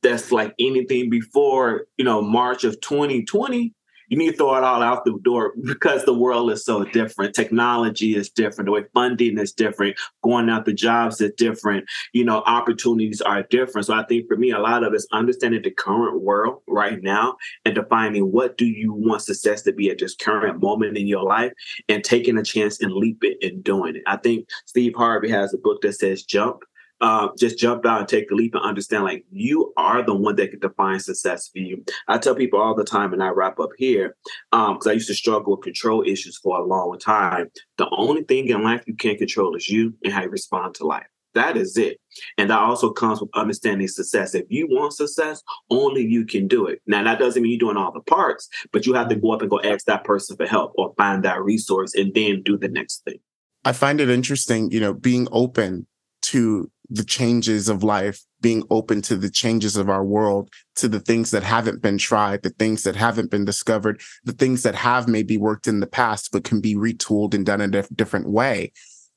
that's 0.02 0.31
like 0.33 0.55
anything 0.59 1.11
before, 1.11 1.87
you 1.96 2.05
know, 2.05 2.22
March 2.22 2.64
of 2.64 2.81
2020, 2.81 3.72
you 4.09 4.16
need 4.16 4.33
to 4.33 4.37
throw 4.37 4.57
it 4.57 4.64
all 4.64 4.83
out 4.83 5.05
the 5.05 5.19
door 5.23 5.55
because 5.64 6.05
the 6.05 6.14
world 6.14 6.51
is 6.51 6.64
so 6.64 6.85
different. 6.85 7.35
Technology 7.35 8.14
is 8.16 8.31
different. 8.31 8.66
The 8.66 8.73
way 8.73 8.85
funding 8.95 9.38
is 9.38 9.53
different. 9.53 9.97
Going 10.23 10.49
out 10.49 10.64
the 10.64 10.73
jobs 10.73 11.21
is 11.21 11.33
different. 11.37 11.87
You 12.12 12.25
know, 12.25 12.42
opportunities 12.47 13.21
are 13.21 13.42
different. 13.45 13.87
So 13.87 13.95
I 13.95 14.05
think 14.05 14.27
for 14.29 14.37
me, 14.37 14.51
a 14.51 14.59
lot 14.59 14.85
of 14.85 14.92
it's 14.95 15.07
understanding 15.12 15.62
the 15.62 15.71
current 15.71 16.23
world 16.23 16.62
right 16.66 17.03
now 17.03 17.37
and 17.64 17.75
defining 17.75 18.33
what 18.33 18.57
do 18.57 18.66
you 18.66 18.92
want 18.92 19.23
success 19.23 19.62
to 19.62 19.73
be 19.73 19.90
at 19.90 19.99
this 19.99 20.14
current 20.14 20.61
moment 20.61 20.97
in 20.97 21.07
your 21.07 21.23
life 21.23 21.53
and 21.88 22.05
taking 22.05 22.38
a 22.38 22.42
chance 22.42 22.81
and 22.81 22.92
leap 22.92 23.19
it 23.23 23.38
and 23.42 23.62
doing 23.62 23.97
it. 23.97 24.03
I 24.07 24.16
think 24.16 24.49
Steve 24.66 24.95
Harvey 24.97 25.31
has 25.31 25.53
a 25.55 25.59
book 25.59 25.83
that 25.83 25.95
says 25.95 26.23
jump 26.23 26.62
uh, 27.00 27.28
just 27.38 27.59
jump 27.59 27.85
out 27.85 28.00
and 28.00 28.09
take 28.09 28.28
the 28.28 28.35
leap 28.35 28.54
and 28.54 28.64
understand 28.64 29.04
like 29.04 29.24
you 29.30 29.72
are 29.76 30.02
the 30.02 30.14
one 30.14 30.37
that 30.37 30.50
can 30.50 30.61
define 30.61 31.00
success 31.00 31.48
for 31.48 31.59
you. 31.59 31.85
I 32.09 32.18
tell 32.18 32.35
people 32.35 32.61
all 32.61 32.74
the 32.74 32.85
time, 32.85 33.12
and 33.12 33.22
I 33.22 33.28
wrap 33.28 33.59
up 33.61 33.70
here 33.76 34.16
because 34.50 34.87
um, 34.87 34.90
I 34.90 34.92
used 34.92 35.09
to 35.09 35.14
struggle 35.14 35.56
with 35.56 35.64
control 35.64 36.02
issues 36.06 36.38
for 36.38 36.59
a 36.59 36.64
long 36.64 36.98
time. 36.98 37.50
The 37.78 37.88
only 37.90 38.22
thing 38.22 38.48
in 38.48 38.62
life 38.62 38.85
you 38.87 38.94
can't 38.94 39.18
control 39.18 39.54
is 39.56 39.68
you 39.68 39.94
and 40.04 40.12
how 40.12 40.22
you 40.22 40.30
respond 40.30 40.74
to 40.76 40.87
life. 40.87 41.06
That 41.37 41.59
is 41.59 41.76
it. 41.76 42.00
And 42.38 42.48
that 42.48 42.59
also 42.59 42.90
comes 42.90 43.20
with 43.20 43.28
understanding 43.35 43.88
success. 43.88 44.35
If 44.35 44.46
you 44.48 44.66
want 44.70 44.94
success, 44.94 45.42
only 45.68 46.00
you 46.00 46.24
can 46.24 46.48
do 46.48 46.66
it. 46.66 46.80
Now, 46.87 47.04
that 47.04 47.18
doesn't 47.18 47.42
mean 47.42 47.52
you're 47.52 47.59
doing 47.59 47.76
all 47.76 47.92
the 47.92 48.00
parts, 48.00 48.48
but 48.72 48.87
you 48.87 48.94
have 48.94 49.09
to 49.09 49.16
go 49.16 49.32
up 49.32 49.42
and 49.42 49.50
go 49.50 49.61
ask 49.61 49.85
that 49.85 50.04
person 50.04 50.35
for 50.38 50.46
help 50.46 50.72
or 50.78 50.94
find 50.96 51.22
that 51.24 51.42
resource 51.42 51.94
and 51.94 52.14
then 52.14 52.42
do 52.42 52.56
the 52.56 52.68
next 52.68 53.04
thing. 53.04 53.18
I 53.66 53.72
find 53.72 54.00
it 54.00 54.09
interesting, 54.09 54.70
you 54.70 54.80
know, 54.80 54.94
being 54.94 55.28
open 55.30 55.87
to 56.22 56.70
the 56.88 57.05
changes 57.05 57.68
of 57.68 57.83
life, 57.83 58.22
being 58.40 58.62
open 58.70 59.03
to 59.03 59.16
the 59.16 59.31
changes 59.31 59.77
of 59.77 59.88
our 59.88 60.05
world, 60.05 60.51
to 60.77 60.88
the 60.88 61.01
things 61.01 61.31
that 61.31 61.42
haven't 61.42 61.83
been 61.83 61.99
tried, 61.99 62.42
the 62.42 62.51
things 62.51 62.83
that 62.85 62.96
haven't 62.96 63.31
been 63.31 63.44
discovered, 63.44 64.01
the 64.25 64.33
things 64.33 64.62
that 64.62 64.75
have 64.75 65.09
maybe 65.09 65.37
worked 65.37 65.66
in 65.66 65.81
the 65.81 65.87
past, 65.87 66.31
but 66.33 66.44
can 66.44 66.61
be 66.61 66.75
retooled 66.75 67.35
and 67.35 67.46
done 67.46 67.61
in 67.61 67.75
a 67.75 67.83
different 67.94 68.31
way. 68.31 68.72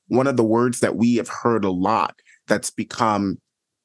One 0.08 0.26
of 0.26 0.36
the 0.36 0.44
words 0.44 0.80
that 0.80 0.96
we 0.96 1.16
have 1.16 1.28
heard 1.28 1.64
a 1.64 1.70
lot 1.70 2.16
that's 2.48 2.70
become 2.70 3.38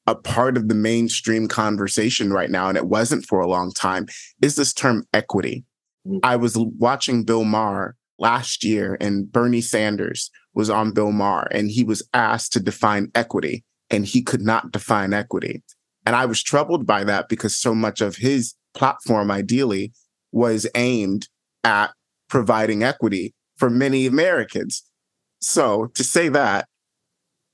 a 0.06 0.14
part 0.14 0.56
of 0.56 0.68
the 0.68 0.74
mainstream 0.74 1.48
conversation 1.48 2.32
right 2.32 2.50
now, 2.50 2.68
and 2.68 2.76
it 2.76 2.86
wasn't 2.86 3.26
for 3.26 3.40
a 3.40 3.48
long 3.48 3.72
time, 3.72 4.06
is 4.40 4.56
this 4.56 4.72
term 4.72 5.04
equity. 5.12 5.64
Mm. 6.06 6.20
I 6.22 6.36
was 6.36 6.56
watching 6.56 7.24
Bill 7.24 7.44
Maher 7.44 7.96
last 8.18 8.64
year, 8.64 8.96
and 9.00 9.30
Bernie 9.30 9.60
Sanders 9.60 10.30
was 10.54 10.70
on 10.70 10.92
Bill 10.92 11.12
Maher, 11.12 11.48
and 11.50 11.70
he 11.70 11.84
was 11.84 12.08
asked 12.14 12.52
to 12.54 12.60
define 12.60 13.10
equity 13.14 13.64
and 13.90 14.04
he 14.04 14.22
could 14.22 14.42
not 14.42 14.72
define 14.72 15.12
equity. 15.12 15.62
And 16.04 16.14
I 16.14 16.26
was 16.26 16.42
troubled 16.42 16.86
by 16.86 17.04
that 17.04 17.28
because 17.28 17.56
so 17.56 17.74
much 17.74 18.00
of 18.00 18.16
his 18.16 18.54
platform, 18.74 19.30
ideally, 19.30 19.92
was 20.32 20.66
aimed 20.74 21.28
at 21.64 21.92
providing 22.28 22.82
equity 22.82 23.34
for 23.56 23.70
many 23.70 24.06
Americans. 24.06 24.84
So 25.40 25.86
to 25.94 26.04
say 26.04 26.28
that, 26.28 26.68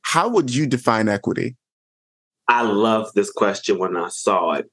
how 0.03 0.29
would 0.29 0.55
you 0.55 0.67
define 0.67 1.09
equity? 1.09 1.57
I 2.49 2.63
love 2.63 3.13
this 3.15 3.31
question 3.31 3.79
when 3.79 3.97
I 3.97 4.09
saw 4.09 4.53
it 4.53 4.67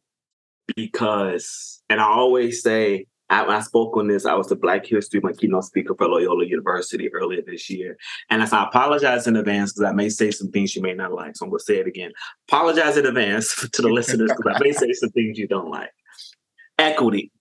because, 0.75 1.81
and 1.89 2.01
I 2.01 2.05
always 2.05 2.61
say, 2.61 3.05
I, 3.29 3.45
I, 3.45 3.59
spoke 3.61 3.95
on 3.95 4.07
this. 4.07 4.25
I 4.25 4.33
was 4.33 4.47
the 4.47 4.55
Black 4.55 4.85
History, 4.85 5.19
my 5.21 5.33
keynote 5.33 5.65
speaker 5.65 5.93
for 5.95 6.07
Loyola 6.07 6.45
University 6.45 7.13
earlier 7.13 7.41
this 7.45 7.69
year. 7.69 7.97
And 8.29 8.41
I 8.41 8.63
apologize 8.63 9.27
in 9.27 9.35
advance 9.35 9.73
because 9.73 9.89
I 9.89 9.93
may 9.93 10.09
say 10.09 10.31
some 10.31 10.49
things 10.51 10.75
you 10.75 10.81
may 10.81 10.93
not 10.93 11.13
like. 11.13 11.35
So 11.35 11.45
I'm 11.45 11.51
going 11.51 11.59
to 11.59 11.65
say 11.65 11.77
it 11.77 11.87
again. 11.87 12.11
Apologize 12.47 12.97
in 12.97 13.05
advance 13.05 13.67
to 13.71 13.81
the 13.81 13.89
listeners 13.89 14.31
because 14.35 14.55
I 14.55 14.63
may 14.63 14.71
say 14.71 14.91
some 14.93 15.11
things 15.11 15.37
you 15.37 15.47
don't 15.47 15.69
like. 15.69 15.91
Equity. 16.77 17.31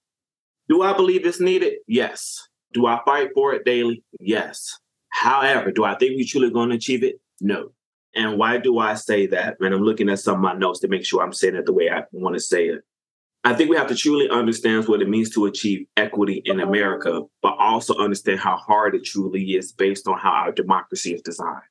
Do 0.69 0.83
I 0.83 0.93
believe 0.93 1.25
it's 1.25 1.41
needed? 1.41 1.75
Yes. 1.87 2.47
Do 2.75 2.87
I 2.87 3.01
fight 3.07 3.31
for 3.35 3.55
it 3.55 3.65
daily? 3.65 4.05
Yes. 4.21 4.79
However, 5.09 5.73
do 5.73 5.85
I 5.85 5.95
think 5.95 6.17
we're 6.17 6.27
truly 6.27 6.51
going 6.51 6.69
to 6.69 6.77
achieve 6.77 7.03
it? 7.03 7.21
No. 7.41 7.73
And 8.15 8.39
why 8.39 8.59
do 8.59 8.79
I 8.79 8.95
say 8.95 9.27
that? 9.29 9.57
And 9.61 9.75
I'm 9.75 9.83
looking 9.83 10.11
at 10.11 10.19
some 10.19 10.35
of 10.35 10.41
my 10.41 10.53
notes 10.53 10.81
to 10.81 10.89
make 10.89 11.07
sure 11.07 11.23
I'm 11.23 11.33
saying 11.33 11.57
it 11.57 11.67
the 11.67 11.73
way 11.73 11.91
I 11.91 12.03
want 12.13 12.35
to 12.35 12.41
say 12.41 12.67
it. 12.67 12.83
I 13.49 13.55
think 13.55 13.71
we 13.71 13.77
have 13.77 13.89
to 13.89 13.95
truly 13.95 14.29
understand 14.29 14.87
what 14.89 15.01
it 15.01 15.09
means 15.09 15.31
to 15.31 15.47
achieve 15.47 15.87
equity 15.97 16.43
in 16.45 16.61
America, 16.61 17.23
but 17.41 17.55
also 17.59 17.95
understand 17.95 18.41
how 18.41 18.59
hard 18.59 18.95
it 18.95 19.05
truly 19.05 19.43
is 19.53 19.73
based 19.73 20.07
on 20.07 20.19
how 20.19 20.31
our 20.33 20.53
democracy 20.53 21.15
is 21.15 21.23
designed. 21.23 21.63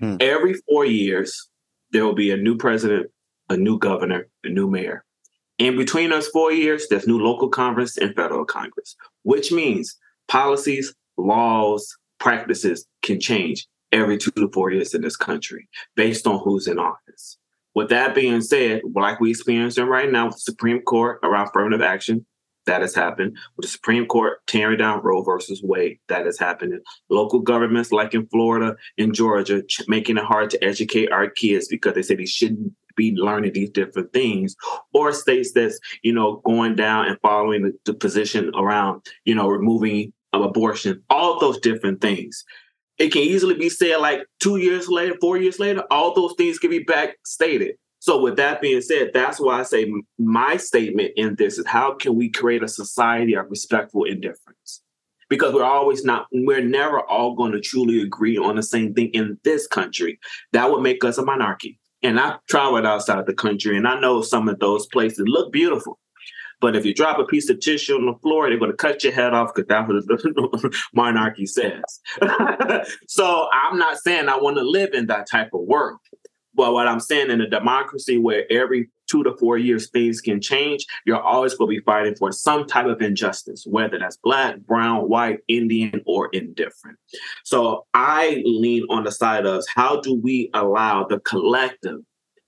Hmm. 0.00 0.16
Every 0.18 0.54
four 0.68 0.84
years, 0.84 1.48
there 1.92 2.04
will 2.04 2.16
be 2.16 2.32
a 2.32 2.36
new 2.36 2.56
president, 2.56 3.12
a 3.48 3.56
new 3.56 3.78
governor, 3.78 4.26
a 4.42 4.48
new 4.48 4.68
mayor. 4.68 5.04
In 5.58 5.76
between 5.76 6.10
those 6.10 6.26
four 6.26 6.50
years, 6.50 6.88
there's 6.90 7.06
new 7.06 7.20
local 7.20 7.48
Congress 7.48 7.96
and 7.96 8.12
federal 8.16 8.44
Congress, 8.44 8.96
which 9.22 9.52
means 9.52 9.96
policies, 10.26 10.92
laws, 11.16 11.96
practices 12.18 12.86
can 13.02 13.20
change 13.20 13.68
every 13.92 14.18
two 14.18 14.32
to 14.32 14.50
four 14.52 14.72
years 14.72 14.94
in 14.94 15.02
this 15.02 15.16
country 15.16 15.68
based 15.94 16.26
on 16.26 16.40
who's 16.40 16.66
in 16.66 16.80
office. 16.80 17.38
With 17.74 17.88
that 17.90 18.14
being 18.14 18.40
said, 18.40 18.82
like 18.94 19.20
we 19.20 19.30
experiencing 19.30 19.86
right 19.86 20.10
now 20.10 20.26
with 20.26 20.36
the 20.36 20.40
Supreme 20.40 20.82
Court 20.82 21.20
around 21.22 21.48
affirmative 21.48 21.82
action, 21.82 22.26
that 22.66 22.82
has 22.82 22.94
happened. 22.94 23.36
With 23.56 23.66
the 23.66 23.70
Supreme 23.70 24.06
Court 24.06 24.38
tearing 24.46 24.78
down 24.78 25.02
Roe 25.02 25.22
versus 25.22 25.62
Wade, 25.62 25.98
that 26.08 26.26
has 26.26 26.38
happened. 26.38 26.74
Local 27.08 27.40
governments 27.40 27.90
like 27.90 28.14
in 28.14 28.26
Florida 28.26 28.76
and 28.98 29.14
Georgia 29.14 29.62
ch- 29.62 29.82
making 29.88 30.18
it 30.18 30.24
hard 30.24 30.50
to 30.50 30.64
educate 30.64 31.10
our 31.10 31.28
kids 31.30 31.68
because 31.68 31.94
they 31.94 32.02
say 32.02 32.14
they 32.14 32.26
shouldn't 32.26 32.72
be 32.96 33.12
learning 33.12 33.52
these 33.54 33.70
different 33.70 34.12
things. 34.12 34.54
Or 34.92 35.12
states 35.12 35.52
that's, 35.52 35.80
you 36.02 36.12
know, 36.12 36.42
going 36.44 36.76
down 36.76 37.06
and 37.06 37.18
following 37.20 37.62
the, 37.62 37.72
the 37.86 37.94
position 37.94 38.52
around, 38.54 39.06
you 39.24 39.34
know, 39.34 39.48
removing 39.48 40.12
abortion, 40.32 41.02
all 41.10 41.40
those 41.40 41.58
different 41.58 42.00
things 42.00 42.44
it 43.00 43.12
can 43.12 43.22
easily 43.22 43.54
be 43.54 43.70
said 43.70 43.96
like 43.96 44.26
two 44.40 44.58
years 44.58 44.88
later, 44.88 45.16
four 45.20 45.38
years 45.38 45.58
later, 45.58 45.82
all 45.90 46.14
those 46.14 46.34
things 46.36 46.58
can 46.58 46.70
be 46.70 46.84
backstated. 46.84 47.72
So, 47.98 48.20
with 48.20 48.36
that 48.36 48.60
being 48.60 48.80
said, 48.82 49.10
that's 49.14 49.40
why 49.40 49.60
I 49.60 49.62
say 49.62 49.90
my 50.18 50.58
statement 50.58 51.12
in 51.16 51.34
this 51.36 51.58
is 51.58 51.66
how 51.66 51.94
can 51.94 52.14
we 52.14 52.30
create 52.30 52.62
a 52.62 52.68
society 52.68 53.34
of 53.34 53.46
respectful 53.48 54.04
indifference? 54.04 54.82
Because 55.30 55.54
we're 55.54 55.64
always 55.64 56.04
not, 56.04 56.26
we're 56.32 56.64
never 56.64 57.00
all 57.00 57.34
going 57.34 57.52
to 57.52 57.60
truly 57.60 58.02
agree 58.02 58.36
on 58.36 58.56
the 58.56 58.62
same 58.62 58.94
thing 58.94 59.08
in 59.08 59.38
this 59.44 59.66
country. 59.66 60.18
That 60.52 60.70
would 60.70 60.82
make 60.82 61.02
us 61.04 61.18
a 61.18 61.24
monarchy. 61.24 61.78
And 62.02 62.18
I've 62.18 62.44
traveled 62.48 62.86
outside 62.86 63.26
the 63.26 63.34
country 63.34 63.76
and 63.76 63.86
I 63.86 64.00
know 64.00 64.22
some 64.22 64.48
of 64.48 64.58
those 64.58 64.86
places 64.86 65.24
look 65.26 65.52
beautiful. 65.52 65.98
But 66.60 66.76
if 66.76 66.84
you 66.84 66.94
drop 66.94 67.18
a 67.18 67.24
piece 67.24 67.48
of 67.48 67.60
tissue 67.60 67.94
on 67.94 68.06
the 68.06 68.18
floor, 68.20 68.48
they're 68.48 68.58
going 68.58 68.70
to 68.70 68.76
cut 68.76 69.02
your 69.02 69.12
head 69.12 69.32
off 69.32 69.52
because 69.54 69.68
that's 69.68 69.88
what 69.88 70.06
the 70.52 70.78
monarchy 70.94 71.46
says. 71.46 71.82
so 73.08 73.48
I'm 73.52 73.78
not 73.78 73.98
saying 73.98 74.28
I 74.28 74.36
want 74.36 74.56
to 74.58 74.62
live 74.62 74.92
in 74.92 75.06
that 75.06 75.28
type 75.28 75.50
of 75.54 75.60
world. 75.62 75.98
But 76.54 76.72
what 76.72 76.88
I'm 76.88 77.00
saying 77.00 77.30
in 77.30 77.40
a 77.40 77.48
democracy 77.48 78.18
where 78.18 78.44
every 78.50 78.90
two 79.08 79.22
to 79.22 79.36
four 79.38 79.56
years 79.56 79.88
things 79.90 80.20
can 80.20 80.40
change, 80.40 80.84
you're 81.06 81.20
always 81.20 81.54
going 81.54 81.68
to 81.70 81.80
be 81.80 81.84
fighting 81.84 82.14
for 82.16 82.32
some 82.32 82.66
type 82.66 82.86
of 82.86 83.00
injustice, 83.00 83.64
whether 83.66 83.98
that's 83.98 84.18
black, 84.22 84.58
brown, 84.60 85.08
white, 85.08 85.38
Indian, 85.48 86.02
or 86.06 86.28
indifferent. 86.32 86.98
So 87.44 87.86
I 87.94 88.42
lean 88.44 88.84
on 88.90 89.04
the 89.04 89.12
side 89.12 89.46
of 89.46 89.64
how 89.74 90.00
do 90.00 90.14
we 90.14 90.50
allow 90.52 91.04
the 91.04 91.20
collective 91.20 92.00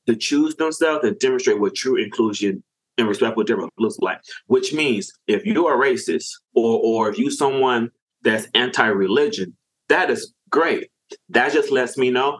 to 0.07 0.17
choose 0.17 0.57
themselves 0.57 1.05
and 1.05 1.19
demonstrate 1.19 1.61
what 1.61 1.75
true 1.75 1.97
inclusion 1.97 2.63
and 3.03 3.09
respect 3.09 3.37
what 3.37 3.47
different 3.47 3.73
looks 3.79 3.99
like. 4.01 4.21
Which 4.47 4.73
means 4.73 5.13
if 5.27 5.45
you're 5.45 5.75
a 5.75 5.91
racist 5.91 6.29
or 6.55 6.81
or 6.83 7.11
if 7.11 7.19
you 7.19 7.31
someone 7.31 7.91
that's 8.23 8.47
anti-religion, 8.55 9.57
that 9.89 10.11
is 10.11 10.33
great. 10.51 10.89
That 11.29 11.53
just 11.53 11.71
lets 11.71 11.99
me 11.99 12.11
know 12.11 12.39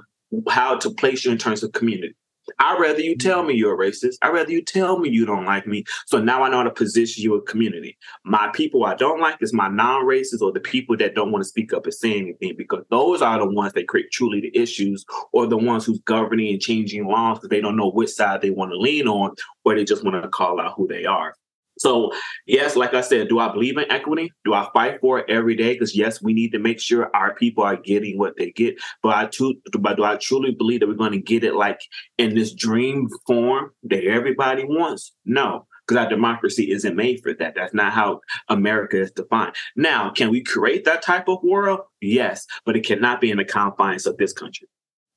how 0.49 0.77
to 0.79 0.91
place 0.91 1.25
you 1.25 1.33
in 1.33 1.39
terms 1.39 1.63
of 1.63 1.73
community. 1.73 2.15
I'd 2.59 2.81
rather 2.81 3.01
you 3.01 3.17
tell 3.17 3.39
mm-hmm. 3.39 3.49
me 3.49 3.55
you're 3.55 3.75
a 3.75 3.91
racist. 3.91 4.17
I'd 4.23 4.33
rather 4.33 4.51
you 4.51 4.63
tell 4.63 4.99
me 4.99 5.09
you 5.09 5.27
don't 5.27 5.45
like 5.45 5.67
me. 5.67 5.85
So 6.07 6.21
now 6.21 6.43
I 6.43 6.51
know 6.51 6.59
how 6.59 6.63
to 6.65 6.71
position 6.71 7.23
you 7.23 7.35
in 7.35 7.47
community. 7.47 7.97
My 8.25 8.51
people 8.55 8.85
I 8.85 8.95
don't 8.95 9.21
like 9.21 9.37
is 9.41 9.53
my 9.53 9.69
non-racists 9.69 10.41
or 10.41 10.53
the 10.53 10.61
people 10.61 10.97
that 10.99 11.15
don't 11.15 11.33
want 11.33 11.43
to 11.43 11.49
speak 11.49 11.73
up 11.73 11.85
and 11.85 11.95
say 11.95 12.19
anything 12.19 12.55
because 12.57 12.85
those 12.91 13.23
are 13.23 13.39
the 13.39 13.47
ones 13.47 13.73
that 13.75 13.89
create 13.89 14.11
truly 14.11 14.41
the 14.41 14.57
issues 14.57 15.05
or 15.33 15.47
the 15.47 15.57
ones 15.57 15.85
who's 15.85 16.01
governing 16.01 16.53
and 16.53 16.61
changing 16.61 17.07
laws 17.07 17.39
because 17.39 17.51
they 17.51 17.61
don't 17.61 17.77
know 17.77 17.91
which 17.91 18.11
side 18.11 18.41
they 18.41 18.51
want 18.51 18.71
to 18.71 18.79
lean 18.79 19.09
on 19.09 19.35
or 19.65 19.75
they 19.75 19.85
just 19.85 20.05
want 20.05 20.23
to 20.23 20.29
call 20.29 20.61
out 20.61 20.75
who 20.77 20.87
they 20.87 21.05
are. 21.05 21.35
So, 21.83 22.13
yes, 22.47 22.77
like 22.77 22.95
I 22.95 23.01
said, 23.01 23.29
do 23.29 23.41
I 23.41 23.51
believe 23.53 23.77
in 23.77 23.91
equity? 23.91 24.31
Do 24.45 24.55
I 24.55 24.69
fight 24.73 25.01
for 25.01 25.19
it 25.19 25.29
every 25.29 25.57
day? 25.57 25.73
Because 25.73 25.97
yes, 25.97 26.23
we 26.23 26.33
need 26.33 26.53
to 26.53 26.61
make 26.61 26.79
sure 26.79 27.11
our 27.13 27.35
people 27.35 27.65
are 27.65 27.75
getting 27.75 28.19
what 28.19 28.37
they 28.37 28.53
get. 28.53 28.77
But 29.03 29.17
I 29.17 29.27
too, 29.27 29.57
but 29.81 29.97
do 29.97 30.05
I 30.05 30.15
truly 30.15 30.53
believe 30.53 30.79
that 30.79 30.87
we're 30.87 30.95
going 30.95 31.11
to 31.11 31.21
get 31.21 31.43
it 31.43 31.57
like 31.57 31.81
in 32.19 32.37
this 32.37 32.55
dream 32.55 33.09
form 33.27 33.73
that 33.83 34.05
everybody 34.05 34.63
wants? 34.63 35.11
No, 35.25 35.67
because 35.85 36.05
our 36.05 36.09
democracy 36.09 36.71
isn't 36.71 36.95
made 36.95 37.21
for 37.21 37.35
that. 37.35 37.57
That's 37.57 37.75
not 37.75 37.93
how 37.93 38.21
America 38.49 39.01
is 39.01 39.11
defined. 39.11 39.57
Now, 39.75 40.11
can 40.11 40.31
we 40.31 40.45
create 40.45 40.85
that 40.85 41.03
type 41.03 41.29
of 41.29 41.43
world? 41.43 41.81
Yes, 42.01 42.47
but 42.65 42.77
it 42.77 42.87
cannot 42.87 43.21
be 43.21 43.33
in 43.33 43.39
the 43.39 43.45
confines 43.45 44.07
of 44.07 44.19
this 44.19 44.33
country 44.33 44.69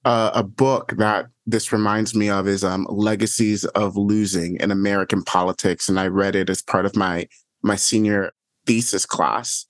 uh, 0.05 0.31
a 0.35 0.43
book 0.43 0.93
that 0.97 1.25
this 1.47 1.73
reminds 1.73 2.15
me 2.15 2.29
of 2.29 2.47
is 2.47 2.63
um, 2.63 2.87
Legacies 2.89 3.65
of 3.65 3.97
Losing 3.97 4.57
in 4.57 4.71
American 4.71 5.23
Politics. 5.23 5.89
And 5.89 5.99
I 5.99 6.07
read 6.07 6.35
it 6.35 6.49
as 6.49 6.61
part 6.61 6.85
of 6.85 6.95
my, 6.95 7.27
my 7.63 7.75
senior 7.75 8.31
thesis 8.65 9.05
class. 9.05 9.65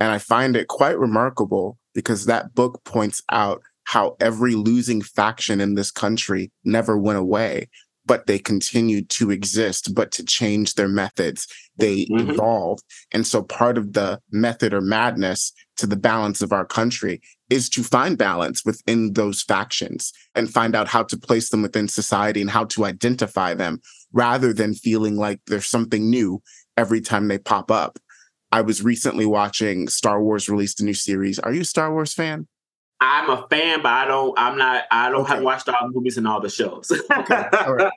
And 0.00 0.10
I 0.10 0.18
find 0.18 0.56
it 0.56 0.68
quite 0.68 0.98
remarkable 0.98 1.78
because 1.94 2.26
that 2.26 2.54
book 2.54 2.82
points 2.84 3.22
out 3.30 3.62
how 3.84 4.16
every 4.18 4.54
losing 4.54 5.00
faction 5.00 5.60
in 5.60 5.74
this 5.74 5.90
country 5.90 6.50
never 6.64 6.98
went 6.98 7.18
away, 7.18 7.68
but 8.04 8.26
they 8.26 8.38
continued 8.38 9.08
to 9.10 9.30
exist, 9.30 9.94
but 9.94 10.10
to 10.12 10.24
change 10.24 10.74
their 10.74 10.88
methods, 10.88 11.46
they 11.76 12.06
mm-hmm. 12.06 12.30
evolved. 12.30 12.82
And 13.12 13.26
so 13.26 13.42
part 13.42 13.78
of 13.78 13.92
the 13.92 14.20
method 14.30 14.74
or 14.74 14.80
madness 14.80 15.52
to 15.76 15.86
the 15.86 15.96
balance 15.96 16.42
of 16.42 16.52
our 16.52 16.64
country 16.64 17.20
is 17.48 17.68
to 17.70 17.82
find 17.82 18.18
balance 18.18 18.64
within 18.64 19.12
those 19.12 19.42
factions 19.42 20.12
and 20.34 20.50
find 20.50 20.74
out 20.74 20.88
how 20.88 21.02
to 21.04 21.16
place 21.16 21.50
them 21.50 21.62
within 21.62 21.88
society 21.88 22.40
and 22.40 22.50
how 22.50 22.64
to 22.64 22.84
identify 22.84 23.54
them 23.54 23.80
rather 24.12 24.52
than 24.52 24.74
feeling 24.74 25.16
like 25.16 25.40
there's 25.46 25.66
something 25.66 26.10
new 26.10 26.42
every 26.76 27.00
time 27.00 27.28
they 27.28 27.38
pop 27.38 27.70
up. 27.70 27.98
I 28.52 28.62
was 28.62 28.82
recently 28.82 29.26
watching 29.26 29.88
Star 29.88 30.22
Wars 30.22 30.48
released 30.48 30.80
a 30.80 30.84
new 30.84 30.94
series. 30.94 31.38
Are 31.38 31.52
you 31.52 31.62
a 31.62 31.64
Star 31.64 31.92
Wars 31.92 32.14
fan? 32.14 32.46
I'm 33.00 33.28
a 33.28 33.46
fan, 33.48 33.82
but 33.82 33.92
I 33.92 34.06
don't. 34.06 34.38
I'm 34.38 34.56
not. 34.56 34.84
I 34.90 35.10
don't 35.10 35.22
okay. 35.22 35.34
have 35.34 35.42
watched 35.42 35.68
all 35.68 35.76
the 35.82 35.92
movies 35.92 36.16
and 36.16 36.26
all 36.26 36.40
the 36.40 36.48
shows. 36.48 36.90
okay, 36.90 37.44
all 37.66 37.74
right. 37.74 37.92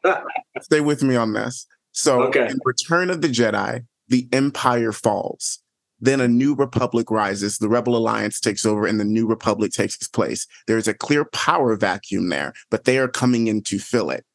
Stay 0.61 0.81
with 0.81 1.03
me 1.03 1.15
on 1.15 1.33
this. 1.33 1.65
So, 1.93 2.23
okay. 2.23 2.49
in 2.49 2.59
Return 2.65 3.09
of 3.09 3.21
the 3.21 3.29
Jedi, 3.29 3.85
the 4.09 4.27
Empire 4.33 4.91
falls. 4.91 5.59
Then 6.01 6.21
a 6.21 6.27
new 6.27 6.55
republic 6.55 7.11
rises, 7.11 7.57
the 7.57 7.69
Rebel 7.69 7.95
Alliance 7.95 8.39
takes 8.39 8.65
over, 8.65 8.85
and 8.85 8.99
the 8.99 9.05
new 9.05 9.27
republic 9.27 9.71
takes 9.71 9.95
its 9.95 10.07
place. 10.07 10.47
There's 10.67 10.87
a 10.87 10.93
clear 10.93 11.25
power 11.25 11.75
vacuum 11.75 12.29
there, 12.29 12.53
but 12.69 12.85
they 12.85 12.97
are 12.97 13.07
coming 13.07 13.47
in 13.47 13.61
to 13.63 13.79
fill 13.79 14.09
it. 14.09 14.25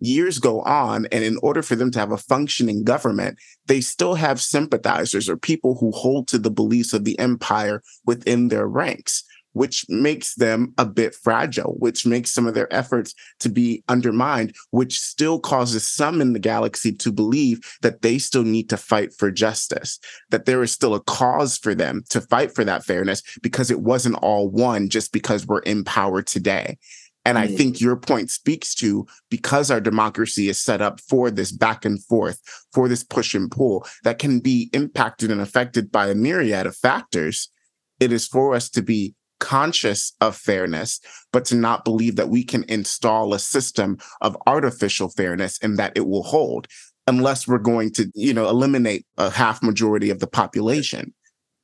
Years 0.00 0.38
go 0.38 0.60
on, 0.62 1.06
and 1.12 1.24
in 1.24 1.38
order 1.42 1.62
for 1.62 1.76
them 1.76 1.90
to 1.92 1.98
have 1.98 2.12
a 2.12 2.18
functioning 2.18 2.84
government, 2.84 3.38
they 3.66 3.80
still 3.80 4.14
have 4.14 4.40
sympathizers 4.40 5.28
or 5.28 5.36
people 5.36 5.76
who 5.76 5.92
hold 5.92 6.28
to 6.28 6.38
the 6.38 6.50
beliefs 6.50 6.92
of 6.92 7.04
the 7.04 7.18
empire 7.18 7.82
within 8.04 8.48
their 8.48 8.66
ranks 8.66 9.24
which 9.54 9.86
makes 9.88 10.34
them 10.34 10.74
a 10.78 10.84
bit 10.84 11.14
fragile, 11.14 11.74
which 11.78 12.04
makes 12.06 12.30
some 12.30 12.46
of 12.46 12.54
their 12.54 12.72
efforts 12.72 13.14
to 13.40 13.48
be 13.48 13.82
undermined, 13.88 14.54
which 14.70 15.00
still 15.00 15.40
causes 15.40 15.88
some 15.88 16.20
in 16.20 16.34
the 16.34 16.38
galaxy 16.38 16.92
to 16.92 17.10
believe 17.10 17.60
that 17.80 18.02
they 18.02 18.18
still 18.18 18.44
need 18.44 18.68
to 18.68 18.76
fight 18.76 19.14
for 19.14 19.30
justice, 19.30 19.98
that 20.30 20.44
there 20.44 20.62
is 20.62 20.72
still 20.72 20.94
a 20.94 21.00
cause 21.00 21.56
for 21.56 21.74
them 21.74 22.04
to 22.10 22.20
fight 22.20 22.54
for 22.54 22.64
that 22.64 22.84
fairness 22.84 23.22
because 23.42 23.70
it 23.70 23.80
wasn't 23.80 24.16
all 24.16 24.48
won 24.48 24.88
just 24.88 25.12
because 25.12 25.46
we're 25.46 25.60
in 25.60 25.84
power 25.84 26.20
today. 26.20 26.76
And 27.24 27.38
I 27.38 27.48
mm. 27.48 27.56
think 27.56 27.80
your 27.80 27.96
point 27.96 28.30
speaks 28.30 28.74
to 28.76 29.06
because 29.30 29.70
our 29.70 29.80
democracy 29.80 30.48
is 30.48 30.58
set 30.58 30.82
up 30.82 31.00
for 31.00 31.30
this 31.30 31.52
back 31.52 31.84
and 31.84 32.02
forth, 32.04 32.38
for 32.72 32.88
this 32.88 33.02
push 33.02 33.34
and 33.34 33.50
pull 33.50 33.86
that 34.02 34.18
can 34.18 34.40
be 34.40 34.68
impacted 34.72 35.30
and 35.30 35.40
affected 35.40 35.90
by 35.90 36.08
a 36.08 36.14
myriad 36.14 36.66
of 36.66 36.76
factors. 36.76 37.50
It 37.98 38.12
is 38.12 38.26
for 38.26 38.54
us 38.54 38.68
to 38.70 38.82
be 38.82 39.14
conscious 39.40 40.12
of 40.20 40.36
fairness, 40.36 41.00
but 41.32 41.44
to 41.46 41.54
not 41.54 41.84
believe 41.84 42.16
that 42.16 42.28
we 42.28 42.44
can 42.44 42.64
install 42.68 43.34
a 43.34 43.38
system 43.38 43.98
of 44.20 44.36
artificial 44.46 45.08
fairness 45.08 45.58
and 45.62 45.78
that 45.78 45.92
it 45.96 46.06
will 46.06 46.22
hold 46.22 46.66
unless 47.06 47.46
we're 47.46 47.58
going 47.58 47.92
to, 47.92 48.10
you 48.14 48.32
know, 48.32 48.48
eliminate 48.48 49.06
a 49.18 49.30
half 49.30 49.62
majority 49.62 50.10
of 50.10 50.20
the 50.20 50.26
population. 50.26 51.12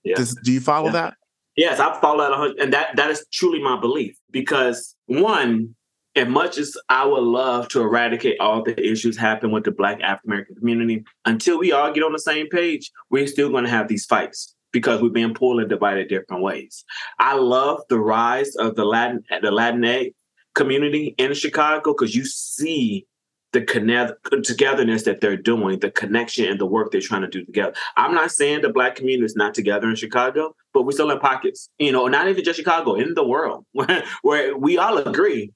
Yeah. 0.04 0.16
Does, 0.16 0.34
do 0.44 0.52
you 0.52 0.60
follow 0.60 0.86
yeah. 0.86 0.92
that? 0.92 1.14
Yes, 1.56 1.80
I 1.80 1.98
follow 2.00 2.48
that, 2.48 2.62
and 2.62 2.72
that 2.72 2.96
that 2.96 3.10
is 3.10 3.26
truly 3.32 3.62
my 3.62 3.78
belief. 3.78 4.16
Because 4.30 4.96
one, 5.06 5.74
as 6.14 6.28
much 6.28 6.58
as 6.58 6.76
I 6.88 7.04
would 7.04 7.22
love 7.22 7.68
to 7.68 7.80
eradicate 7.80 8.40
all 8.40 8.62
the 8.62 8.80
issues 8.80 9.16
happen 9.16 9.50
with 9.50 9.64
the 9.64 9.70
Black 9.70 10.00
African 10.00 10.30
American 10.30 10.56
community, 10.56 11.04
until 11.24 11.58
we 11.58 11.72
all 11.72 11.92
get 11.92 12.04
on 12.04 12.12
the 12.12 12.18
same 12.18 12.48
page, 12.48 12.90
we're 13.10 13.26
still 13.26 13.50
going 13.50 13.64
to 13.64 13.70
have 13.70 13.88
these 13.88 14.06
fights 14.06 14.54
because 14.72 15.00
we've 15.00 15.12
been 15.12 15.34
pulled 15.34 15.60
and 15.60 15.68
divided 15.68 16.08
different 16.08 16.42
ways. 16.42 16.84
I 17.18 17.34
love 17.34 17.82
the 17.88 17.98
rise 17.98 18.54
of 18.56 18.76
the 18.76 18.84
Latin 18.84 19.24
the 19.42 19.50
Latinx 19.50 20.14
community 20.54 21.14
in 21.18 21.32
Chicago 21.34 21.92
because 21.92 22.14
you 22.14 22.24
see 22.24 23.06
the 23.52 23.62
connect 23.62 24.12
togetherness 24.44 25.02
that 25.04 25.20
they're 25.20 25.36
doing, 25.36 25.80
the 25.80 25.90
connection 25.90 26.46
and 26.46 26.60
the 26.60 26.66
work 26.66 26.92
they're 26.92 27.00
trying 27.00 27.22
to 27.22 27.28
do 27.28 27.44
together. 27.44 27.74
I'm 27.96 28.14
not 28.14 28.30
saying 28.30 28.62
the 28.62 28.68
black 28.68 28.94
community 28.94 29.24
is 29.24 29.34
not 29.34 29.54
together 29.54 29.88
in 29.88 29.96
Chicago, 29.96 30.54
but 30.72 30.82
we're 30.82 30.92
still 30.92 31.10
in 31.10 31.18
pockets, 31.18 31.68
you 31.78 31.90
know, 31.90 32.06
not 32.06 32.28
even 32.28 32.44
just 32.44 32.58
Chicago, 32.58 32.94
in 32.94 33.14
the 33.14 33.26
world 33.26 33.64
where, 33.72 34.04
where 34.22 34.56
we 34.56 34.78
all 34.78 34.98
agree 34.98 35.52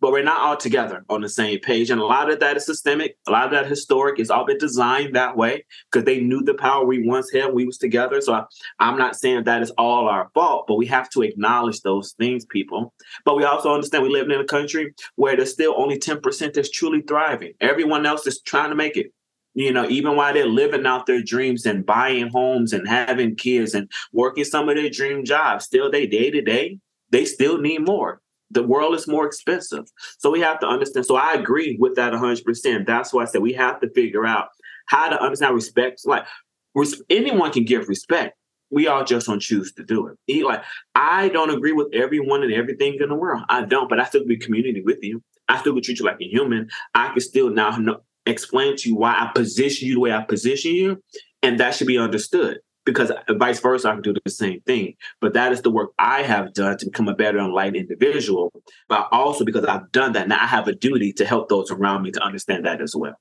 but 0.00 0.12
we're 0.12 0.22
not 0.22 0.40
all 0.40 0.56
together 0.56 1.04
on 1.08 1.20
the 1.20 1.28
same 1.28 1.58
page. 1.60 1.90
And 1.90 2.00
a 2.00 2.04
lot 2.04 2.30
of 2.30 2.40
that 2.40 2.56
is 2.56 2.66
systemic. 2.66 3.16
A 3.26 3.30
lot 3.30 3.46
of 3.46 3.50
that 3.52 3.66
historic 3.66 4.20
is 4.20 4.30
all 4.30 4.44
been 4.44 4.58
designed 4.58 5.14
that 5.14 5.36
way 5.36 5.64
because 5.90 6.04
they 6.04 6.20
knew 6.20 6.42
the 6.42 6.54
power 6.54 6.84
we 6.84 7.06
once 7.06 7.30
had. 7.32 7.52
We 7.52 7.64
was 7.64 7.78
together. 7.78 8.20
So 8.20 8.34
I, 8.34 8.44
I'm 8.78 8.98
not 8.98 9.16
saying 9.16 9.44
that 9.44 9.62
is 9.62 9.70
all 9.72 10.08
our 10.08 10.30
fault, 10.34 10.66
but 10.68 10.76
we 10.76 10.86
have 10.86 11.10
to 11.10 11.22
acknowledge 11.22 11.80
those 11.80 12.12
things, 12.12 12.44
people. 12.46 12.94
But 13.24 13.36
we 13.36 13.44
also 13.44 13.72
understand 13.72 14.04
we 14.04 14.10
live 14.10 14.30
in 14.30 14.40
a 14.40 14.44
country 14.44 14.94
where 15.16 15.36
there's 15.36 15.52
still 15.52 15.74
only 15.76 15.98
10% 15.98 16.54
that's 16.54 16.70
truly 16.70 17.02
thriving. 17.02 17.54
Everyone 17.60 18.06
else 18.06 18.26
is 18.26 18.40
trying 18.40 18.70
to 18.70 18.76
make 18.76 18.96
it 18.96 19.12
you 19.54 19.72
know, 19.72 19.88
even 19.88 20.14
while 20.14 20.32
they're 20.32 20.46
living 20.46 20.86
out 20.86 21.06
their 21.06 21.22
dreams 21.22 21.66
and 21.66 21.84
buying 21.84 22.28
homes 22.28 22.72
and 22.72 22.86
having 22.86 23.34
kids 23.34 23.74
and 23.74 23.90
working 24.12 24.44
some 24.44 24.68
of 24.68 24.76
their 24.76 24.88
dream 24.88 25.24
jobs, 25.24 25.64
still 25.64 25.90
they 25.90 26.06
day 26.06 26.30
to 26.30 26.40
day, 26.42 26.78
they 27.10 27.24
still 27.24 27.58
need 27.58 27.84
more 27.84 28.20
the 28.50 28.62
world 28.62 28.94
is 28.94 29.06
more 29.06 29.26
expensive. 29.26 29.84
So 30.18 30.30
we 30.30 30.40
have 30.40 30.60
to 30.60 30.66
understand. 30.66 31.06
So 31.06 31.16
I 31.16 31.34
agree 31.34 31.76
with 31.78 31.96
that 31.96 32.12
100%. 32.12 32.86
That's 32.86 33.12
why 33.12 33.22
I 33.22 33.24
said 33.26 33.42
we 33.42 33.52
have 33.54 33.80
to 33.80 33.90
figure 33.90 34.26
out 34.26 34.48
how 34.86 35.08
to 35.08 35.22
understand 35.22 35.54
respect. 35.54 36.02
Like 36.04 36.26
res- 36.74 37.02
anyone 37.10 37.52
can 37.52 37.64
give 37.64 37.88
respect. 37.88 38.36
We 38.70 38.86
all 38.86 39.04
just 39.04 39.26
don't 39.26 39.40
choose 39.40 39.72
to 39.74 39.84
do 39.84 40.08
it. 40.26 40.44
Like 40.44 40.62
I 40.94 41.28
don't 41.28 41.50
agree 41.50 41.72
with 41.72 41.88
everyone 41.92 42.42
and 42.42 42.52
everything 42.52 42.98
in 43.00 43.08
the 43.08 43.14
world. 43.14 43.42
I 43.48 43.64
don't, 43.64 43.88
but 43.88 44.00
I 44.00 44.04
still 44.04 44.26
be 44.26 44.36
community 44.36 44.82
with 44.82 44.98
you. 45.02 45.22
I 45.48 45.58
still 45.58 45.72
can 45.72 45.82
treat 45.82 45.98
you 45.98 46.04
like 46.04 46.20
a 46.20 46.28
human. 46.28 46.68
I 46.94 47.08
can 47.08 47.20
still 47.20 47.48
now 47.50 47.76
know, 47.78 48.00
explain 48.26 48.76
to 48.76 48.88
you 48.90 48.96
why 48.96 49.12
I 49.12 49.30
position 49.34 49.88
you 49.88 49.94
the 49.94 50.00
way 50.00 50.12
I 50.12 50.22
position 50.22 50.74
you, 50.74 51.02
and 51.42 51.58
that 51.60 51.74
should 51.74 51.86
be 51.86 51.96
understood 51.96 52.58
because 52.92 53.12
vice 53.30 53.60
versa, 53.60 53.88
I 53.88 53.92
can 53.94 54.02
do 54.02 54.14
the 54.24 54.30
same 54.30 54.60
thing. 54.62 54.94
But 55.20 55.34
that 55.34 55.52
is 55.52 55.62
the 55.62 55.70
work 55.70 55.90
I 55.98 56.22
have 56.22 56.52
done 56.54 56.78
to 56.78 56.86
become 56.86 57.08
a 57.08 57.14
better 57.14 57.38
enlightened 57.38 57.76
individual. 57.76 58.52
But 58.88 59.08
also 59.12 59.44
because 59.44 59.64
I've 59.64 59.90
done 59.92 60.12
that, 60.12 60.28
now 60.28 60.42
I 60.42 60.46
have 60.46 60.68
a 60.68 60.74
duty 60.74 61.12
to 61.14 61.24
help 61.24 61.48
those 61.48 61.70
around 61.70 62.02
me 62.02 62.10
to 62.12 62.22
understand 62.22 62.64
that 62.66 62.80
as 62.80 62.94
well. 62.96 63.14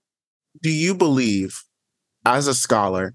Do 0.61 0.70
you 0.70 0.95
believe, 0.95 1.63
as 2.26 2.47
a 2.47 2.53
scholar, 2.53 3.13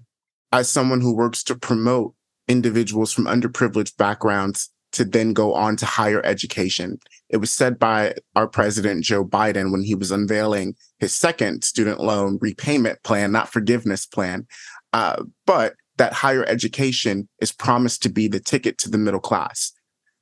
as 0.51 0.69
someone 0.69 1.01
who 1.01 1.15
works 1.15 1.43
to 1.45 1.55
promote 1.55 2.13
individuals 2.47 3.11
from 3.11 3.25
underprivileged 3.25 3.97
backgrounds 3.97 4.69
to 4.93 5.03
then 5.03 5.33
go 5.33 5.53
on 5.53 5.75
to 5.75 5.85
higher 5.85 6.23
education. 6.23 6.99
It 7.29 7.37
was 7.37 7.51
said 7.51 7.79
by 7.79 8.13
our 8.35 8.47
president, 8.47 9.03
Joe 9.03 9.25
Biden, 9.25 9.71
when 9.71 9.83
he 9.83 9.95
was 9.95 10.11
unveiling 10.11 10.75
his 10.99 11.13
second 11.13 11.63
student 11.63 11.99
loan 11.99 12.37
repayment 12.41 13.01
plan, 13.03 13.31
not 13.31 13.51
forgiveness 13.51 14.05
plan. 14.05 14.47
Uh, 14.93 15.23
but 15.45 15.73
that 15.97 16.13
higher 16.13 16.45
education 16.45 17.27
is 17.39 17.51
promised 17.51 18.03
to 18.03 18.09
be 18.09 18.27
the 18.27 18.39
ticket 18.39 18.77
to 18.79 18.89
the 18.89 18.97
middle 18.97 19.19
class. 19.19 19.71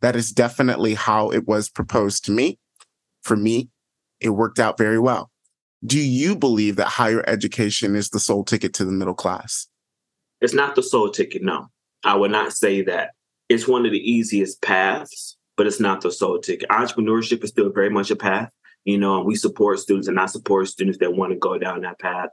That 0.01 0.15
is 0.15 0.31
definitely 0.31 0.95
how 0.95 1.31
it 1.31 1.47
was 1.47 1.69
proposed 1.69 2.25
to 2.25 2.31
me. 2.31 2.59
For 3.21 3.35
me, 3.37 3.69
it 4.19 4.29
worked 4.29 4.59
out 4.59 4.77
very 4.77 4.99
well. 4.99 5.29
Do 5.85 5.99
you 5.99 6.35
believe 6.35 6.75
that 6.75 6.87
higher 6.87 7.23
education 7.27 7.95
is 7.95 8.09
the 8.09 8.19
sole 8.19 8.43
ticket 8.43 8.73
to 8.75 8.85
the 8.85 8.91
middle 8.91 9.13
class? 9.13 9.67
It's 10.39 10.53
not 10.53 10.75
the 10.75 10.83
sole 10.83 11.09
ticket, 11.09 11.43
no. 11.43 11.67
I 12.03 12.15
would 12.15 12.31
not 12.31 12.53
say 12.53 12.81
that. 12.83 13.11
It's 13.49 13.67
one 13.67 13.85
of 13.85 13.91
the 13.91 14.11
easiest 14.11 14.61
paths, 14.61 15.37
but 15.57 15.67
it's 15.67 15.79
not 15.79 16.01
the 16.01 16.11
sole 16.11 16.39
ticket. 16.39 16.69
Entrepreneurship 16.69 17.43
is 17.43 17.49
still 17.49 17.71
very 17.71 17.89
much 17.89 18.09
a 18.11 18.15
path. 18.15 18.49
You 18.85 18.97
know, 18.97 19.21
we 19.21 19.35
support 19.35 19.79
students 19.79 20.07
and 20.07 20.19
I 20.19 20.25
support 20.25 20.67
students 20.67 20.97
that 20.99 21.15
want 21.15 21.31
to 21.31 21.37
go 21.37 21.57
down 21.57 21.81
that 21.81 21.99
path. 21.99 22.29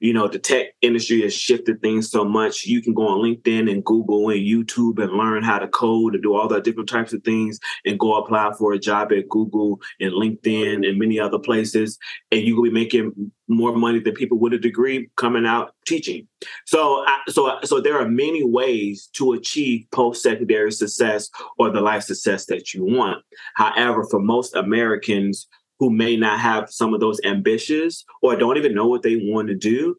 You 0.00 0.12
know, 0.12 0.28
the 0.28 0.38
tech 0.38 0.68
industry 0.80 1.22
has 1.22 1.34
shifted 1.34 1.82
things 1.82 2.10
so 2.10 2.24
much. 2.24 2.64
You 2.64 2.82
can 2.82 2.94
go 2.94 3.06
on 3.06 3.18
LinkedIn 3.18 3.70
and 3.70 3.84
Google 3.84 4.30
and 4.30 4.40
YouTube 4.40 5.02
and 5.02 5.12
learn 5.12 5.42
how 5.42 5.58
to 5.58 5.68
code 5.68 6.14
and 6.14 6.22
do 6.22 6.34
all 6.34 6.48
the 6.48 6.60
different 6.60 6.88
types 6.88 7.12
of 7.12 7.22
things 7.22 7.58
and 7.84 7.98
go 7.98 8.16
apply 8.16 8.52
for 8.58 8.72
a 8.72 8.78
job 8.78 9.12
at 9.12 9.28
Google 9.28 9.80
and 10.00 10.12
LinkedIn 10.12 10.88
and 10.88 10.98
many 10.98 11.20
other 11.20 11.38
places. 11.38 11.98
And 12.32 12.40
you 12.40 12.56
will 12.56 12.64
be 12.64 12.70
making 12.70 13.32
more 13.48 13.76
money 13.76 13.98
than 13.98 14.14
people 14.14 14.38
with 14.38 14.52
a 14.52 14.58
degree 14.58 15.10
coming 15.16 15.44
out 15.44 15.74
teaching. 15.86 16.26
So, 16.66 17.04
so, 17.28 17.58
so 17.64 17.80
there 17.80 18.00
are 18.00 18.08
many 18.08 18.44
ways 18.44 19.10
to 19.14 19.32
achieve 19.32 19.86
post-secondary 19.90 20.72
success 20.72 21.28
or 21.58 21.70
the 21.70 21.80
life 21.80 22.04
success 22.04 22.46
that 22.46 22.72
you 22.72 22.84
want. 22.84 23.22
However, 23.54 24.06
for 24.08 24.20
most 24.20 24.54
Americans, 24.54 25.48
who 25.80 25.90
may 25.90 26.16
not 26.16 26.38
have 26.38 26.70
some 26.70 26.94
of 26.94 27.00
those 27.00 27.18
ambitions 27.24 28.04
or 28.22 28.36
don't 28.36 28.58
even 28.58 28.74
know 28.74 28.86
what 28.86 29.02
they 29.02 29.16
want 29.16 29.48
to 29.48 29.54
do, 29.56 29.96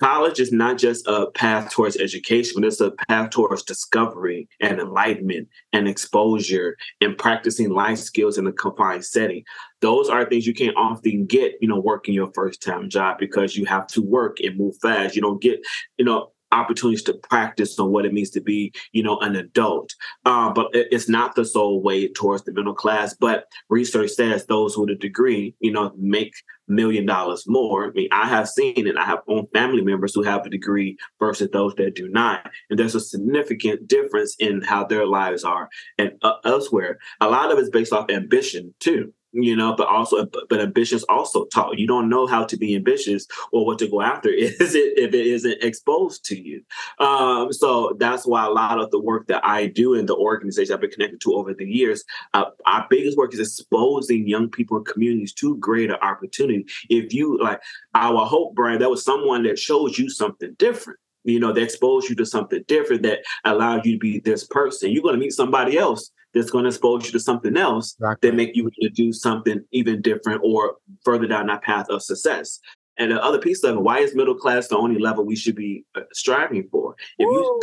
college 0.00 0.38
is 0.38 0.52
not 0.52 0.78
just 0.78 1.06
a 1.08 1.26
path 1.32 1.72
towards 1.72 1.96
education, 1.96 2.52
but 2.54 2.64
it's 2.64 2.80
a 2.80 2.92
path 3.08 3.30
towards 3.30 3.64
discovery 3.64 4.48
and 4.60 4.78
enlightenment 4.78 5.48
and 5.72 5.88
exposure 5.88 6.76
and 7.00 7.18
practicing 7.18 7.70
life 7.70 7.98
skills 7.98 8.38
in 8.38 8.46
a 8.46 8.52
confined 8.52 9.04
setting. 9.04 9.42
Those 9.80 10.08
are 10.08 10.24
things 10.24 10.46
you 10.46 10.54
can't 10.54 10.76
often 10.76 11.26
get, 11.26 11.54
you 11.60 11.66
know, 11.66 11.80
working 11.80 12.14
your 12.14 12.30
first 12.32 12.62
time 12.62 12.88
job 12.88 13.18
because 13.18 13.56
you 13.56 13.64
have 13.66 13.88
to 13.88 14.00
work 14.00 14.38
and 14.40 14.56
move 14.56 14.76
fast. 14.80 15.16
You 15.16 15.22
don't 15.22 15.42
get, 15.42 15.60
you 15.96 16.04
know, 16.04 16.30
opportunities 16.52 17.02
to 17.04 17.14
practice 17.14 17.78
on 17.78 17.90
what 17.90 18.06
it 18.06 18.12
means 18.12 18.30
to 18.30 18.40
be, 18.40 18.72
you 18.92 19.02
know, 19.02 19.18
an 19.18 19.36
adult. 19.36 19.94
Uh, 20.24 20.52
but 20.52 20.68
it's 20.72 21.08
not 21.08 21.34
the 21.34 21.44
sole 21.44 21.82
way 21.82 22.08
towards 22.08 22.44
the 22.44 22.52
middle 22.52 22.74
class. 22.74 23.14
But 23.14 23.44
research 23.68 24.10
says 24.10 24.46
those 24.46 24.76
with 24.76 24.90
a 24.90 24.94
degree, 24.94 25.54
you 25.60 25.72
know, 25.72 25.92
make 25.96 26.32
million 26.68 27.06
dollars 27.06 27.44
more. 27.46 27.86
I 27.86 27.90
mean, 27.90 28.08
I 28.12 28.26
have 28.26 28.48
seen 28.48 28.86
it. 28.86 28.96
I 28.96 29.04
have 29.04 29.20
own 29.28 29.46
family 29.52 29.82
members 29.82 30.14
who 30.14 30.22
have 30.22 30.44
a 30.44 30.50
degree 30.50 30.96
versus 31.18 31.48
those 31.52 31.74
that 31.76 31.94
do 31.94 32.08
not, 32.08 32.50
and 32.70 32.78
there's 32.78 32.94
a 32.94 33.00
significant 33.00 33.88
difference 33.88 34.36
in 34.38 34.62
how 34.62 34.84
their 34.84 35.06
lives 35.06 35.44
are 35.44 35.68
and 35.96 36.12
uh, 36.22 36.34
elsewhere. 36.44 36.98
A 37.20 37.28
lot 37.28 37.50
of 37.50 37.58
it's 37.58 37.70
based 37.70 37.92
off 37.92 38.10
ambition 38.10 38.74
too 38.80 39.12
you 39.32 39.54
know 39.54 39.74
but 39.74 39.86
also 39.88 40.26
but 40.48 40.60
ambitions 40.60 41.04
also 41.08 41.44
taught 41.46 41.78
you 41.78 41.86
don't 41.86 42.08
know 42.08 42.26
how 42.26 42.44
to 42.44 42.56
be 42.56 42.74
ambitious 42.74 43.26
or 43.52 43.66
what 43.66 43.78
to 43.78 43.88
go 43.88 44.00
after 44.00 44.28
is 44.32 44.74
it 44.74 44.98
if 44.98 45.14
it 45.14 45.26
isn't 45.26 45.62
exposed 45.62 46.24
to 46.24 46.40
you. 46.40 46.62
Um, 46.98 47.52
so 47.52 47.96
that's 47.98 48.26
why 48.26 48.46
a 48.46 48.50
lot 48.50 48.80
of 48.80 48.90
the 48.90 49.00
work 49.00 49.26
that 49.28 49.44
i 49.44 49.66
do 49.66 49.94
in 49.94 50.06
the 50.06 50.16
organization 50.16 50.74
i've 50.74 50.80
been 50.80 50.90
connected 50.90 51.20
to 51.20 51.34
over 51.34 51.54
the 51.54 51.66
years 51.66 52.04
uh, 52.34 52.46
our 52.66 52.86
biggest 52.88 53.16
work 53.16 53.34
is 53.34 53.40
exposing 53.40 54.26
young 54.26 54.48
people 54.48 54.78
and 54.78 54.86
communities 54.86 55.32
to 55.34 55.56
greater 55.58 56.02
opportunity. 56.02 56.66
If 56.88 57.12
you 57.12 57.38
like 57.38 57.60
our 57.94 58.24
hope 58.26 58.54
brand 58.54 58.80
that 58.80 58.90
was 58.90 59.04
someone 59.04 59.42
that 59.44 59.58
shows 59.58 59.98
you 59.98 60.08
something 60.10 60.54
different 60.58 60.98
you 61.24 61.38
know, 61.38 61.52
they 61.52 61.62
expose 61.62 62.08
you 62.08 62.14
to 62.16 62.24
something 62.24 62.64
different 62.68 63.02
that 63.02 63.18
allows 63.44 63.84
you 63.84 63.94
to 63.94 63.98
be 63.98 64.20
this 64.20 64.46
person. 64.46 64.90
You're 64.90 65.02
going 65.02 65.14
to 65.14 65.20
meet 65.20 65.32
somebody 65.32 65.76
else 65.76 66.10
that's 66.34 66.50
going 66.50 66.64
to 66.64 66.68
expose 66.68 67.06
you 67.06 67.12
to 67.12 67.20
something 67.20 67.56
else 67.56 67.94
exactly. 67.94 68.30
that 68.30 68.36
make 68.36 68.54
you 68.54 68.70
to 68.82 68.88
do 68.90 69.12
something 69.12 69.64
even 69.72 70.02
different 70.02 70.40
or 70.44 70.76
further 71.04 71.26
down 71.26 71.46
that 71.46 71.62
path 71.62 71.88
of 71.88 72.02
success. 72.02 72.60
And 72.98 73.12
the 73.12 73.22
other 73.22 73.38
piece 73.38 73.62
of 73.62 73.76
it, 73.76 73.80
why 73.80 74.00
is 74.00 74.14
middle 74.14 74.34
class 74.34 74.66
the 74.66 74.76
only 74.76 75.00
level 75.00 75.24
we 75.24 75.36
should 75.36 75.54
be 75.54 75.84
uh, 75.94 76.00
striving 76.12 76.68
for? 76.70 76.96
If 77.18 77.26
you, 77.26 77.60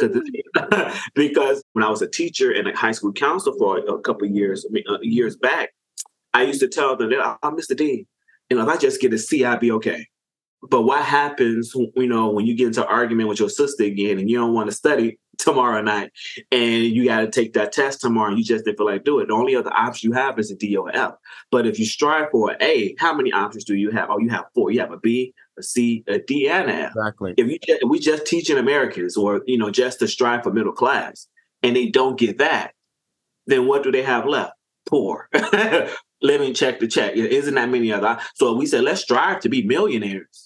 because 1.16 1.61
when 1.74 1.84
I 1.84 1.89
was 1.89 2.01
a 2.01 2.07
teacher 2.07 2.51
and 2.51 2.70
a 2.70 2.76
high 2.76 2.93
school 2.93 3.11
counselor 3.11 3.57
for 3.57 3.80
a 3.80 3.99
couple 3.99 4.28
years, 4.28 4.66
uh, 4.89 4.97
years 5.01 5.36
back, 5.36 5.74
I 6.34 6.43
used 6.43 6.61
to 6.61 6.70
tell 6.70 6.95
them, 6.95 7.11
"I'm 7.13 7.38
oh, 7.43 7.51
Mr. 7.51 7.76
D, 7.76 8.07
you 8.49 8.57
know, 8.57 8.63
if 8.63 8.70
I 8.70 8.78
just 8.78 9.01
get 9.01 9.13
a 9.13 9.18
C, 9.18 9.43
I'd 9.43 9.59
be 9.59 9.74
okay." 9.74 10.07
But 10.70 10.84
what 10.84 11.03
happens, 11.03 11.74
you 11.76 12.07
know, 12.07 12.30
when 12.30 12.45
you 12.45 12.55
get 12.55 12.68
into 12.68 12.88
argument 12.88 13.30
with 13.30 13.39
your 13.39 13.49
sister 13.49 13.84
again 13.84 14.20
and 14.20 14.30
you 14.30 14.38
don't 14.38 14.53
want 14.53 14.70
to 14.70 14.76
study, 14.76 15.20
tomorrow 15.38 15.82
night 15.82 16.12
and 16.52 16.84
you 16.84 17.06
got 17.06 17.22
to 17.22 17.30
take 17.30 17.54
that 17.54 17.72
test 17.72 18.02
tomorrow 18.02 18.30
and 18.30 18.38
you 18.38 18.44
just 18.44 18.66
didn't 18.66 18.78
feel 18.78 18.86
like 18.86 19.04
do 19.04 19.20
it. 19.20 19.28
The 19.28 19.34
only 19.34 19.56
other 19.56 19.74
option 19.74 20.10
you 20.10 20.16
have 20.16 20.40
is 20.40 20.52
a 20.52 20.56
D 20.56 20.76
or 20.76 20.96
F. 20.96 21.14
But 21.52 21.68
if 21.68 21.80
you 21.80 21.86
strive 21.86 22.30
for 22.32 22.52
an 22.52 22.58
A, 22.62 22.96
how 23.00 23.14
many 23.14 23.32
options 23.32 23.64
do 23.64 23.76
you 23.76 23.92
have? 23.92 24.10
Oh, 24.10 24.20
you 24.20 24.30
have 24.30 24.46
four. 24.54 24.72
You 24.72 24.80
have 24.80 24.92
a 24.92 24.98
B, 24.98 25.34
a 25.58 25.64
C, 25.64 26.04
a 26.08 26.20
D, 26.20 26.50
and 26.50 26.70
an 26.70 26.76
F. 26.76 26.92
Exactly. 26.96 27.34
If, 27.38 27.48
you, 27.48 27.58
if 27.68 27.90
we 27.90 28.00
just 28.00 28.26
teaching 28.26 28.58
Americans 28.58 29.18
or, 29.18 29.42
you 29.46 29.58
know, 29.58 29.72
just 29.72 30.00
to 30.00 30.08
strive 30.08 30.44
for 30.44 30.52
middle 30.52 30.74
class 30.74 31.28
and 31.64 31.76
they 31.76 31.88
don't 31.88 32.20
get 32.20 32.38
that, 32.40 32.74
then 33.48 33.68
what 33.68 33.84
do 33.84 33.92
they 33.92 34.04
have 34.04 34.26
left? 34.26 34.54
Poor. 34.88 35.30
Living 36.22 36.54
check 36.54 36.80
to 36.80 36.88
check. 36.88 37.14
Isn't 37.16 37.56
that 37.56 37.70
many 37.70 37.92
other? 37.92 38.18
So 38.36 38.56
we 38.56 38.66
said, 38.66 38.84
let's 38.84 39.02
strive 39.02 39.42
to 39.42 39.50
be 39.50 39.64
millionaires 39.64 40.45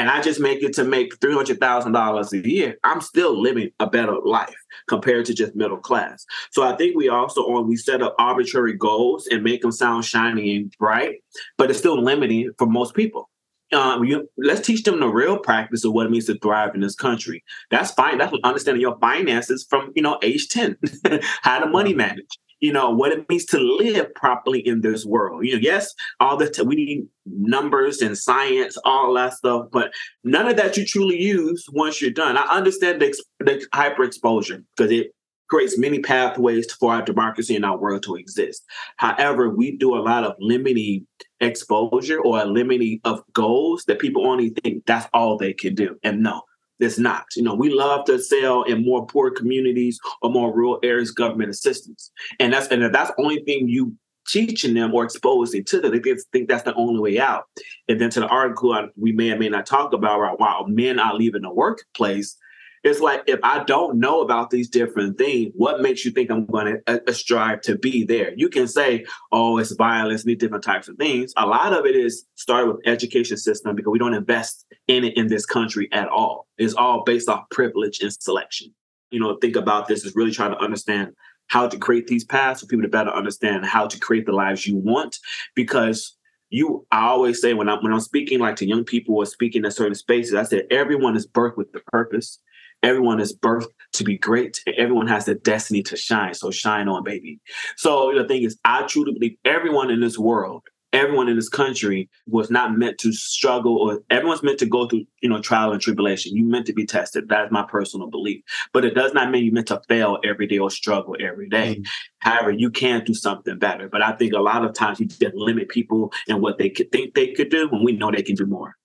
and 0.00 0.08
I 0.08 0.22
just 0.22 0.40
make 0.40 0.62
it 0.62 0.72
to 0.74 0.84
make 0.84 1.20
three 1.20 1.34
hundred 1.34 1.60
thousand 1.60 1.92
dollars 1.92 2.32
a 2.32 2.38
year, 2.38 2.78
I'm 2.84 3.02
still 3.02 3.38
living 3.38 3.70
a 3.80 3.86
better 3.86 4.16
life 4.24 4.56
compared 4.88 5.26
to 5.26 5.34
just 5.34 5.54
middle 5.54 5.76
class. 5.76 6.24
So 6.52 6.62
I 6.62 6.74
think 6.74 6.96
we 6.96 7.10
also 7.10 7.42
on 7.42 7.68
we 7.68 7.76
set 7.76 8.00
up 8.00 8.14
arbitrary 8.18 8.72
goals 8.72 9.26
and 9.26 9.44
make 9.44 9.60
them 9.60 9.72
sound 9.72 10.06
shiny 10.06 10.56
and 10.56 10.74
bright, 10.78 11.16
but 11.58 11.68
it's 11.68 11.78
still 11.78 12.02
limiting 12.02 12.50
for 12.56 12.66
most 12.66 12.94
people. 12.94 13.28
Um, 13.74 14.02
you, 14.04 14.26
let's 14.38 14.66
teach 14.66 14.84
them 14.84 15.00
the 15.00 15.06
real 15.06 15.38
practice 15.38 15.84
of 15.84 15.92
what 15.92 16.06
it 16.06 16.10
means 16.10 16.24
to 16.26 16.38
thrive 16.38 16.74
in 16.74 16.80
this 16.80 16.94
country. 16.96 17.44
That's 17.70 17.90
fine. 17.90 18.16
That's 18.16 18.34
understanding 18.42 18.80
your 18.80 18.98
finances 19.00 19.66
from 19.68 19.92
you 19.94 20.00
know 20.00 20.18
age 20.22 20.48
ten, 20.48 20.78
how 21.42 21.58
to 21.58 21.66
money 21.66 21.92
manage 21.92 22.38
you 22.60 22.72
know 22.72 22.90
what 22.90 23.12
it 23.12 23.28
means 23.28 23.44
to 23.46 23.58
live 23.58 24.14
properly 24.14 24.66
in 24.66 24.80
this 24.80 25.04
world. 25.04 25.44
You 25.44 25.54
know 25.54 25.60
yes 25.60 25.94
all 26.20 26.36
the 26.36 26.48
t- 26.48 26.62
we 26.62 26.76
need 26.76 27.06
numbers 27.26 28.00
and 28.00 28.16
science 28.16 28.76
all 28.84 29.14
that 29.14 29.34
stuff 29.34 29.66
but 29.72 29.92
none 30.24 30.48
of 30.48 30.56
that 30.56 30.76
you 30.76 30.84
truly 30.84 31.20
use 31.20 31.64
once 31.72 32.00
you're 32.00 32.10
done. 32.10 32.36
I 32.36 32.42
understand 32.44 33.00
the, 33.00 33.06
ex- 33.06 33.20
the 33.38 33.66
hyper 33.72 34.04
exposure 34.04 34.62
because 34.76 34.92
it 34.92 35.12
creates 35.48 35.76
many 35.76 35.98
pathways 35.98 36.72
for 36.72 36.92
our 36.92 37.02
democracy 37.02 37.56
in 37.56 37.64
our 37.64 37.76
world 37.76 38.04
to 38.04 38.14
exist. 38.14 38.64
However 38.96 39.50
we 39.50 39.76
do 39.76 39.96
a 39.96 40.00
lot 40.00 40.24
of 40.24 40.34
limiting 40.38 41.06
exposure 41.40 42.20
or 42.20 42.40
a 42.40 42.44
limiting 42.44 43.00
of 43.04 43.22
goals 43.32 43.84
that 43.86 43.98
people 43.98 44.26
only 44.26 44.50
think 44.50 44.84
that's 44.86 45.08
all 45.12 45.36
they 45.36 45.52
can 45.52 45.74
do 45.74 45.96
and 46.02 46.22
no 46.22 46.42
it's 46.80 46.98
not. 46.98 47.26
You 47.36 47.42
know, 47.42 47.54
we 47.54 47.70
love 47.70 48.04
to 48.06 48.18
sell 48.18 48.62
in 48.62 48.84
more 48.84 49.06
poor 49.06 49.30
communities 49.30 49.98
or 50.22 50.30
more 50.30 50.54
rural 50.54 50.78
areas 50.82 51.10
government 51.10 51.50
assistance, 51.50 52.10
and 52.38 52.52
that's 52.52 52.68
and 52.68 52.82
that's 52.94 53.10
the 53.10 53.22
only 53.22 53.42
thing 53.44 53.68
you 53.68 53.94
teaching 54.26 54.74
them 54.74 54.94
or 54.94 55.04
exposing 55.04 55.64
to 55.64 55.80
them. 55.80 55.92
They 55.92 56.14
think 56.32 56.48
that's 56.48 56.62
the 56.62 56.74
only 56.74 57.00
way 57.00 57.18
out. 57.18 57.44
And 57.88 58.00
then 58.00 58.10
to 58.10 58.20
the 58.20 58.28
article 58.28 58.88
we 58.96 59.12
may 59.12 59.32
or 59.32 59.38
may 59.38 59.48
not 59.48 59.66
talk 59.66 59.92
about, 59.92 60.38
while 60.38 60.66
men 60.68 60.98
are 60.98 61.14
leaving 61.14 61.42
the 61.42 61.52
workplace, 61.52 62.36
it's 62.82 63.00
like 63.00 63.22
if 63.26 63.38
I 63.42 63.64
don't 63.64 63.98
know 63.98 64.22
about 64.22 64.50
these 64.50 64.68
different 64.68 65.18
things, 65.18 65.52
what 65.54 65.80
makes 65.80 66.04
you 66.04 66.10
think 66.10 66.30
I'm 66.30 66.46
going 66.46 66.78
to 66.86 67.02
uh, 67.08 67.12
strive 67.12 67.60
to 67.62 67.76
be 67.76 68.04
there? 68.04 68.32
You 68.36 68.48
can 68.48 68.66
say, 68.66 69.04
"Oh, 69.32 69.58
it's 69.58 69.72
violence, 69.72 70.24
these 70.24 70.38
different 70.38 70.64
types 70.64 70.88
of 70.88 70.96
things." 70.96 71.32
A 71.36 71.46
lot 71.46 71.72
of 71.72 71.84
it 71.84 71.94
is 71.94 72.24
started 72.36 72.68
with 72.68 72.86
education 72.86 73.36
system 73.36 73.76
because 73.76 73.90
we 73.90 73.98
don't 73.98 74.14
invest 74.14 74.64
in 74.88 75.04
it 75.04 75.16
in 75.16 75.28
this 75.28 75.44
country 75.44 75.88
at 75.92 76.08
all. 76.08 76.46
It's 76.56 76.74
all 76.74 77.04
based 77.04 77.28
off 77.28 77.48
privilege 77.50 78.00
and 78.00 78.12
selection. 78.12 78.74
You 79.10 79.20
know, 79.20 79.36
think 79.36 79.56
about 79.56 79.88
this 79.88 80.04
is 80.04 80.14
really 80.14 80.32
trying 80.32 80.52
to 80.52 80.58
understand 80.58 81.12
how 81.48 81.66
to 81.66 81.76
create 81.76 82.06
these 82.06 82.24
paths 82.24 82.60
for 82.60 82.66
people 82.66 82.82
to 82.82 82.88
better 82.88 83.10
understand 83.10 83.66
how 83.66 83.86
to 83.88 83.98
create 83.98 84.24
the 84.24 84.32
lives 84.32 84.66
you 84.66 84.76
want 84.76 85.18
because 85.56 86.16
you 86.48 86.86
I 86.90 87.06
always 87.06 87.40
say 87.40 87.54
when 87.54 87.68
I'm 87.68 87.82
when 87.82 87.92
I'm 87.92 88.00
speaking 88.00 88.38
like 88.38 88.56
to 88.56 88.66
young 88.66 88.84
people 88.84 89.16
or 89.16 89.26
speaking 89.26 89.64
in 89.64 89.70
certain 89.70 89.94
spaces, 89.94 90.34
I 90.34 90.42
said 90.42 90.66
everyone 90.70 91.16
is 91.16 91.26
birthed 91.26 91.56
with 91.56 91.72
the 91.72 91.80
purpose. 91.92 92.38
Everyone 92.82 93.20
is 93.20 93.36
birthed 93.36 93.68
to 93.94 94.04
be 94.04 94.16
great. 94.16 94.62
Everyone 94.76 95.06
has 95.06 95.26
the 95.26 95.34
destiny 95.34 95.82
to 95.84 95.96
shine. 95.96 96.34
So 96.34 96.50
shine 96.50 96.88
on, 96.88 97.04
baby. 97.04 97.40
So 97.76 98.12
the 98.16 98.26
thing 98.26 98.42
is, 98.42 98.58
I 98.64 98.82
truly 98.86 99.12
believe 99.12 99.36
everyone 99.44 99.90
in 99.90 100.00
this 100.00 100.18
world, 100.18 100.62
everyone 100.92 101.28
in 101.28 101.36
this 101.36 101.48
country 101.48 102.08
was 102.26 102.50
not 102.50 102.76
meant 102.76 102.98
to 102.98 103.12
struggle 103.12 103.76
or 103.76 104.00
everyone's 104.10 104.42
meant 104.42 104.58
to 104.58 104.66
go 104.66 104.88
through, 104.88 105.04
you 105.22 105.28
know, 105.28 105.40
trial 105.40 105.72
and 105.72 105.80
tribulation. 105.80 106.36
You 106.36 106.44
meant 106.44 106.66
to 106.66 106.72
be 106.72 106.86
tested. 106.86 107.28
That's 107.28 107.52
my 107.52 107.62
personal 107.62 108.08
belief. 108.08 108.42
But 108.72 108.84
it 108.84 108.94
does 108.94 109.12
not 109.12 109.30
mean 109.30 109.44
you 109.44 109.52
meant 109.52 109.68
to 109.68 109.80
fail 109.88 110.18
every 110.24 110.46
day 110.46 110.58
or 110.58 110.70
struggle 110.70 111.16
every 111.20 111.48
day. 111.48 111.74
Mm-hmm. 111.74 111.82
However, 112.20 112.50
you 112.50 112.70
can 112.70 113.04
do 113.04 113.14
something 113.14 113.58
better. 113.58 113.88
But 113.88 114.02
I 114.02 114.12
think 114.12 114.32
a 114.32 114.40
lot 114.40 114.64
of 114.64 114.72
times 114.72 115.00
you 115.00 115.06
just 115.06 115.34
limit 115.34 115.68
people 115.68 116.12
and 116.28 116.40
what 116.40 116.58
they 116.58 116.70
could 116.70 116.90
think 116.90 117.14
they 117.14 117.32
could 117.32 117.50
do 117.50 117.68
when 117.68 117.84
we 117.84 117.92
know 117.92 118.10
they 118.10 118.22
can 118.22 118.34
do 118.34 118.46
more 118.46 118.76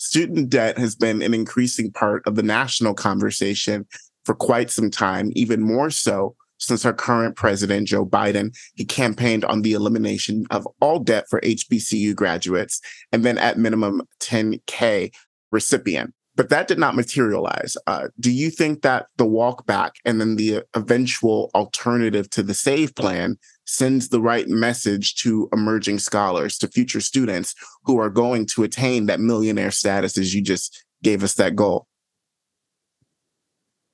student 0.00 0.48
debt 0.48 0.78
has 0.78 0.96
been 0.96 1.20
an 1.20 1.34
increasing 1.34 1.92
part 1.92 2.26
of 2.26 2.34
the 2.34 2.42
national 2.42 2.94
conversation 2.94 3.86
for 4.24 4.34
quite 4.34 4.70
some 4.70 4.90
time, 4.90 5.30
even 5.34 5.60
more 5.60 5.90
so 5.90 6.34
since 6.58 6.84
our 6.84 6.92
current 6.92 7.36
president, 7.36 7.88
Joe 7.88 8.06
Biden, 8.06 8.56
he 8.74 8.84
campaigned 8.84 9.44
on 9.44 9.62
the 9.62 9.72
elimination 9.72 10.46
of 10.50 10.66
all 10.80 10.98
debt 10.98 11.24
for 11.28 11.40
HBCU 11.40 12.14
graduates 12.14 12.80
and 13.12 13.24
then 13.24 13.38
at 13.38 13.58
minimum 13.58 14.02
10K 14.20 15.12
recipient. 15.52 16.14
But 16.34 16.48
that 16.48 16.68
did 16.68 16.78
not 16.78 16.94
materialize. 16.94 17.76
Uh, 17.86 18.08
do 18.18 18.30
you 18.30 18.50
think 18.50 18.82
that 18.82 19.06
the 19.16 19.26
walk 19.26 19.66
back 19.66 19.94
and 20.06 20.20
then 20.20 20.36
the 20.36 20.62
eventual 20.74 21.50
alternative 21.54 22.30
to 22.30 22.42
the 22.42 22.54
SAVE 22.54 22.94
plan 22.94 23.36
sends 23.70 24.08
the 24.08 24.20
right 24.20 24.48
message 24.48 25.14
to 25.14 25.48
emerging 25.52 26.00
scholars, 26.00 26.58
to 26.58 26.66
future 26.66 27.00
students 27.00 27.54
who 27.84 27.98
are 27.98 28.10
going 28.10 28.44
to 28.44 28.64
attain 28.64 29.06
that 29.06 29.20
millionaire 29.20 29.70
status 29.70 30.18
as 30.18 30.34
you 30.34 30.42
just 30.42 30.84
gave 31.02 31.22
us 31.22 31.34
that 31.34 31.54
goal? 31.54 31.86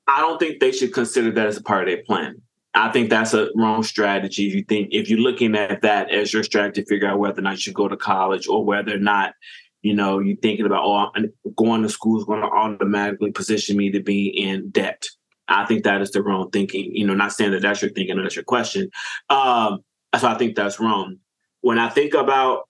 I 0.06 0.20
don't 0.20 0.38
think 0.38 0.60
they 0.60 0.72
should 0.72 0.94
consider 0.94 1.30
that 1.32 1.46
as 1.46 1.56
a 1.58 1.62
part 1.62 1.88
of 1.88 1.94
their 1.94 2.04
plan. 2.04 2.40
I 2.74 2.90
think 2.90 3.10
that's 3.10 3.34
a 3.34 3.50
wrong 3.54 3.82
strategy. 3.82 4.46
If 4.46 4.54
you 4.54 4.62
think 4.62 4.88
if 4.92 5.08
you're 5.08 5.18
looking 5.18 5.56
at 5.56 5.82
that 5.82 6.10
as 6.10 6.32
your 6.32 6.42
strategy 6.42 6.82
to 6.82 6.88
figure 6.88 7.08
out 7.08 7.18
whether 7.18 7.40
or 7.40 7.42
not 7.42 7.52
you 7.52 7.60
should 7.60 7.74
go 7.74 7.88
to 7.88 7.96
college 7.96 8.48
or 8.48 8.64
whether 8.64 8.94
or 8.94 8.98
not, 8.98 9.34
you 9.82 9.94
know, 9.94 10.20
you're 10.20 10.36
thinking 10.36 10.66
about 10.66 10.84
oh, 10.84 11.10
going 11.56 11.82
to 11.82 11.88
school 11.88 12.18
is 12.18 12.24
going 12.24 12.42
to 12.42 12.48
automatically 12.48 13.30
position 13.30 13.76
me 13.76 13.90
to 13.90 14.02
be 14.02 14.28
in 14.28 14.70
debt. 14.70 15.06
I 15.48 15.64
think 15.66 15.84
that 15.84 16.00
is 16.00 16.10
the 16.10 16.22
wrong 16.22 16.50
thinking. 16.50 16.94
You 16.94 17.06
know, 17.06 17.14
not 17.14 17.32
saying 17.32 17.52
that 17.52 17.62
that's 17.62 17.82
your 17.82 17.90
thinking 17.90 18.18
or 18.18 18.22
that's 18.22 18.36
your 18.36 18.44
question. 18.44 18.90
Um, 19.28 19.80
so 20.18 20.28
I 20.28 20.34
think 20.34 20.56
that's 20.56 20.80
wrong. 20.80 21.18
When 21.60 21.78
I 21.78 21.88
think 21.88 22.14
about 22.14 22.68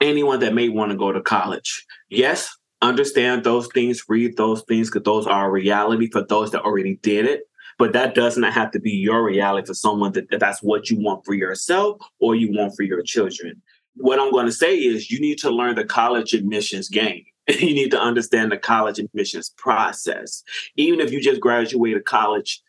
anyone 0.00 0.40
that 0.40 0.54
may 0.54 0.68
want 0.68 0.90
to 0.90 0.96
go 0.96 1.12
to 1.12 1.20
college, 1.20 1.84
yes, 2.08 2.50
understand 2.80 3.44
those 3.44 3.68
things, 3.68 4.04
read 4.08 4.36
those 4.36 4.62
things, 4.62 4.88
because 4.88 5.04
those 5.04 5.26
are 5.26 5.50
reality 5.50 6.10
for 6.10 6.24
those 6.24 6.50
that 6.50 6.62
already 6.62 6.96
did 7.02 7.26
it. 7.26 7.42
But 7.78 7.92
that 7.94 8.14
does 8.14 8.36
not 8.36 8.52
have 8.52 8.70
to 8.72 8.80
be 8.80 8.90
your 8.90 9.24
reality 9.24 9.66
for 9.66 9.74
someone 9.74 10.12
that, 10.12 10.30
that 10.30 10.40
that's 10.40 10.62
what 10.62 10.90
you 10.90 11.00
want 11.00 11.24
for 11.24 11.34
yourself 11.34 12.00
or 12.20 12.34
you 12.34 12.52
want 12.52 12.76
for 12.76 12.82
your 12.82 13.02
children. 13.02 13.60
What 13.96 14.20
I'm 14.20 14.30
going 14.30 14.46
to 14.46 14.52
say 14.52 14.76
is 14.76 15.10
you 15.10 15.20
need 15.20 15.38
to 15.38 15.50
learn 15.50 15.74
the 15.74 15.84
college 15.84 16.32
admissions 16.32 16.88
game. 16.88 17.24
you 17.48 17.74
need 17.74 17.90
to 17.90 18.00
understand 18.00 18.52
the 18.52 18.56
college 18.56 18.98
admissions 18.98 19.52
process. 19.56 20.42
Even 20.76 21.00
if 21.00 21.12
you 21.12 21.20
just 21.20 21.40
graduated 21.40 22.04
college 22.04 22.62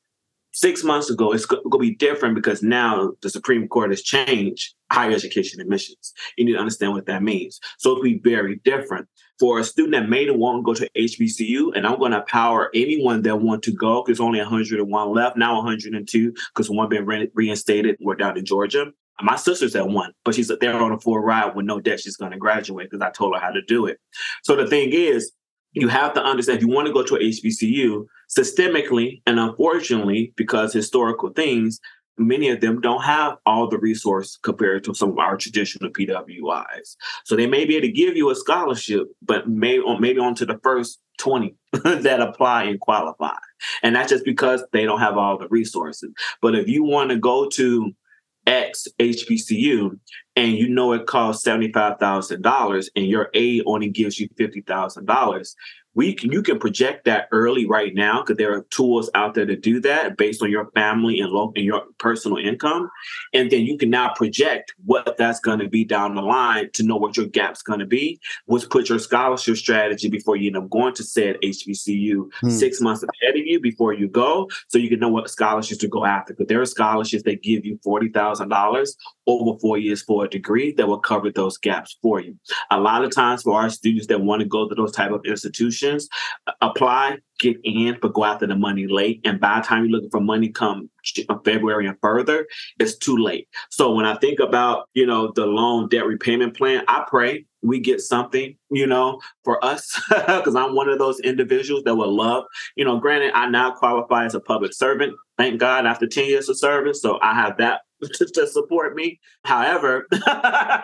six 0.54 0.84
months 0.84 1.10
ago, 1.10 1.32
it's 1.32 1.46
going 1.46 1.64
to 1.70 1.78
be 1.78 1.96
different 1.96 2.36
because 2.36 2.64
now 2.64 3.12
the 3.22 3.30
Supreme 3.30 3.68
Court 3.68 3.92
has 3.92 4.02
changed 4.02 4.74
higher 4.92 5.12
education 5.12 5.60
admissions. 5.60 6.14
You 6.38 6.46
need 6.46 6.54
to 6.54 6.60
understand 6.60 6.94
what 6.94 7.08
that 7.08 7.24
means. 7.24 7.60
So 7.80 7.92
it'll 7.92 8.04
be 8.04 8.20
very 8.24 8.62
different. 8.64 9.08
For 9.40 9.60
a 9.60 9.64
student 9.64 9.94
that 9.94 10.10
may 10.10 10.30
want 10.30 10.60
to 10.60 10.64
go 10.64 10.74
to 10.76 10.90
HBCU, 10.96 11.76
and 11.76 11.88
I'm 11.88 11.98
going 11.98 12.12
to 12.12 12.22
power 12.22 12.70
anyone 12.76 13.24
that 13.24 13.42
want 13.42 13.64
to 13.64 13.72
go, 13.72 14.04
because 14.04 14.20
only 14.20 14.40
101 14.40 15.10
left, 15.12 15.38
now 15.38 15.56
102, 15.56 16.34
because 16.54 16.70
one 16.70 16.88
been 16.88 17.06
re- 17.06 17.32
reinstated. 17.34 17.98
Morris 18.00 18.20
Brown 18.20 18.38
in 18.38 18.46
Georgia. 18.46 18.92
My 19.22 19.36
sister's 19.36 19.76
at 19.76 19.88
one, 19.88 20.12
but 20.26 20.36
she's 20.36 20.52
there 20.60 20.76
on 20.76 20.92
a 20.92 21.00
full 21.00 21.20
ride 21.20 21.56
with 21.56 21.66
no 21.66 21.80
debt. 21.80 22.00
She's 22.00 22.18
going 22.18 22.32
to 22.32 22.38
graduate 22.38 22.90
because 22.90 23.06
I 23.06 23.12
told 23.12 23.36
her 23.36 23.42
how 23.42 23.52
to 23.52 23.62
do 23.62 23.86
it. 23.86 24.00
So 24.44 24.56
the 24.56 24.68
thing 24.68 24.90
is, 24.92 25.32
you 25.74 25.88
have 25.88 26.14
to 26.14 26.24
understand 26.24 26.58
if 26.58 26.64
you 26.64 26.74
want 26.74 26.88
to 26.88 26.94
go 26.94 27.04
to 27.04 27.16
a 27.16 27.20
HBCU 27.20 28.06
systemically 28.30 29.22
and 29.26 29.40
unfortunately, 29.40 30.34
because 30.36 30.72
historical 30.74 31.30
things, 31.30 31.80
many 32.18 32.50
of 32.50 32.62
them 32.62 32.80
don't 32.80 33.04
have 33.04 33.38
all 33.46 33.68
the 33.68 33.80
resource 33.80 34.38
compared 34.44 34.84
to 34.84 34.94
some 34.94 35.10
of 35.10 35.18
our 35.18 35.36
traditional 35.36 35.90
PWIs. 35.92 36.96
So 37.26 37.36
they 37.36 37.48
may 37.48 37.66
be 37.66 37.76
able 37.76 37.88
to 37.88 37.94
give 37.94 38.16
you 38.16 38.30
a 38.30 38.36
scholarship, 38.36 39.08
but 39.22 39.50
may 39.50 39.80
maybe 40.00 40.20
onto 40.20 40.46
the 40.46 40.60
first 40.64 41.00
20 41.18 41.56
that 41.84 42.22
apply 42.22 42.64
and 42.64 42.80
qualify. 42.80 43.38
And 43.82 43.96
that's 43.96 44.10
just 44.12 44.26
because 44.26 44.64
they 44.74 44.86
don't 44.86 45.00
have 45.00 45.18
all 45.18 45.38
the 45.38 45.48
resources. 45.50 46.12
But 46.42 46.56
if 46.56 46.68
you 46.68 46.84
want 46.84 47.10
to 47.12 47.18
go 47.18 47.48
to 47.50 47.94
X 48.46 48.88
HBCU 49.00 50.00
and 50.36 50.54
you 50.54 50.70
know 50.70 50.94
it 50.94 51.06
costs 51.06 51.46
$75,000 51.48 52.90
and 52.96 53.06
your 53.06 53.30
aid 53.34 53.64
only 53.66 53.90
gives 53.90 54.20
you 54.20 54.28
$50,000, 54.30 55.56
we 55.96 56.14
can, 56.14 56.32
you 56.32 56.42
can 56.42 56.60
project 56.60 57.06
that 57.06 57.28
early 57.32 57.68
right 57.68 57.94
now 57.94 58.22
because 58.22 58.38
there 58.38 58.54
are 58.54 58.64
tools 58.72 59.10
out 59.14 59.36
there 59.36 59.46
to 59.46 59.56
do 59.56 59.80
that 59.82 60.18
based 60.18 60.42
on 60.42 60.50
your 60.50 60.72
family 60.72 61.20
and 61.20 61.32
local 61.32 61.54
and 61.56 61.66
your 61.66 61.84
personal 62.00 62.38
income, 62.38 62.90
and 63.34 63.52
then 63.52 63.62
you 63.62 63.78
can 63.78 63.90
now 63.90 64.14
project 64.14 64.74
what 64.86 65.18
that's 65.18 65.40
going 65.40 65.60
to 65.60 65.68
be 65.68 65.84
down 65.86 66.16
the 66.16 66.22
line 66.22 66.70
to 66.74 66.84
know 66.84 66.96
what 66.96 67.16
your 67.16 67.28
gap's 67.28 67.62
going 67.62 67.80
to 67.80 67.86
be. 67.86 68.20
Which 68.46 68.70
put 68.70 68.90
your 68.90 69.00
scholarship 69.00 69.58
strategy 69.58 70.10
before 70.10 70.36
you 70.36 70.48
end 70.48 70.58
up 70.58 70.70
going 70.70 70.96
to 70.96 71.04
said 71.04 71.38
HBCU 71.44 72.30
hmm. 72.40 72.50
six 72.50 72.82
months 72.82 73.04
ahead 73.04 73.36
of 73.36 73.46
you 73.46 73.60
before 73.60 73.94
you 73.94 74.08
go, 74.08 74.50
so 74.68 74.78
you 74.78 74.90
can 74.90 75.00
know 75.00 75.10
what 75.10 75.30
scholarships 75.30 75.82
to 75.82 75.88
go 75.88 76.06
after. 76.06 76.34
But 76.34 76.48
there 76.48 76.62
are 76.62 76.66
scholarships 76.66 77.24
that 77.24 77.44
give 77.44 77.66
you 77.66 77.80
forty 77.84 78.10
thousand 78.10 78.50
dollars 78.50 78.98
over 79.28 79.58
four 79.60 79.78
years 79.78 80.02
for 80.02 80.26
a 80.26 80.30
degree 80.30 80.74
that 80.74 80.88
will 80.88 81.00
cover 81.00 81.32
those 81.32 81.58
gaps 81.58 81.98
for 82.02 82.20
you. 82.20 82.38
A 82.72 82.80
lot 82.80 83.04
of 83.04 83.14
times 83.14 83.44
for 83.44 83.60
our 83.60 83.70
students 83.70 84.08
that 84.08 84.22
want 84.22 84.42
to 84.42 84.48
go 84.48 84.68
to 84.68 84.76
those 84.76 84.92
type 84.92 85.12
of 85.12 85.22
institutions, 85.26 85.83
apply, 86.62 87.18
get 87.40 87.58
in, 87.64 87.98
but 88.02 88.14
go 88.14 88.26
after 88.26 88.48
the 88.48 88.56
money 88.56 88.88
late. 88.88 89.22
And 89.26 89.40
by 89.40 89.60
the 89.60 89.66
time 89.66 89.84
you're 89.84 89.92
looking 89.92 90.10
for 90.10 90.22
money 90.22 90.50
come 90.50 90.90
uh, 91.30 91.38
February 91.44 91.88
and 91.88 91.98
further, 92.02 92.48
it's 92.80 92.98
too 92.98 93.18
late. 93.18 93.48
So 93.70 93.94
when 93.94 94.06
I 94.06 94.16
think 94.16 94.40
about, 94.40 94.90
you 94.94 95.06
know, 95.06 95.32
the 95.36 95.46
loan 95.46 95.90
debt 95.90 96.06
repayment 96.06 96.56
plan, 96.56 96.84
I 96.88 97.06
pray 97.08 97.46
we 97.64 97.80
get 97.80 98.02
something, 98.02 98.56
you 98.70 98.86
know, 98.86 99.22
for 99.44 99.64
us, 99.64 100.00
because 100.10 100.56
I'm 100.56 100.76
one 100.76 100.90
of 100.90 101.00
those 101.00 101.20
individuals 101.22 101.84
that 101.86 101.96
would 101.96 102.10
love, 102.10 102.44
you 102.76 102.84
know, 102.86 103.00
granted, 103.00 103.32
I 103.34 103.50
now 103.50 103.72
qualify 103.72 104.26
as 104.26 104.36
a 104.36 104.40
public 104.40 104.74
servant. 104.74 105.14
Thank 105.38 105.60
God 105.60 105.86
after 105.86 106.06
10 106.06 106.26
years 106.26 106.50
of 106.50 106.60
service. 106.60 107.02
So 107.02 107.20
I 107.22 107.34
have 107.34 107.58
that 107.58 107.82
to, 108.04 108.26
to 108.26 108.48
support 108.48 108.96
me. 108.96 109.20
However, 109.46 110.08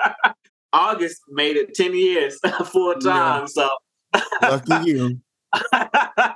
August 0.74 1.22
made 1.30 1.58
it 1.58 1.74
10 1.74 1.96
years 1.96 2.40
full 2.66 2.96
time. 2.96 3.42
Yeah. 3.42 3.46
So 3.46 3.70
lucky 4.42 4.90
you. 4.90 5.22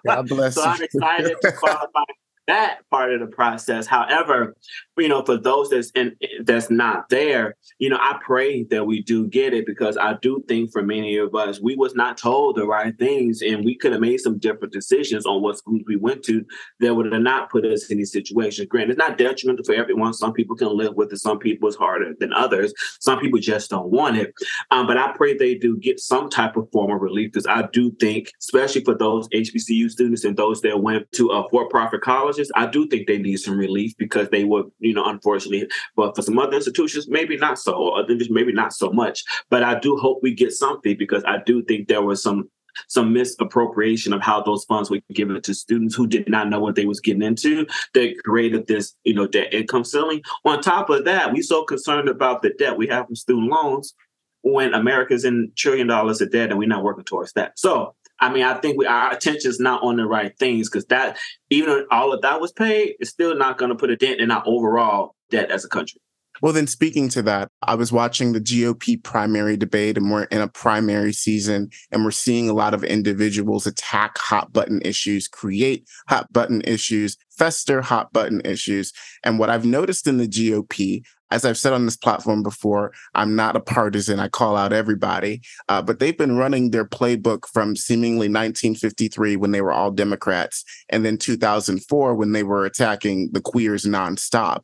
God 0.05 0.28
bless 0.28 0.55
so 0.55 0.63
you. 0.63 0.67
I'm 0.67 0.82
excited 0.82 1.38
to 1.41 1.51
qualify 1.57 2.03
that 2.48 2.80
part 2.91 3.14
of 3.14 3.20
the 3.20 3.28
process. 3.28 3.88
However, 3.88 4.56
you 4.98 5.08
know, 5.08 5.24
for 5.24 5.38
those 5.38 5.70
that's 5.70 5.91
in 5.91 6.16
that's 6.44 6.70
not 6.70 7.10
there, 7.10 7.56
you 7.80 7.89
know, 7.89 7.98
I 8.00 8.20
pray 8.24 8.64
that 8.66 8.86
we 8.86 9.02
do 9.02 9.28
get 9.28 9.54
it 9.54 9.66
because 9.66 9.98
I 9.98 10.16
do 10.22 10.44
think 10.48 10.72
for 10.72 10.84
many 10.84 11.18
of 11.18 11.34
us, 11.36 11.60
we 11.62 11.76
was 11.76 11.96
not 11.96 12.18
told 12.18 12.56
the 12.56 12.66
right 12.66 12.98
things 12.98 13.41
and 13.41 13.64
we 13.64 13.76
could 13.76 13.91
have 13.91 14.02
made 14.02 14.20
some 14.20 14.38
different 14.38 14.74
decisions 14.74 15.26
on 15.26 15.41
what 15.41 15.58
schools 15.58 15.82
we 15.88 15.96
went 15.96 16.24
to 16.24 16.46
that 16.80 16.94
would 16.96 17.12
have 17.12 17.22
not 17.22 17.50
put 17.50 17.66
us 17.66 17.89
in 17.89 17.98
these 17.98 18.12
situations. 18.12 18.68
Granted, 18.68 18.91
it's 18.91 19.00
not 19.00 19.18
detrimental 19.18 19.66
for 19.66 19.76
everyone. 19.76 20.14
Some 20.14 20.34
people 20.34 20.56
can 20.56 20.76
live 20.76 20.96
with 20.96 21.12
it. 21.12 21.20
Some 21.20 21.39
people 21.39 21.68
it's 21.70 21.78
harder 21.78 22.14
than 22.20 22.34
others. 22.34 22.74
Some 23.00 23.20
people 23.20 23.39
just 23.39 23.70
don't 23.70 23.89
want 23.89 24.18
it. 24.18 24.34
Um, 24.72 24.86
but 24.86 24.98
I 24.98 25.14
pray 25.16 25.36
they 25.36 25.56
do 25.56 25.78
get 25.78 26.00
some 26.00 26.30
type 26.30 26.58
of 26.58 26.70
form 26.72 26.91
of 26.91 27.02
relief 27.02 27.32
because 27.32 27.48
I 27.48 27.68
do 27.72 27.91
think, 28.00 28.32
especially 28.39 28.84
for 28.84 28.96
those 28.96 29.28
HBCU 29.30 29.89
students 29.89 30.24
and 30.24 30.36
those 30.36 30.62
that 30.62 30.82
went 30.82 31.12
to 31.14 31.30
a 31.30 31.48
for-profit 31.50 32.02
colleges, 32.34 32.51
I 32.55 32.65
do 32.67 32.88
think 32.88 33.07
they 33.07 33.17
need 33.17 33.38
some 33.38 33.57
relief 33.57 33.93
because 33.97 34.29
they 34.29 34.43
would 34.43 34.71
you 34.79 34.93
know, 34.93 35.05
unfortunately. 35.05 35.67
But 35.95 36.15
for 36.15 36.21
some 36.21 36.39
other 36.39 36.55
institutions, 36.55 37.07
maybe 37.07 37.38
not 37.38 37.59
so, 37.59 37.73
or 37.73 38.05
maybe 38.29 38.53
not 38.53 38.73
so 38.73 38.91
much. 38.91 39.23
But 39.49 39.63
I 39.63 39.79
do 39.79 39.97
hope 39.97 40.19
we 40.21 40.34
get 40.34 40.51
something 40.51 40.97
because 40.97 41.23
I 41.25 41.38
do 41.45 41.63
think 41.63 41.88
there 41.88 42.01
was 42.01 42.21
some 42.21 42.49
some 42.88 43.13
misappropriation 43.13 44.13
of 44.13 44.21
how 44.21 44.41
those 44.41 44.65
funds 44.65 44.89
were 44.89 44.99
given 45.13 45.39
to 45.39 45.53
students 45.53 45.93
who 45.93 46.07
did 46.07 46.27
not 46.27 46.49
know 46.49 46.59
what 46.59 46.73
they 46.73 46.88
was 46.88 46.99
getting 46.99 47.21
into 47.21 47.67
that 47.93 48.15
created 48.25 48.65
this, 48.65 48.95
you 49.03 49.13
know, 49.13 49.27
debt 49.27 49.53
income 49.53 49.84
ceiling. 49.84 50.23
On 50.43 50.59
top 50.59 50.89
of 50.89 51.05
that, 51.05 51.31
we 51.31 51.43
so 51.43 51.63
concerned 51.65 52.09
about 52.09 52.41
the 52.41 52.49
debt 52.57 52.75
we 52.75 52.88
have 52.88 53.05
from 53.05 53.15
student 53.15 53.51
loans 53.51 53.93
when 54.41 54.73
America's 54.73 55.23
in 55.23 55.51
trillion 55.55 55.86
dollars 55.86 56.19
of 56.19 56.31
debt 56.31 56.49
and 56.49 56.57
we're 56.57 56.67
not 56.67 56.84
working 56.84 57.03
towards 57.03 57.31
that. 57.34 57.59
So 57.59 57.93
I 58.20 58.32
mean, 58.32 58.43
I 58.43 58.55
think 58.55 58.78
we, 58.78 58.86
our 58.86 59.11
attention 59.11 59.49
is 59.49 59.59
not 59.59 59.84
on 59.84 59.97
the 59.97 60.05
right 60.05 60.38
things 60.38 60.70
because 60.70 60.86
that, 60.86 61.18
even 61.49 61.86
all 61.91 62.14
of 62.14 62.22
that 62.22 62.39
was 62.39 62.51
paid, 62.51 62.95
it's 62.99 63.09
still 63.09 63.36
not 63.36 63.57
going 63.57 63.70
to 63.70 63.76
put 63.76 63.89
a 63.89 63.95
dent 63.95 64.22
in 64.22 64.32
our 64.32 64.43
overall 64.45 65.16
debt 65.30 65.51
as 65.51 65.66
a 65.66 65.70
country. 65.70 65.99
Well, 66.41 66.51
then 66.51 66.68
speaking 66.68 67.09
to 67.09 67.22
that, 67.24 67.49
I 67.61 67.76
was 67.76 67.91
watching 67.91 68.34
the 68.34 68.41
GOP 68.41 69.01
primary 69.01 69.55
debate 69.55 69.97
and 69.97 70.11
we're 70.11 70.24
in 70.24 70.41
a 70.41 70.47
primary 70.47 71.14
season 71.14 71.70
and 71.91 72.03
we're 72.03 72.11
seeing 72.11 72.49
a 72.49 72.53
lot 72.53 72.74
of 72.74 72.84
individuals 72.84 73.68
attack 73.68 74.18
hot 74.18 74.51
button 74.51 74.82
issues, 74.84 75.28
create 75.28 75.88
hot 76.09 76.32
button 76.34 76.61
issues, 76.61 77.18
fester 77.30 77.82
hot 77.82 78.11
button 78.14 78.41
issues. 78.43 78.91
And 79.24 79.38
what 79.38 79.49
I've 79.49 79.66
noticed 79.66 80.07
in 80.07 80.18
the 80.18 80.28
GOP, 80.28 81.03
as 81.34 81.45
I've 81.45 81.57
said 81.57 81.73
on 81.73 81.86
this 81.86 81.97
platform 81.97 82.43
before, 82.43 82.93
I'm 83.15 83.36
not 83.36 83.55
a 83.55 83.59
partisan. 83.59 84.19
I 84.19 84.27
call 84.27 84.55
out 84.55 84.71
everybody. 84.71 85.41
Uh, 85.67 85.81
but 85.81 85.97
they've 85.99 86.17
been 86.17 86.38
running 86.38 86.69
their 86.69 86.86
playbook 86.86 87.47
from 87.51 87.75
seemingly 87.75 88.27
1953 88.27 89.36
when 89.38 89.49
they 89.49 89.61
were 89.61 89.71
all 89.71 89.89
Democrats, 89.89 90.63
and 90.89 91.03
then 91.03 91.17
2004 91.17 92.13
when 92.13 92.34
they 92.34 92.43
were 92.43 92.65
attacking 92.65 93.31
the 93.31 93.41
queers 93.41 93.84
nonstop. 93.84 94.61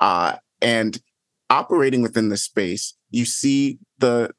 Uh, 0.00 0.36
and 0.62 0.98
operating 1.50 2.00
within 2.00 2.30
the 2.30 2.38
space, 2.38 2.94
you 3.10 3.26
see 3.26 3.78
the 3.98 4.30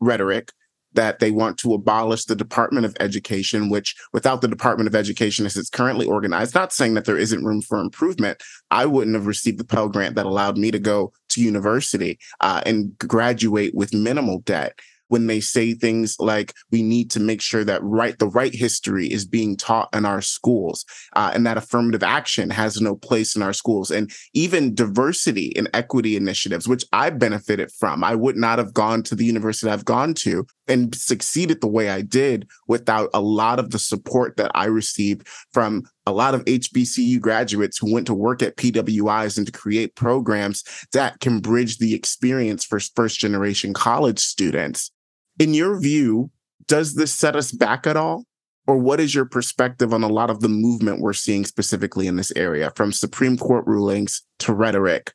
rhetoric 0.00 0.52
that 0.96 1.20
they 1.20 1.30
want 1.30 1.58
to 1.58 1.74
abolish 1.74 2.24
the 2.24 2.36
Department 2.36 2.84
of 2.84 2.96
Education, 3.00 3.68
which 3.68 3.94
without 4.12 4.40
the 4.40 4.48
Department 4.48 4.88
of 4.88 4.94
Education 4.94 5.46
as 5.46 5.56
it's 5.56 5.70
currently 5.70 6.06
organized, 6.06 6.54
not 6.54 6.72
saying 6.72 6.94
that 6.94 7.04
there 7.04 7.16
isn't 7.16 7.44
room 7.44 7.62
for 7.62 7.78
improvement, 7.78 8.42
I 8.70 8.86
wouldn't 8.86 9.14
have 9.14 9.26
received 9.26 9.58
the 9.58 9.64
Pell 9.64 9.88
Grant 9.88 10.16
that 10.16 10.26
allowed 10.26 10.58
me 10.58 10.70
to 10.72 10.78
go 10.78 11.12
to 11.30 11.42
university 11.42 12.18
uh, 12.40 12.62
and 12.66 12.96
graduate 12.98 13.74
with 13.74 13.94
minimal 13.94 14.40
debt. 14.40 14.78
When 15.08 15.28
they 15.28 15.38
say 15.38 15.72
things 15.72 16.16
like 16.18 16.52
we 16.72 16.82
need 16.82 17.12
to 17.12 17.20
make 17.20 17.40
sure 17.40 17.62
that 17.62 17.80
right 17.84 18.18
the 18.18 18.26
right 18.26 18.52
history 18.52 19.06
is 19.06 19.24
being 19.24 19.56
taught 19.56 19.88
in 19.94 20.04
our 20.04 20.20
schools 20.20 20.84
uh, 21.14 21.30
and 21.32 21.46
that 21.46 21.56
affirmative 21.56 22.02
action 22.02 22.50
has 22.50 22.80
no 22.80 22.96
place 22.96 23.36
in 23.36 23.42
our 23.42 23.52
schools 23.52 23.92
and 23.92 24.10
even 24.34 24.74
diversity 24.74 25.56
and 25.56 25.70
equity 25.74 26.16
initiatives 26.16 26.66
which 26.66 26.84
i 26.92 27.08
benefited 27.08 27.70
from 27.70 28.02
i 28.02 28.16
would 28.16 28.36
not 28.36 28.58
have 28.58 28.74
gone 28.74 29.00
to 29.04 29.14
the 29.14 29.24
university 29.24 29.70
i've 29.70 29.84
gone 29.84 30.12
to 30.12 30.44
and 30.68 30.94
succeeded 30.94 31.60
the 31.60 31.66
way 31.66 31.90
i 31.90 32.00
did 32.00 32.48
without 32.68 33.08
a 33.14 33.20
lot 33.20 33.58
of 33.58 33.70
the 33.70 33.78
support 33.78 34.36
that 34.36 34.50
i 34.54 34.64
received 34.64 35.26
from 35.52 35.82
a 36.08 36.12
lot 36.12 36.36
of 36.36 36.44
HBCU 36.44 37.20
graduates 37.20 37.78
who 37.78 37.92
went 37.92 38.06
to 38.06 38.14
work 38.14 38.40
at 38.40 38.56
PWIs 38.56 39.36
and 39.36 39.44
to 39.44 39.52
create 39.52 39.96
programs 39.96 40.62
that 40.92 41.18
can 41.18 41.40
bridge 41.40 41.78
the 41.78 41.94
experience 41.94 42.64
for 42.64 42.78
first 42.78 43.18
generation 43.18 43.74
college 43.74 44.20
students 44.20 44.92
in 45.38 45.54
your 45.54 45.78
view, 45.80 46.30
does 46.66 46.94
this 46.94 47.12
set 47.12 47.36
us 47.36 47.52
back 47.52 47.86
at 47.86 47.96
all? 47.96 48.24
Or 48.66 48.76
what 48.76 48.98
is 48.98 49.14
your 49.14 49.26
perspective 49.26 49.94
on 49.94 50.02
a 50.02 50.08
lot 50.08 50.28
of 50.28 50.40
the 50.40 50.48
movement 50.48 51.00
we're 51.00 51.12
seeing 51.12 51.44
specifically 51.44 52.08
in 52.08 52.16
this 52.16 52.32
area, 52.34 52.72
from 52.74 52.90
Supreme 52.90 53.36
Court 53.36 53.64
rulings 53.66 54.22
to 54.40 54.52
rhetoric? 54.52 55.12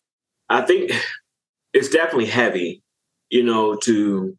I 0.49 0.61
think 0.61 0.91
it's 1.73 1.89
definitely 1.89 2.27
heavy, 2.27 2.81
you 3.29 3.43
know, 3.43 3.75
to 3.77 4.37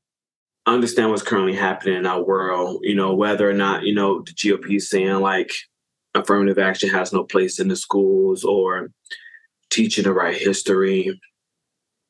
understand 0.67 1.11
what's 1.11 1.23
currently 1.23 1.55
happening 1.55 1.97
in 1.97 2.07
our 2.07 2.23
world, 2.23 2.81
you 2.83 2.95
know, 2.95 3.15
whether 3.15 3.49
or 3.49 3.55
not, 3.55 3.83
you 3.83 3.95
know, 3.95 4.23
the 4.23 4.33
GOP 4.33 4.77
is 4.77 4.89
saying 4.89 5.21
like 5.21 5.51
affirmative 6.15 6.59
action 6.59 6.89
has 6.91 7.13
no 7.13 7.25
place 7.25 7.59
in 7.59 7.69
the 7.69 7.77
schools 7.77 8.45
or 8.45 8.91
teaching 9.71 10.05
the 10.05 10.13
right 10.13 10.37
history. 10.37 11.19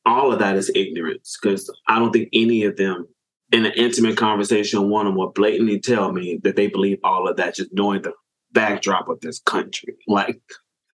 All 0.05 0.31
of 0.31 0.39
that 0.39 0.57
is 0.57 0.71
ignorance 0.75 1.37
because 1.41 1.71
I 1.87 1.97
don't 1.97 2.11
think 2.11 2.29
any 2.33 2.63
of 2.65 2.75
them 2.77 3.07
in 3.51 3.65
an 3.65 3.73
intimate 3.73 4.17
conversation 4.17 4.89
one 4.89 5.07
on 5.07 5.15
one 5.15 5.31
blatantly 5.33 5.79
tell 5.79 6.11
me 6.11 6.39
that 6.43 6.55
they 6.55 6.67
believe 6.67 6.99
all 7.03 7.27
of 7.27 7.37
that, 7.37 7.55
just 7.55 7.69
knowing 7.73 8.01
the 8.01 8.13
backdrop 8.51 9.07
of 9.07 9.19
this 9.21 9.39
country. 9.39 9.95
Like, 10.07 10.41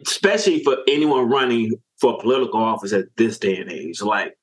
especially 0.06 0.64
for 0.64 0.78
anyone 0.88 1.30
running 1.30 1.74
for 2.00 2.20
political 2.20 2.60
office 2.60 2.94
at 2.94 3.06
this 3.18 3.40
day 3.40 3.58
and 3.58 3.72
age. 3.72 4.02
Like, 4.02 4.38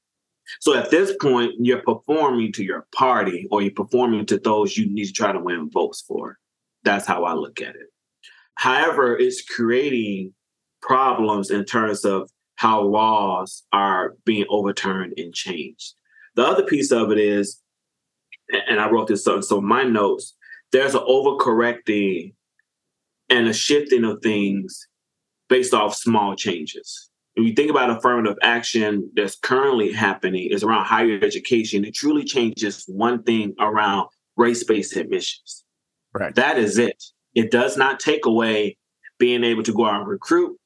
so 0.60 0.74
at 0.74 0.90
this 0.90 1.14
point, 1.20 1.52
you're 1.58 1.82
performing 1.82 2.52
to 2.52 2.64
your 2.64 2.86
party 2.94 3.48
or 3.50 3.62
you're 3.62 3.72
performing 3.72 4.26
to 4.26 4.38
those 4.38 4.76
you 4.76 4.92
need 4.92 5.06
to 5.06 5.12
try 5.12 5.32
to 5.32 5.40
win 5.40 5.70
votes 5.70 6.02
for. 6.06 6.38
That's 6.84 7.06
how 7.06 7.24
I 7.24 7.34
look 7.34 7.60
at 7.60 7.74
it. 7.74 7.88
However, 8.54 9.16
it's 9.16 9.42
creating 9.42 10.32
problems 10.80 11.50
in 11.50 11.64
terms 11.64 12.04
of 12.04 12.30
how 12.54 12.82
laws 12.82 13.64
are 13.72 14.14
being 14.24 14.46
overturned 14.48 15.14
and 15.18 15.34
changed. 15.34 15.94
The 16.36 16.44
other 16.44 16.64
piece 16.64 16.90
of 16.90 17.10
it 17.10 17.18
is 17.18 17.60
and 18.68 18.80
I 18.80 18.88
wrote 18.90 19.08
this 19.08 19.26
up. 19.26 19.42
So 19.44 19.60
my 19.60 19.82
notes, 19.82 20.34
there's 20.72 20.94
an 20.94 21.02
overcorrecting 21.02 22.34
and 23.28 23.48
a 23.48 23.52
shifting 23.52 24.04
of 24.04 24.22
things 24.22 24.86
based 25.48 25.74
off 25.74 25.94
small 25.94 26.36
changes. 26.36 27.05
When 27.36 27.46
you 27.46 27.52
think 27.52 27.70
about 27.70 27.90
affirmative 27.90 28.38
action 28.42 29.10
that's 29.14 29.36
currently 29.36 29.92
happening 29.92 30.48
is 30.50 30.64
around 30.64 30.86
higher 30.86 31.18
education, 31.22 31.84
it 31.84 31.94
truly 31.94 32.24
changes 32.24 32.84
one 32.88 33.22
thing 33.24 33.54
around 33.60 34.08
race-based 34.38 34.96
admissions. 34.96 35.64
Right. 36.14 36.34
That 36.34 36.56
is 36.56 36.78
it. 36.78 37.04
It 37.34 37.50
does 37.50 37.76
not 37.76 38.00
take 38.00 38.24
away 38.24 38.78
being 39.18 39.44
able 39.44 39.62
to 39.64 39.74
go 39.74 39.84
out 39.84 40.00
and 40.00 40.08
recruit 40.08 40.56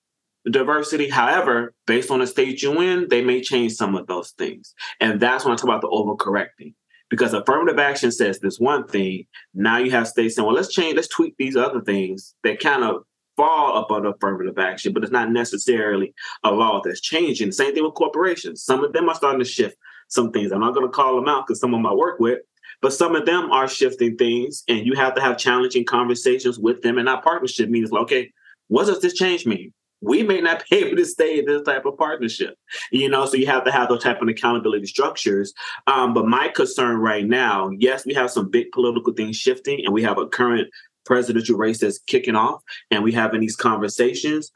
diversity. 0.48 1.08
However, 1.08 1.74
based 1.88 2.10
on 2.10 2.20
the 2.20 2.26
state 2.28 2.62
you 2.62 2.80
in, 2.80 3.08
they 3.08 3.22
may 3.22 3.40
change 3.40 3.72
some 3.72 3.96
of 3.96 4.06
those 4.06 4.30
things. 4.38 4.72
And 5.00 5.20
that's 5.20 5.44
when 5.44 5.52
I 5.52 5.56
talk 5.56 5.64
about 5.64 5.80
the 5.80 5.88
overcorrecting 5.88 6.74
Because 7.10 7.34
affirmative 7.34 7.80
action 7.80 8.12
says 8.12 8.38
this 8.38 8.60
one 8.60 8.86
thing. 8.86 9.26
Now 9.54 9.78
you 9.78 9.90
have 9.90 10.06
states 10.06 10.36
saying, 10.36 10.46
well, 10.46 10.54
let's 10.54 10.72
change, 10.72 10.94
let's 10.94 11.08
tweak 11.08 11.34
these 11.36 11.56
other 11.56 11.80
things 11.80 12.36
that 12.44 12.60
kind 12.60 12.84
of 12.84 13.02
fall 13.36 13.78
up 13.78 13.90
under 13.90 14.10
affirmative 14.10 14.58
action, 14.58 14.92
but 14.92 15.02
it's 15.02 15.12
not 15.12 15.30
necessarily 15.30 16.14
a 16.44 16.50
law 16.50 16.80
that's 16.84 17.00
changing. 17.00 17.52
Same 17.52 17.74
thing 17.74 17.84
with 17.84 17.94
corporations. 17.94 18.62
Some 18.62 18.84
of 18.84 18.92
them 18.92 19.08
are 19.08 19.14
starting 19.14 19.40
to 19.40 19.44
shift 19.44 19.76
some 20.08 20.32
things. 20.32 20.52
I'm 20.52 20.60
not 20.60 20.74
going 20.74 20.86
to 20.86 20.92
call 20.92 21.16
them 21.16 21.28
out 21.28 21.46
because 21.46 21.60
some 21.60 21.72
of 21.72 21.78
them 21.78 21.86
I 21.86 21.94
work 21.94 22.20
with, 22.20 22.40
but 22.82 22.92
some 22.92 23.14
of 23.14 23.26
them 23.26 23.50
are 23.50 23.68
shifting 23.68 24.16
things, 24.16 24.64
and 24.68 24.86
you 24.86 24.94
have 24.94 25.14
to 25.14 25.20
have 25.20 25.38
challenging 25.38 25.84
conversations 25.84 26.58
with 26.58 26.82
them. 26.82 26.98
And 26.98 27.08
our 27.08 27.22
partnership 27.22 27.68
means, 27.68 27.92
like, 27.92 28.02
okay, 28.02 28.32
what 28.68 28.86
does 28.86 29.00
this 29.00 29.14
change 29.14 29.46
mean? 29.46 29.72
We 30.02 30.22
may 30.22 30.40
not 30.40 30.64
be 30.70 30.76
able 30.84 30.96
to 30.96 31.04
stay 31.04 31.38
in 31.38 31.44
this 31.44 31.62
type 31.62 31.84
of 31.84 31.98
partnership, 31.98 32.54
you 32.90 33.08
know. 33.08 33.26
So 33.26 33.36
you 33.36 33.46
have 33.46 33.64
to 33.64 33.72
have 33.72 33.88
those 33.88 34.02
type 34.02 34.22
of 34.22 34.28
accountability 34.28 34.86
structures. 34.86 35.52
Um, 35.86 36.14
but 36.14 36.26
my 36.26 36.48
concern 36.48 36.96
right 36.96 37.26
now, 37.26 37.70
yes, 37.78 38.06
we 38.06 38.14
have 38.14 38.30
some 38.30 38.50
big 38.50 38.72
political 38.72 39.12
things 39.12 39.36
shifting, 39.36 39.84
and 39.84 39.92
we 39.92 40.02
have 40.02 40.18
a 40.18 40.26
current 40.26 40.68
presidential 41.10 41.56
race 41.56 41.80
that's 41.80 41.98
kicking 41.98 42.36
off, 42.36 42.62
and 42.90 43.02
we 43.02 43.12
having 43.12 43.40
these 43.40 43.56
conversations 43.56 44.52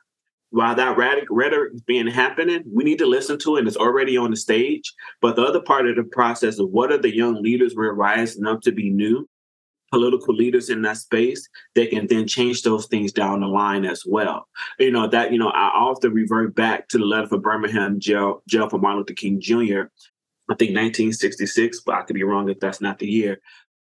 while 0.54 0.76
that 0.76 0.96
rhetoric 0.96 1.74
is 1.74 1.82
being 1.82 2.06
happening, 2.06 2.62
we 2.72 2.84
need 2.84 2.98
to 2.98 3.06
listen 3.06 3.36
to 3.40 3.56
it. 3.56 3.60
And 3.60 3.66
it's 3.66 3.76
already 3.76 4.16
on 4.16 4.30
the 4.30 4.36
stage. 4.36 4.94
But 5.20 5.34
the 5.34 5.42
other 5.42 5.60
part 5.60 5.88
of 5.88 5.96
the 5.96 6.04
process 6.04 6.60
of 6.60 6.68
what 6.70 6.92
are 6.92 6.98
the 6.98 7.12
young 7.12 7.42
leaders 7.42 7.74
we're 7.74 7.92
rising 7.92 8.46
up 8.46 8.60
to 8.60 8.70
be 8.70 8.88
new 8.88 9.28
political 9.90 10.34
leaders 10.34 10.70
in 10.70 10.82
that 10.82 10.96
space 10.96 11.48
they 11.76 11.86
can 11.86 12.06
then 12.08 12.26
change 12.26 12.62
those 12.62 12.86
things 12.86 13.12
down 13.12 13.40
the 13.40 13.46
line 13.46 13.84
as 13.84 14.02
well 14.04 14.48
you 14.80 14.90
know 14.90 15.06
that 15.06 15.30
you 15.30 15.38
know 15.38 15.50
i 15.50 15.68
often 15.68 16.12
revert 16.12 16.52
back 16.54 16.88
to 16.88 16.98
the 16.98 17.04
letter 17.04 17.28
from 17.28 17.40
birmingham 17.40 18.00
jail 18.00 18.42
jail 18.48 18.68
for 18.68 18.78
martin 18.78 18.98
luther 18.98 19.14
king 19.14 19.40
jr 19.40 19.82
i 20.50 20.54
think 20.58 20.74
1966 20.74 21.80
but 21.86 21.94
i 21.94 22.02
could 22.02 22.14
be 22.14 22.24
wrong 22.24 22.48
if 22.48 22.58
that's 22.58 22.80
not 22.80 22.98
the 22.98 23.06
year 23.06 23.40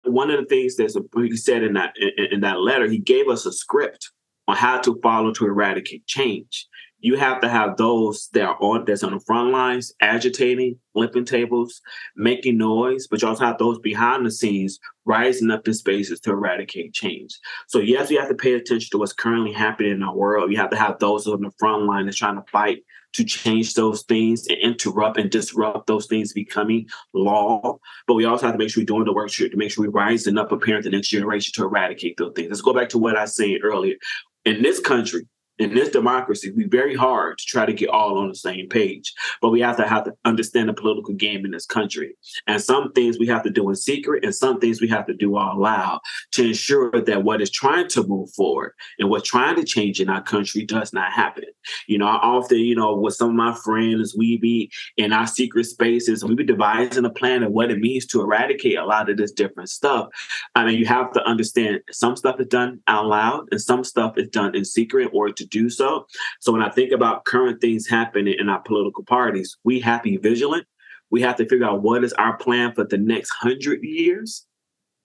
one 0.06 0.32
of 0.32 0.40
the 0.40 0.46
things 0.46 0.76
that 0.76 1.08
he 1.16 1.38
said 1.38 1.64
in 1.64 1.74
that 1.74 1.94
in, 1.98 2.34
in 2.34 2.42
that 2.42 2.60
letter 2.60 2.90
he 2.90 3.00
gave 3.00 3.28
us 3.28 3.46
a 3.46 3.52
script 3.52 4.12
on 4.48 4.56
how 4.56 4.80
to 4.82 5.00
follow 5.02 5.34
to 5.34 5.46
eradicate 5.46 6.06
change. 6.06 6.68
You 7.00 7.18
have 7.18 7.42
to 7.42 7.50
have 7.50 7.78
those 7.78 8.30
that 8.34 8.44
are 8.44 8.58
on 8.60 8.86
that's 8.86 9.04
on 9.04 9.14
the 9.14 9.20
front 9.20 9.52
lines, 9.52 9.94
agitating, 10.02 10.80
flipping 10.94 11.26
tables, 11.26 11.82
making 12.16 12.58
noise, 12.58 13.06
but 13.06 13.22
you 13.22 13.28
also 13.28 13.46
have 13.46 13.60
those 13.60 13.78
behind 13.80 14.26
the 14.26 14.32
scenes 14.32 14.80
rising 15.04 15.52
up 15.52 15.68
in 15.68 15.74
spaces 15.76 16.20
to 16.22 16.32
eradicate 16.32 16.94
change. 16.94 17.38
So 17.68 17.80
yes, 17.80 18.10
you 18.10 18.20
have 18.20 18.30
to 18.30 18.36
pay 18.36 18.54
attention 18.54 18.90
to 18.92 18.98
what's 18.98 19.14
currently 19.14 19.52
happening 19.52 19.92
in 19.92 20.04
our 20.04 20.16
world. 20.16 20.52
You 20.52 20.58
have 20.58 20.72
to 20.72 20.78
have 20.78 20.98
those 21.00 21.28
on 21.28 21.42
the 21.42 21.52
front 21.60 21.84
line 21.84 22.06
that's 22.06 22.18
trying 22.18 22.38
to 22.38 22.52
fight 22.52 22.80
to 23.16 23.24
change 23.24 23.74
those 23.74 24.04
things 24.04 24.48
and 24.48 24.58
interrupt 24.60 25.18
and 25.18 25.30
disrupt 25.30 25.88
those 25.88 26.06
things 26.08 26.34
becoming 26.34 26.88
law. 27.14 27.78
But 28.08 28.16
we 28.16 28.26
also 28.26 28.46
have 28.46 28.56
to 28.56 28.60
make 28.60 28.70
sure 28.70 28.82
we're 28.82 28.86
doing 28.86 29.06
the 29.06 29.14
work 29.14 29.32
to 29.32 29.50
make 29.56 29.72
sure 29.72 29.86
we're 29.86 29.92
rising 29.92 30.38
up, 30.38 30.50
preparing 30.50 30.84
the 30.84 30.90
next 30.90 31.10
generation 31.10 31.54
to 31.56 31.64
eradicate 31.64 32.18
those 32.18 32.34
things. 32.36 32.50
Let's 32.50 32.62
go 32.62 32.74
back 32.74 32.90
to 32.90 32.98
what 32.98 33.18
I 33.18 33.26
said 33.26 33.60
earlier 33.64 33.96
in 34.46 34.62
this 34.62 34.80
country, 34.80 35.28
in 35.58 35.74
this 35.74 35.90
democracy, 35.90 36.52
we 36.56 36.66
very 36.66 36.96
hard 36.96 37.38
to 37.38 37.46
try 37.46 37.66
to 37.66 37.74
get 37.74 37.90
all 37.90 38.18
on 38.18 38.28
the 38.28 38.36
same 38.36 38.68
page. 38.68 39.14
But 39.42 39.50
we 39.50 39.62
have 39.62 39.78
to 39.78 39.88
have 39.88 40.04
to 40.06 40.14
understand 40.26 40.70
the 40.70 40.74
political 40.74 41.14
game 41.14 41.46
in 41.46 41.52
this 41.52 41.66
country. 41.66 42.16
And 42.48 42.62
some 42.62 42.92
things 42.92 43.18
we 43.18 43.28
have 43.28 43.44
to 43.44 43.50
do 43.50 43.70
in 43.70 43.76
secret, 43.76 44.26
and 44.26 44.36
some 44.36 44.60
things 44.60 44.82
we 44.82 44.90
have 44.90 45.06
to 45.08 45.14
do 45.14 45.38
all 45.38 45.60
loud 45.60 46.00
to 46.34 46.48
ensure 46.48 46.92
that 46.92 47.24
what 47.24 47.42
is 47.42 47.50
trying 47.50 47.88
to 47.90 48.06
move 48.06 48.30
forward 48.34 48.74
and 49.00 49.10
what's 49.10 49.30
trying 49.30 49.56
to 49.56 49.64
change 49.64 50.02
in 50.02 50.10
our 50.10 50.22
country 50.22 50.66
does 50.66 50.92
not 50.94 51.12
happen. 51.12 51.46
You 51.88 51.98
know, 51.98 52.08
I 52.08 52.16
often, 52.16 52.60
you 52.60 52.76
know, 52.76 52.96
with 52.96 53.16
some 53.16 53.30
of 53.30 53.36
my 53.36 53.54
friends, 53.54 54.16
we 54.18 54.38
be 54.38 54.72
in 54.98 55.14
our 55.14 55.28
secret 55.28 55.66
spaces 55.66 56.24
we 56.26 56.36
be 56.36 56.44
devising 56.44 57.06
a 57.06 57.10
plan 57.10 57.44
of 57.44 57.52
what 57.52 57.72
it 57.72 57.80
means 57.80 58.06
to 58.08 58.22
eradicate 58.22 58.78
a 58.78 58.86
lot 58.86 59.10
of 59.10 59.18
this 59.18 59.32
different 59.32 59.70
stuff. 59.70 60.08
I 60.56 60.66
mean, 60.66 60.78
you 60.80 60.86
have 60.86 61.12
to 61.14 61.24
understand 61.24 61.82
some 61.92 62.16
stuff 62.16 62.40
is 62.40 62.48
done 62.48 62.82
out 62.88 63.06
loud 63.06 63.48
and 63.52 63.62
some 63.62 63.84
stuff 63.84 64.18
is 64.18 64.28
done 64.30 64.56
in 64.56 64.66
secret 64.66 65.10
or 65.14 65.30
to 65.30 65.45
do 65.48 65.70
so. 65.70 66.06
So 66.40 66.52
when 66.52 66.62
I 66.62 66.70
think 66.70 66.92
about 66.92 67.26
current 67.26 67.62
things 67.62 67.88
happening 67.88 68.36
in 68.38 68.50
our 68.50 68.62
political 68.62 69.04
parties, 69.04 69.58
we 69.64 69.80
have 69.82 70.02
to 70.04 70.10
be 70.10 70.18
vigilant. 70.18 70.66
We 71.12 71.22
have 71.22 71.36
to 71.38 71.48
figure 71.48 71.66
out 71.66 71.82
what 71.82 72.04
is 72.04 72.14
our 72.14 72.38
plan 72.38 72.74
for 72.74 72.84
the 72.84 72.98
next 72.98 73.32
hundred 73.40 73.84
years 73.84 74.46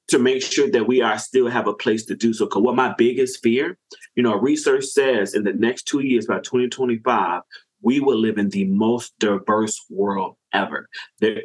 to 0.08 0.18
make 0.18 0.42
sure 0.42 0.68
that 0.70 0.88
we 0.88 1.00
are 1.02 1.18
still 1.18 1.48
have 1.48 1.68
a 1.68 1.74
place 1.74 2.04
to 2.06 2.16
do 2.16 2.32
so. 2.32 2.46
Because 2.46 2.62
what 2.62 2.74
my 2.74 2.94
biggest 2.98 3.42
fear, 3.42 3.78
you 4.16 4.22
know, 4.22 4.34
research 4.34 4.84
says 4.84 5.34
in 5.34 5.44
the 5.44 5.52
next 5.52 5.84
two 5.84 6.00
years, 6.00 6.26
by 6.26 6.38
2025, 6.40 7.42
we 7.82 8.00
will 8.00 8.18
live 8.18 8.36
in 8.36 8.48
the 8.48 8.64
most 8.64 9.16
diverse 9.18 9.80
world 9.88 10.36
ever. 10.52 10.88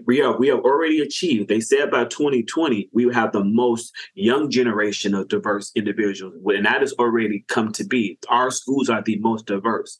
We 0.06 0.22
are 0.22 0.38
we 0.38 0.47
have 0.47 0.60
already 0.60 0.99
achieved. 0.99 1.49
They 1.49 1.60
said 1.60 1.91
by 1.91 2.06
2020 2.06 2.89
we 2.91 3.14
have 3.14 3.32
the 3.32 3.43
most 3.43 3.93
young 4.14 4.49
generation 4.49 5.14
of 5.14 5.28
diverse 5.28 5.72
individuals, 5.76 6.36
and 6.45 6.66
that 6.66 6.82
has 6.82 6.93
already 6.93 7.45
come 7.47 7.72
to 7.74 7.84
be. 7.84 8.18
Our 8.30 8.51
schools 8.51 8.89
are 8.89 9.01
the 9.01 9.20
most 9.20 9.45
diverse. 9.45 9.99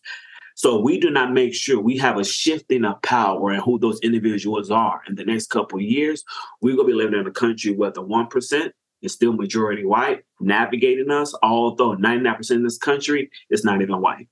So 0.58 0.80
we 0.80 1.00
do 1.00 1.10
not 1.10 1.34
make 1.34 1.54
sure 1.54 1.82
we 1.82 1.98
have 1.98 2.18
a 2.18 2.24
shifting 2.24 2.86
of 2.86 3.02
power 3.02 3.52
and 3.52 3.62
who 3.62 3.78
those 3.78 4.00
individuals 4.00 4.72
are 4.72 5.02
in 5.08 5.16
the 5.16 5.26
next 5.26 5.48
couple 5.48 5.82
years, 5.82 6.24
we're 6.62 6.78
gonna 6.78 6.88
be 6.88 6.94
living 6.94 7.20
in 7.20 7.28
a 7.28 7.32
country 7.32 7.74
where 7.74 7.92
the 7.92 8.02
one 8.02 8.28
percent 8.28 8.74
is 9.02 9.14
still 9.14 9.34
majority 9.34 9.86
white, 9.86 10.24
navigating 10.40 11.12
us, 11.12 11.36
although 11.44 11.96
99% 11.96 12.56
of 12.56 12.64
this 12.64 12.78
country 12.78 13.30
is 13.50 13.64
not 13.66 13.82
even 13.82 14.02
white 14.02 14.30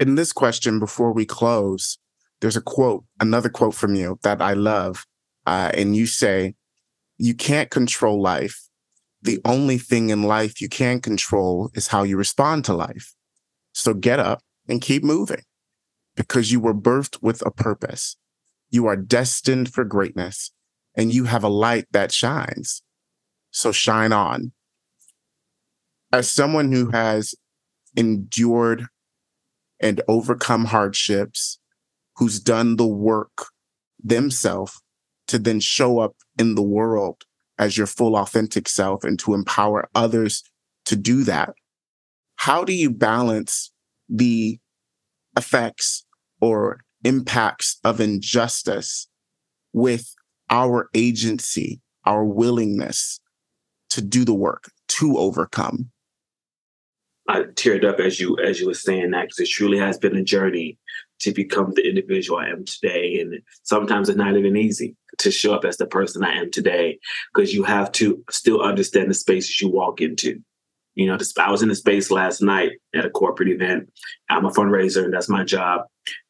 in 0.00 0.14
this 0.14 0.32
question, 0.32 0.78
before 0.78 1.12
we 1.12 1.24
close, 1.24 1.98
there's 2.40 2.56
a 2.56 2.60
quote, 2.60 3.04
another 3.20 3.48
quote 3.48 3.74
from 3.74 3.94
you 3.94 4.18
that 4.22 4.40
I 4.40 4.54
love. 4.54 5.06
Uh, 5.46 5.70
and 5.74 5.96
you 5.96 6.06
say, 6.06 6.54
You 7.16 7.34
can't 7.34 7.70
control 7.70 8.20
life. 8.20 8.68
The 9.22 9.40
only 9.44 9.78
thing 9.78 10.10
in 10.10 10.22
life 10.22 10.60
you 10.60 10.68
can 10.68 11.00
control 11.00 11.70
is 11.74 11.88
how 11.88 12.04
you 12.04 12.16
respond 12.16 12.64
to 12.66 12.74
life. 12.74 13.14
So 13.72 13.94
get 13.94 14.20
up 14.20 14.40
and 14.68 14.80
keep 14.80 15.02
moving 15.02 15.42
because 16.16 16.52
you 16.52 16.60
were 16.60 16.74
birthed 16.74 17.22
with 17.22 17.44
a 17.44 17.50
purpose. 17.50 18.16
You 18.70 18.86
are 18.86 18.96
destined 18.96 19.72
for 19.72 19.84
greatness 19.84 20.52
and 20.94 21.12
you 21.12 21.24
have 21.24 21.44
a 21.44 21.48
light 21.48 21.86
that 21.92 22.12
shines. 22.12 22.82
So 23.50 23.72
shine 23.72 24.12
on. 24.12 24.52
As 26.12 26.30
someone 26.30 26.72
who 26.72 26.90
has 26.90 27.34
endured 27.96 28.86
and 29.80 30.00
overcome 30.08 30.66
hardships, 30.66 31.57
who's 32.18 32.40
done 32.40 32.76
the 32.76 32.86
work 32.86 33.46
themselves 34.02 34.80
to 35.28 35.38
then 35.38 35.60
show 35.60 36.00
up 36.00 36.16
in 36.38 36.56
the 36.56 36.62
world 36.62 37.22
as 37.58 37.76
your 37.76 37.86
full 37.86 38.16
authentic 38.16 38.68
self 38.68 39.04
and 39.04 39.18
to 39.20 39.34
empower 39.34 39.88
others 39.94 40.42
to 40.84 40.96
do 40.96 41.22
that. 41.24 41.54
How 42.36 42.64
do 42.64 42.72
you 42.72 42.90
balance 42.90 43.72
the 44.08 44.58
effects 45.36 46.04
or 46.40 46.80
impacts 47.04 47.78
of 47.84 48.00
injustice 48.00 49.08
with 49.72 50.12
our 50.50 50.88
agency, 50.94 51.80
our 52.04 52.24
willingness 52.24 53.20
to 53.90 54.02
do 54.02 54.24
the 54.24 54.34
work, 54.34 54.70
to 54.88 55.18
overcome? 55.18 55.90
I 57.28 57.42
teared 57.42 57.84
up 57.84 58.00
as 58.00 58.18
you 58.18 58.38
as 58.38 58.58
you 58.58 58.66
were 58.66 58.74
saying 58.74 59.10
that 59.10 59.24
because 59.24 59.40
it 59.40 59.50
truly 59.50 59.76
has 59.78 59.98
been 59.98 60.16
a 60.16 60.24
journey 60.24 60.78
to 61.20 61.32
become 61.32 61.72
the 61.74 61.88
individual 61.88 62.38
I 62.38 62.48
am 62.48 62.64
today, 62.64 63.20
and 63.20 63.40
sometimes 63.62 64.08
it's 64.08 64.18
not 64.18 64.36
even 64.36 64.56
easy 64.56 64.96
to 65.18 65.30
show 65.30 65.54
up 65.54 65.64
as 65.64 65.76
the 65.76 65.86
person 65.86 66.24
I 66.24 66.34
am 66.34 66.50
today 66.50 66.98
because 67.34 67.52
you 67.52 67.64
have 67.64 67.90
to 67.92 68.22
still 68.30 68.60
understand 68.62 69.10
the 69.10 69.14
spaces 69.14 69.60
you 69.60 69.68
walk 69.68 70.00
into. 70.00 70.40
You 70.94 71.06
know, 71.06 71.18
I 71.38 71.50
was 71.50 71.62
in 71.62 71.70
a 71.70 71.76
space 71.76 72.10
last 72.10 72.40
night 72.42 72.72
at 72.94 73.04
a 73.04 73.10
corporate 73.10 73.48
event. 73.48 73.90
I'm 74.28 74.44
a 74.44 74.50
fundraiser, 74.50 75.04
and 75.04 75.12
that's 75.12 75.28
my 75.28 75.44
job, 75.44 75.82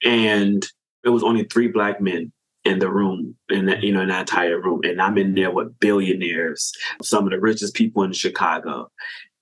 and 0.04 0.66
it 1.04 1.10
was 1.10 1.22
only 1.22 1.44
three 1.44 1.68
black 1.68 2.00
men 2.00 2.32
in 2.64 2.78
the 2.78 2.90
room, 2.90 3.34
in 3.48 3.66
that, 3.66 3.82
you 3.82 3.92
know, 3.92 4.02
in 4.02 4.08
that 4.08 4.20
entire 4.20 4.60
room. 4.60 4.80
And 4.84 5.00
I'm 5.00 5.16
in 5.16 5.34
there 5.34 5.50
with 5.50 5.78
billionaires, 5.80 6.72
some 7.02 7.24
of 7.24 7.30
the 7.30 7.40
richest 7.40 7.74
people 7.74 8.02
in 8.02 8.12
Chicago. 8.12 8.90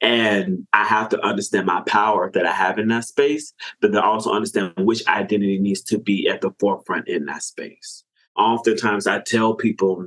And 0.01 0.67
I 0.73 0.85
have 0.85 1.09
to 1.11 1.25
understand 1.25 1.67
my 1.67 1.81
power 1.87 2.31
that 2.33 2.47
I 2.47 2.53
have 2.53 2.79
in 2.79 2.89
that 2.89 3.05
space, 3.05 3.53
but 3.81 3.93
then 3.93 4.03
also 4.03 4.31
understand 4.31 4.75
which 4.79 5.07
identity 5.09 5.59
needs 5.59 5.83
to 5.85 5.99
be 5.99 6.29
at 6.29 6.43
the 6.43 6.51
forefront 6.61 7.09
in 7.09 7.25
that 7.27 7.43
space. 7.43 8.05
Oftentimes 8.37 9.07
I 9.07 9.21
tell 9.21 9.55
people, 9.55 10.07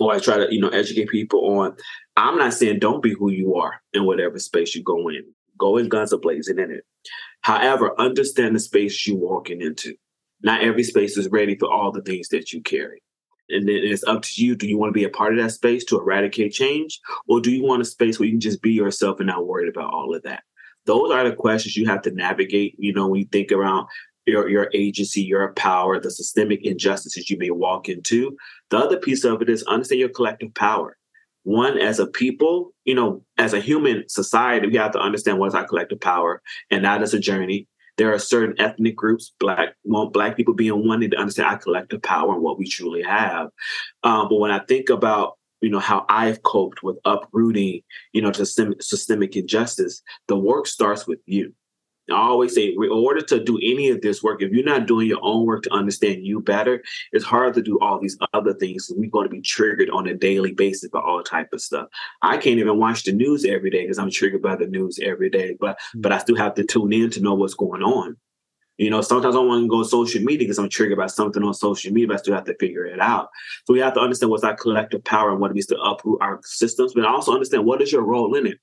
or 0.00 0.12
I 0.12 0.18
try 0.18 0.38
to, 0.38 0.52
you 0.52 0.60
know, 0.60 0.68
educate 0.68 1.08
people 1.08 1.58
on, 1.58 1.76
I'm 2.16 2.36
not 2.36 2.54
saying 2.54 2.80
don't 2.80 3.02
be 3.02 3.14
who 3.14 3.30
you 3.30 3.54
are 3.54 3.80
in 3.92 4.04
whatever 4.04 4.38
space 4.38 4.74
you 4.74 4.82
go 4.82 5.08
in. 5.08 5.24
Go 5.56 5.76
in 5.76 5.88
guns 5.88 6.12
are 6.12 6.18
blazing 6.18 6.58
in 6.58 6.70
it. 6.70 6.84
However, 7.42 7.98
understand 8.00 8.56
the 8.56 8.60
space 8.60 9.06
you're 9.06 9.16
walking 9.16 9.60
into. 9.60 9.94
Not 10.42 10.62
every 10.62 10.82
space 10.82 11.16
is 11.16 11.28
ready 11.28 11.56
for 11.56 11.70
all 11.70 11.92
the 11.92 12.02
things 12.02 12.28
that 12.28 12.52
you 12.52 12.60
carry. 12.62 13.02
And 13.50 13.68
then 13.68 13.76
it's 13.76 14.04
up 14.04 14.22
to 14.22 14.44
you. 14.44 14.54
Do 14.54 14.68
you 14.68 14.78
want 14.78 14.90
to 14.90 14.98
be 14.98 15.04
a 15.04 15.10
part 15.10 15.36
of 15.36 15.42
that 15.42 15.50
space 15.50 15.84
to 15.86 15.98
eradicate 15.98 16.52
change? 16.52 17.00
Or 17.26 17.40
do 17.40 17.50
you 17.50 17.64
want 17.64 17.82
a 17.82 17.84
space 17.84 18.18
where 18.18 18.26
you 18.26 18.32
can 18.32 18.40
just 18.40 18.62
be 18.62 18.72
yourself 18.72 19.20
and 19.20 19.26
not 19.26 19.46
worried 19.46 19.68
about 19.68 19.92
all 19.92 20.14
of 20.14 20.22
that? 20.22 20.42
Those 20.86 21.12
are 21.12 21.28
the 21.28 21.36
questions 21.36 21.76
you 21.76 21.86
have 21.86 22.02
to 22.02 22.10
navigate, 22.10 22.74
you 22.78 22.92
know, 22.92 23.08
when 23.08 23.20
you 23.20 23.26
think 23.26 23.52
around 23.52 23.86
your, 24.26 24.48
your 24.48 24.70
agency, 24.74 25.22
your 25.22 25.52
power, 25.54 26.00
the 26.00 26.10
systemic 26.10 26.64
injustices 26.64 27.28
you 27.28 27.38
may 27.38 27.50
walk 27.50 27.88
into. 27.88 28.36
The 28.70 28.78
other 28.78 28.98
piece 28.98 29.24
of 29.24 29.42
it 29.42 29.50
is 29.50 29.62
understand 29.64 30.00
your 30.00 30.08
collective 30.08 30.54
power. 30.54 30.96
One, 31.44 31.78
as 31.78 31.98
a 31.98 32.06
people, 32.06 32.74
you 32.84 32.94
know, 32.94 33.22
as 33.38 33.54
a 33.54 33.60
human 33.60 34.04
society, 34.08 34.66
we 34.66 34.76
have 34.76 34.92
to 34.92 34.98
understand 34.98 35.38
what 35.38 35.48
is 35.48 35.54
our 35.54 35.66
collective 35.66 36.00
power, 36.00 36.42
and 36.70 36.84
that 36.84 37.02
is 37.02 37.14
a 37.14 37.18
journey. 37.18 37.66
There 37.98 38.12
are 38.14 38.18
certain 38.18 38.54
ethnic 38.58 38.96
groups, 38.96 39.34
black, 39.38 39.74
black 39.84 40.36
people 40.36 40.54
being 40.54 40.86
one, 40.86 41.00
need 41.00 41.10
to 41.10 41.18
understand 41.18 41.48
our 41.48 41.58
collective 41.58 42.00
power 42.02 42.32
and 42.32 42.42
what 42.42 42.58
we 42.58 42.66
truly 42.66 43.02
have. 43.02 43.48
Um, 44.02 44.28
but 44.28 44.36
when 44.38 44.50
I 44.50 44.60
think 44.60 44.88
about 44.88 45.34
you 45.60 45.70
know 45.70 45.80
how 45.80 46.06
I've 46.08 46.42
coped 46.42 46.82
with 46.82 46.98
uprooting, 47.04 47.82
you 48.12 48.22
know, 48.22 48.32
systemic, 48.32 48.82
systemic 48.82 49.36
injustice. 49.36 50.02
The 50.28 50.38
work 50.38 50.66
starts 50.66 51.06
with 51.06 51.18
you. 51.26 51.52
I 52.10 52.16
always 52.16 52.54
say, 52.54 52.68
in 52.68 52.90
order 52.90 53.20
to 53.20 53.42
do 53.42 53.58
any 53.62 53.90
of 53.90 54.00
this 54.00 54.22
work, 54.22 54.42
if 54.42 54.50
you're 54.50 54.64
not 54.64 54.86
doing 54.86 55.08
your 55.08 55.20
own 55.22 55.46
work 55.46 55.62
to 55.64 55.72
understand 55.72 56.24
you 56.24 56.40
better, 56.40 56.82
it's 57.12 57.24
hard 57.24 57.54
to 57.54 57.62
do 57.62 57.78
all 57.80 58.00
these 58.00 58.16
other 58.32 58.54
things. 58.54 58.90
We're 58.94 59.10
going 59.10 59.26
to 59.26 59.30
be 59.30 59.42
triggered 59.42 59.90
on 59.90 60.06
a 60.06 60.14
daily 60.14 60.52
basis 60.52 60.90
by 60.90 61.00
all 61.00 61.22
type 61.22 61.52
of 61.52 61.60
stuff. 61.60 61.88
I 62.22 62.36
can't 62.36 62.58
even 62.58 62.78
watch 62.78 63.04
the 63.04 63.12
news 63.12 63.44
every 63.44 63.70
day 63.70 63.82
because 63.82 63.98
I'm 63.98 64.10
triggered 64.10 64.42
by 64.42 64.56
the 64.56 64.66
news 64.66 64.98
every 65.02 65.30
day. 65.30 65.56
But 65.60 65.78
but 65.96 66.12
I 66.12 66.18
still 66.18 66.36
have 66.36 66.54
to 66.54 66.64
tune 66.64 66.92
in 66.92 67.10
to 67.10 67.20
know 67.20 67.34
what's 67.34 67.54
going 67.54 67.82
on. 67.82 68.16
You 68.78 68.90
know, 68.90 69.00
sometimes 69.00 69.34
I 69.34 69.40
want 69.40 69.64
to 69.64 69.68
go 69.68 69.82
social 69.82 70.22
media 70.22 70.46
because 70.46 70.58
I'm 70.58 70.68
triggered 70.68 70.98
by 70.98 71.08
something 71.08 71.42
on 71.42 71.52
social 71.52 71.92
media, 71.92 72.06
but 72.06 72.14
I 72.14 72.18
still 72.18 72.34
have 72.34 72.44
to 72.44 72.54
figure 72.58 72.86
it 72.86 73.00
out. 73.00 73.28
So 73.66 73.74
we 73.74 73.80
have 73.80 73.94
to 73.94 74.00
understand 74.00 74.30
what's 74.30 74.44
our 74.44 74.56
collective 74.56 75.02
power 75.02 75.32
and 75.32 75.40
what 75.40 75.50
it 75.50 75.54
means 75.54 75.66
to 75.66 75.80
uproot 75.80 76.22
our 76.22 76.38
systems, 76.44 76.94
but 76.94 77.04
also 77.04 77.32
understand 77.32 77.64
what 77.64 77.82
is 77.82 77.90
your 77.90 78.04
role 78.04 78.36
in 78.36 78.46
it. 78.46 78.58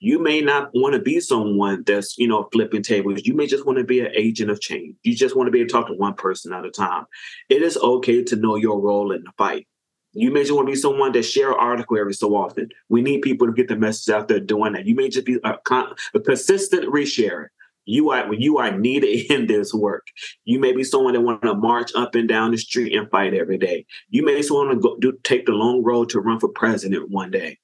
You 0.00 0.20
may 0.20 0.40
not 0.40 0.70
want 0.74 0.94
to 0.94 1.00
be 1.00 1.20
someone 1.20 1.84
that's, 1.86 2.18
you 2.18 2.26
know, 2.26 2.48
flipping 2.52 2.82
tables. 2.82 3.22
You 3.24 3.34
may 3.34 3.46
just 3.46 3.64
want 3.64 3.78
to 3.78 3.84
be 3.84 4.00
an 4.00 4.10
agent 4.16 4.50
of 4.50 4.60
change. 4.60 4.96
You 5.04 5.14
just 5.14 5.36
want 5.36 5.46
to 5.46 5.52
be 5.52 5.60
able 5.60 5.68
to 5.68 5.72
talk 5.72 5.86
to 5.86 5.94
one 5.94 6.14
person 6.14 6.52
at 6.52 6.66
a 6.66 6.70
time. 6.70 7.06
It 7.48 7.62
is 7.62 7.76
okay 7.76 8.24
to 8.24 8.36
know 8.36 8.56
your 8.56 8.80
role 8.80 9.12
in 9.12 9.22
the 9.22 9.30
fight. 9.38 9.68
You 10.12 10.32
may 10.32 10.40
just 10.40 10.52
want 10.52 10.66
to 10.66 10.72
be 10.72 10.78
someone 10.78 11.12
that 11.12 11.22
share 11.22 11.52
an 11.52 11.58
article 11.60 11.96
every 11.96 12.14
so 12.14 12.34
often. 12.34 12.70
We 12.88 13.02
need 13.02 13.22
people 13.22 13.46
to 13.46 13.52
get 13.52 13.68
the 13.68 13.76
message 13.76 14.12
out 14.12 14.26
there 14.26 14.40
doing 14.40 14.72
that. 14.72 14.86
You 14.86 14.96
may 14.96 15.08
just 15.08 15.26
be 15.26 15.38
a, 15.44 15.56
con- 15.58 15.94
a 16.12 16.18
consistent 16.18 16.92
resharer 16.92 17.46
you 17.90 18.10
are 18.10 18.32
you 18.32 18.58
are 18.58 18.76
needed 18.76 19.26
in 19.30 19.46
this 19.46 19.74
work. 19.74 20.06
You 20.44 20.60
may 20.60 20.72
be 20.72 20.84
someone 20.84 21.14
that 21.14 21.20
want 21.20 21.42
to 21.42 21.54
march 21.54 21.90
up 21.96 22.14
and 22.14 22.28
down 22.28 22.52
the 22.52 22.58
street 22.58 22.94
and 22.94 23.10
fight 23.10 23.34
every 23.34 23.58
day. 23.58 23.84
You 24.08 24.24
may 24.24 24.40
want 24.48 24.70
to 24.70 24.76
go 24.78 24.96
do 24.98 25.18
take 25.24 25.46
the 25.46 25.52
long 25.52 25.82
road 25.82 26.08
to 26.10 26.20
run 26.20 26.40
for 26.40 26.48
president 26.48 27.10
one 27.10 27.30
day. 27.30 27.58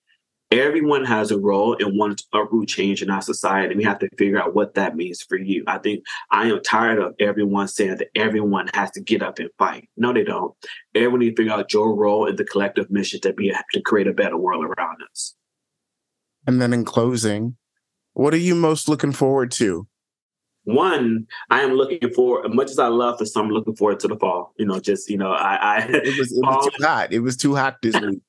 Everyone 0.53 1.05
has 1.05 1.33
a 1.33 1.39
role 1.39 1.77
and 1.81 1.99
wants 1.99 2.25
a 2.33 2.45
root 2.45 2.69
change 2.69 3.03
in 3.03 3.11
our 3.11 3.21
society. 3.21 3.75
We 3.75 3.83
have 3.83 3.99
to 3.99 4.09
figure 4.17 4.41
out 4.41 4.55
what 4.55 4.75
that 4.75 4.95
means 4.95 5.21
for 5.21 5.37
you. 5.37 5.65
I 5.67 5.79
think 5.79 6.05
I 6.31 6.47
am 6.47 6.63
tired 6.63 7.01
of 7.01 7.15
everyone 7.19 7.67
saying 7.67 7.97
that 7.97 8.09
everyone 8.15 8.69
has 8.73 8.93
to 8.93 9.01
get 9.01 9.23
up 9.23 9.41
and 9.41 9.51
fight. 9.59 9.89
No, 9.97 10.13
they 10.13 10.23
don't. 10.23 10.55
Everyone 10.95 11.19
needs 11.19 11.35
to 11.35 11.43
figure 11.43 11.53
out 11.53 11.73
your 11.73 11.97
role 11.97 12.27
in 12.27 12.37
the 12.37 12.45
collective 12.45 12.91
mission 12.91 13.21
to 13.23 13.33
be 13.33 13.53
to 13.73 13.81
create 13.81 14.07
a 14.07 14.13
better 14.13 14.37
world 14.37 14.65
around 14.65 14.99
us. 15.11 15.35
And 16.47 16.63
then 16.63 16.73
in 16.73 16.85
closing, 16.85 17.57
what 18.13 18.33
are 18.33 18.39
you 18.39 18.55
most 18.55 18.89
looking 18.89 19.13
forward 19.13 19.51
to 19.53 19.89
one, 20.67 21.27
I 21.49 21.63
am 21.63 21.73
looking 21.75 22.11
for 22.13 22.45
as 22.45 22.53
much 22.53 22.71
as 22.71 22.79
I 22.79 22.89
love 22.89 23.19
the 23.19 23.27
summer, 23.27 23.53
looking 23.53 23.77
forward 23.77 24.01
to 24.01 24.09
the 24.09 24.17
fall. 24.17 24.53
You 24.59 24.67
know, 24.67 24.81
just 24.81 25.09
you 25.09 25.17
know, 25.17 25.31
I, 25.31 25.55
I 25.55 25.79
it 25.89 26.19
was, 26.19 26.33
it 26.33 26.45
was 26.45 26.67
too 26.67 26.85
hot. 26.85 27.13
It 27.13 27.21
was 27.21 27.37
too 27.37 27.55
hot 27.55 27.77
this 27.83 27.95
week. 28.01 28.21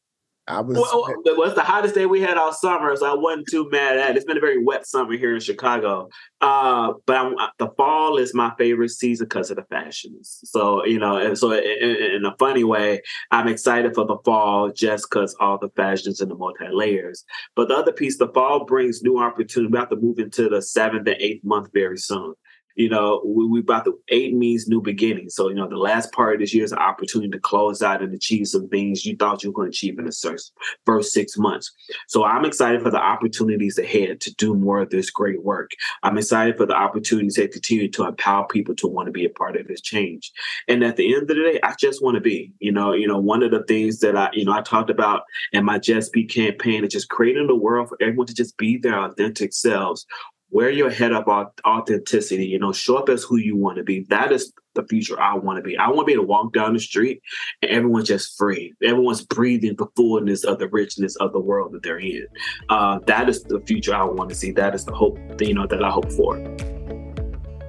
I 0.47 0.61
was. 0.61 0.77
Well, 0.77 1.05
it's 1.45 1.55
the 1.55 1.63
hottest 1.63 1.93
day 1.93 2.05
we 2.05 2.21
had 2.21 2.37
all 2.37 2.53
summer, 2.53 2.95
so 2.95 3.11
I 3.11 3.15
wasn't 3.15 3.47
too 3.49 3.69
mad 3.69 3.97
at 3.97 4.11
it. 4.11 4.15
It's 4.15 4.25
been 4.25 4.37
a 4.37 4.41
very 4.41 4.63
wet 4.63 4.87
summer 4.87 5.13
here 5.13 5.33
in 5.33 5.41
Chicago. 5.41 6.07
Uh, 6.39 6.93
but 7.05 7.17
I'm, 7.17 7.35
the 7.57 7.69
fall 7.77 8.17
is 8.17 8.33
my 8.33 8.53
favorite 8.57 8.89
season 8.89 9.25
because 9.25 9.51
of 9.51 9.57
the 9.57 9.63
fashions. 9.63 10.39
So 10.45 10.85
you 10.85 10.99
know, 10.99 11.17
and 11.17 11.37
so 11.37 11.51
in, 11.51 11.95
in, 12.15 12.25
a 12.25 12.35
funny 12.39 12.63
way, 12.63 13.01
I'm 13.31 13.47
excited 13.47 13.93
for 13.93 14.05
the 14.05 14.17
fall 14.23 14.71
just 14.71 15.07
because 15.09 15.35
all 15.41 15.57
the 15.57 15.69
fashions 15.75 16.21
and 16.21 16.31
the 16.31 16.35
multi 16.35 16.67
layers. 16.71 17.25
But 17.55 17.67
the 17.67 17.75
other 17.75 17.91
piece, 17.91 18.17
the 18.17 18.29
fall 18.29 18.63
brings 18.65 19.01
new 19.01 19.19
opportunity. 19.19 19.71
We 19.71 19.79
have 19.79 19.89
to 19.89 19.97
move 19.97 20.19
into 20.19 20.47
the 20.47 20.61
seventh 20.61 21.07
and 21.07 21.17
eighth 21.19 21.43
month 21.43 21.69
very 21.73 21.97
soon 21.97 22.35
you 22.77 22.89
know, 22.89 23.23
we, 23.25 23.45
we 23.47 23.59
about 23.59 23.85
the 23.85 23.97
eight 24.09 24.35
means 24.35 24.67
new 24.67 24.81
beginning. 24.81 25.29
So, 25.29 25.49
you 25.49 25.55
know, 25.55 25.67
the 25.67 25.77
last 25.77 26.11
part 26.11 26.35
of 26.35 26.39
this 26.39 26.53
year 26.53 26.63
is 26.63 26.71
an 26.71 26.77
opportunity 26.77 27.31
to 27.31 27.39
close 27.39 27.81
out 27.81 28.03
and 28.03 28.13
achieve 28.13 28.47
some 28.47 28.69
things 28.69 29.03
you 29.03 29.15
thought 29.15 29.43
you 29.43 29.49
were 29.49 29.55
going 29.55 29.71
to 29.71 29.75
achieve 29.75 29.97
in 29.97 30.05
the 30.05 30.49
first 30.85 31.11
six 31.11 31.37
months. 31.39 31.73
So 32.07 32.23
I'm 32.23 32.45
excited 32.45 32.83
for 32.83 32.91
the 32.91 33.01
opportunities 33.01 33.79
ahead 33.79 34.21
to 34.21 34.35
do 34.35 34.53
more 34.53 34.79
of 34.79 34.91
this 34.91 35.09
great 35.09 35.43
work. 35.43 35.71
I'm 36.03 36.19
excited 36.19 36.55
for 36.55 36.67
the 36.67 36.75
opportunities 36.75 37.35
to 37.35 37.47
continue 37.47 37.89
to 37.89 38.05
empower 38.05 38.45
people 38.45 38.75
to 38.75 38.87
want 38.87 39.07
to 39.07 39.11
be 39.11 39.25
a 39.25 39.29
part 39.29 39.57
of 39.57 39.67
this 39.67 39.81
change. 39.81 40.31
And 40.67 40.83
at 40.83 40.97
the 40.97 41.11
end 41.11 41.23
of 41.23 41.27
the 41.29 41.33
day, 41.33 41.59
I 41.63 41.73
just 41.79 42.03
want 42.03 42.13
to 42.15 42.21
be, 42.21 42.53
you 42.59 42.71
know, 42.71 42.93
you 42.93 43.07
know, 43.07 43.17
one 43.17 43.41
of 43.41 43.49
the 43.49 43.63
things 43.63 44.01
that 44.01 44.15
I, 44.15 44.29
you 44.33 44.45
know, 44.45 44.53
I 44.53 44.61
talked 44.61 44.91
about 44.91 45.23
in 45.51 45.65
my 45.65 45.79
Just 45.79 46.13
Be 46.13 46.25
campaign 46.25 46.83
is 46.83 46.93
just 46.93 47.09
creating 47.09 47.49
a 47.49 47.55
world 47.55 47.89
for 47.89 47.97
everyone 47.99 48.27
to 48.27 48.35
just 48.35 48.55
be 48.57 48.77
their 48.77 48.99
authentic 48.99 49.51
selves 49.51 50.05
wear 50.49 50.69
your 50.69 50.89
head 50.89 51.11
up 51.11 51.27
authenticity, 51.65 52.45
you 52.45 52.59
know, 52.59 52.71
show 52.71 52.97
up 52.97 53.09
as 53.09 53.23
who 53.23 53.37
you 53.37 53.55
want 53.55 53.77
to 53.77 53.83
be. 53.83 54.05
That 54.09 54.31
is 54.31 54.53
the 54.75 54.83
future 54.83 55.19
I 55.19 55.35
want 55.35 55.57
to 55.57 55.63
be. 55.63 55.77
I 55.77 55.87
want 55.87 56.01
to 56.01 56.05
be 56.05 56.13
able 56.13 56.23
to 56.23 56.27
walk 56.27 56.53
down 56.53 56.73
the 56.73 56.79
street 56.79 57.21
and 57.61 57.71
everyone's 57.71 58.07
just 58.07 58.37
free. 58.37 58.73
Everyone's 58.83 59.25
breathing 59.25 59.75
the 59.77 59.87
fullness 59.95 60.43
of 60.43 60.59
the 60.59 60.69
richness 60.69 61.15
of 61.17 61.33
the 61.33 61.39
world 61.39 61.73
that 61.73 61.83
they're 61.83 61.99
in. 61.99 62.27
Uh, 62.69 62.99
that 63.07 63.27
is 63.27 63.43
the 63.43 63.59
future 63.61 63.93
I 63.95 64.03
want 64.03 64.29
to 64.29 64.35
see. 64.35 64.51
That 64.51 64.75
is 64.75 64.85
the 64.85 64.93
hope, 64.93 65.17
you 65.41 65.53
know, 65.53 65.67
that 65.67 65.83
I 65.83 65.89
hope 65.89 66.11
for. 66.11 66.37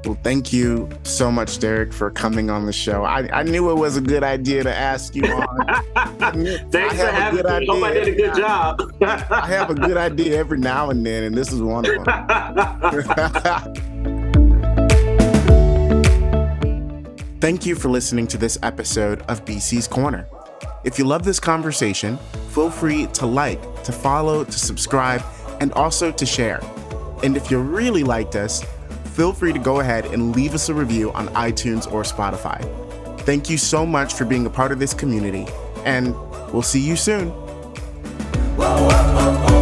Well, 0.08 0.18
thank 0.22 0.54
you 0.54 0.88
so 1.02 1.30
much, 1.30 1.58
Derrick, 1.58 1.92
for 1.92 2.10
coming 2.10 2.48
on 2.48 2.64
the 2.64 2.72
show. 2.72 3.04
I, 3.04 3.28
I 3.30 3.42
knew 3.42 3.68
it 3.70 3.74
was 3.74 3.98
a 3.98 4.00
good 4.00 4.24
idea 4.24 4.62
to 4.62 4.74
ask 4.74 5.14
you 5.14 5.26
on. 5.26 5.66
Thanks 6.70 6.98
for 6.98 7.08
having 7.08 7.44
me. 7.44 7.50
Idea. 7.50 7.70
Hope 7.70 7.84
I 7.84 7.92
did 7.92 8.08
a 8.08 8.12
good 8.12 8.34
job. 8.34 8.80
I 9.02 9.46
have 9.48 9.68
a 9.68 9.74
good 9.74 9.98
idea 9.98 10.38
every 10.38 10.56
now 10.56 10.88
and 10.88 11.04
then, 11.04 11.24
and 11.24 11.36
this 11.36 11.52
is 11.52 11.60
one 11.60 11.84
of 11.84 11.92
them. 11.92 12.06
Thank 17.42 17.66
you 17.66 17.74
for 17.74 17.90
listening 17.90 18.26
to 18.28 18.38
this 18.38 18.58
episode 18.62 19.20
of 19.28 19.44
BC's 19.44 19.86
Corner. 19.86 20.26
If 20.84 20.98
you 20.98 21.04
love 21.04 21.22
this 21.22 21.38
conversation, 21.38 22.16
feel 22.48 22.70
free 22.70 23.08
to 23.08 23.26
like, 23.26 23.60
to 23.84 23.92
follow, 23.92 24.42
to 24.44 24.58
subscribe, 24.58 25.22
and 25.60 25.70
also 25.74 26.10
to 26.10 26.24
share. 26.24 26.62
And 27.22 27.36
if 27.36 27.50
you 27.50 27.58
really 27.58 28.04
liked 28.04 28.36
us, 28.36 28.64
feel 29.18 29.32
free 29.32 29.52
to 29.52 29.58
go 29.58 29.80
ahead 29.80 30.06
and 30.06 30.36
leave 30.36 30.54
us 30.54 30.68
a 30.68 30.74
review 30.74 31.10
on 31.10 31.26
iTunes 31.30 31.92
or 31.92 32.04
Spotify. 32.04 32.62
Thank 33.22 33.50
you 33.50 33.58
so 33.58 33.84
much 33.84 34.14
for 34.14 34.24
being 34.24 34.46
a 34.46 34.50
part 34.50 34.70
of 34.70 34.78
this 34.78 34.94
community, 34.94 35.44
and 35.84 36.14
we'll 36.52 36.62
see 36.62 36.78
you 36.78 36.94
soon. 36.94 37.30
Whoa, 38.56 38.76
whoa, 38.78 39.50
whoa, 39.50 39.57